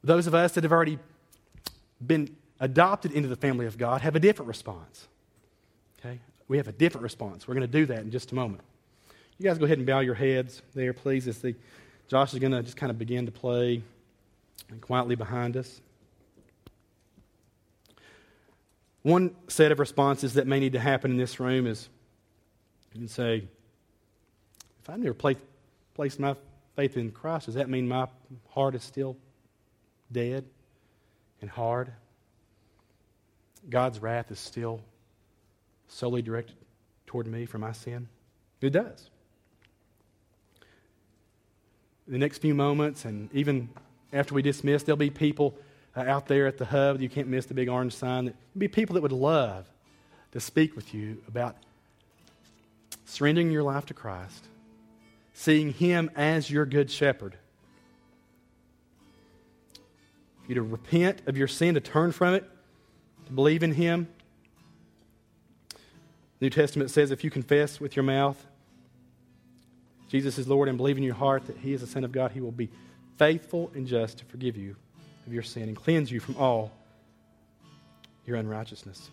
Those 0.04 0.28
of 0.28 0.36
us 0.36 0.54
that 0.54 0.64
have 0.64 0.72
already 0.72 1.00
been 2.06 2.36
adopted 2.60 3.12
into 3.12 3.28
the 3.28 3.36
family 3.36 3.66
of 3.66 3.78
God 3.78 4.02
have 4.02 4.16
a 4.16 4.20
different 4.20 4.48
response. 4.48 5.08
Okay? 6.00 6.20
We 6.48 6.58
have 6.58 6.68
a 6.68 6.72
different 6.72 7.04
response. 7.04 7.48
We're 7.48 7.56
going 7.56 7.68
to 7.68 7.72
do 7.72 7.86
that 7.88 8.00
in 8.00 8.12
just 8.12 8.32
a 8.32 8.36
moment. 8.36 8.62
You 9.38 9.43
guys 9.43 9.58
go 9.58 9.66
ahead 9.66 9.78
and 9.78 9.86
bow 9.86 10.00
your 10.00 10.16
heads 10.16 10.62
there, 10.74 10.93
please, 10.93 11.28
as 11.28 11.39
the, 11.39 11.56
Josh 12.08 12.34
is 12.34 12.39
going 12.39 12.54
to 12.54 12.64
just 12.64 12.78
kind 12.78 12.89
of 12.89 12.98
begin 12.98 13.26
to 13.26 13.32
play 13.32 13.84
quietly 14.82 15.16
behind 15.16 15.58
us. 15.58 15.82
One 19.04 19.36
set 19.48 19.72
of 19.72 19.80
responses 19.80 20.34
that 20.34 20.48
may 20.48 20.60
need 20.60 20.74
to 20.74 20.80
happen 20.80 21.12
in 21.12 21.18
this 21.18 21.39
room 21.39 21.68
is 21.68 21.88
you 22.93 23.00
can 23.00 23.08
say, 23.08 23.48
if 24.82 24.89
I've 24.89 25.00
never 25.00 25.14
placed 25.14 26.20
my 26.20 26.36
faith 26.76 26.98
in 26.98 27.12
Christ, 27.12 27.45
does 27.45 27.56
that 27.56 27.70
mean 27.70 27.88
my 27.88 28.08
heart 28.50 28.76
is 28.76 28.84
still 28.84 29.16
dead 30.12 30.45
and 31.41 31.49
hard? 31.49 31.91
God's 33.70 33.99
wrath 34.01 34.32
is 34.32 34.39
still 34.39 34.82
solely 35.88 36.22
directed 36.22 36.55
toward 37.05 37.28
me 37.28 37.45
for 37.45 37.58
my 37.58 37.72
sin? 37.72 38.08
It 38.62 38.72
does. 38.72 39.10
the 42.08 42.18
next 42.18 42.38
few 42.38 42.53
moments, 42.53 43.05
and 43.05 43.30
even 43.34 43.70
after 44.14 44.34
we 44.34 44.41
dismiss, 44.41 44.84
there'll 44.84 44.97
be 44.97 45.10
people 45.10 45.58
uh, 45.95 46.01
out 46.01 46.28
there 46.28 46.47
at 46.47 46.58
the 46.58 46.66
hub. 46.66 47.01
You 47.01 47.10
can't 47.10 47.28
miss 47.28 47.45
the 47.45 47.53
big 47.53 47.70
orange 47.70 47.93
sign. 47.93 48.26
There'll 48.26 48.39
be 48.58 48.68
people 48.68 48.93
that 48.93 49.01
would 49.01 49.12
love 49.12 49.70
to 50.32 50.39
speak 50.39 50.76
with 50.76 50.93
you 50.93 51.22
about 51.28 51.58
surrendering 53.05 53.51
your 53.51 53.64
life 53.64 53.86
to 53.88 53.93
Christ, 53.93 54.47
seeing 55.34 55.74
Him 55.74 56.10
as 56.16 56.49
your 56.49 56.66
good 56.66 56.89
shepherd. 56.89 57.38
You 60.48 60.56
to 60.56 60.62
repent 60.62 61.22
of 61.28 61.38
your 61.38 61.48
sin, 61.48 61.76
to 61.76 61.82
turn 61.82 62.12
from 62.12 62.34
it, 62.34 62.50
to 63.26 63.32
believe 63.32 63.64
in 63.64 63.74
Him. 63.74 64.08
The 65.70 66.45
New 66.45 66.50
Testament 66.50 66.91
says 66.91 67.12
if 67.12 67.24
you 67.24 67.30
confess 67.30 67.80
with 67.80 67.95
your 67.95 68.04
mouth 68.04 68.45
Jesus 70.08 70.38
is 70.38 70.48
Lord 70.48 70.70
and 70.70 70.78
believe 70.78 70.98
in 70.98 71.04
your 71.04 71.16
heart 71.16 71.48
that 71.48 71.58
He 71.58 71.74
is 71.74 71.82
the 71.82 71.88
Son 71.88 72.04
of 72.04 72.12
God, 72.12 72.32
He 72.32 72.41
will 72.41 72.52
be 72.52 72.70
faithful 73.18 73.72
and 73.76 73.86
just 73.86 74.20
to 74.20 74.26
forgive 74.26 74.56
you 74.56 74.76
of 75.26 75.34
your 75.34 75.43
sin 75.43 75.64
and 75.64 75.76
cleanse 75.76 76.12
you 76.12 76.20
from 76.20 76.38
all 76.38 76.72
your 78.26 78.38
unrighteousness. 78.38 79.10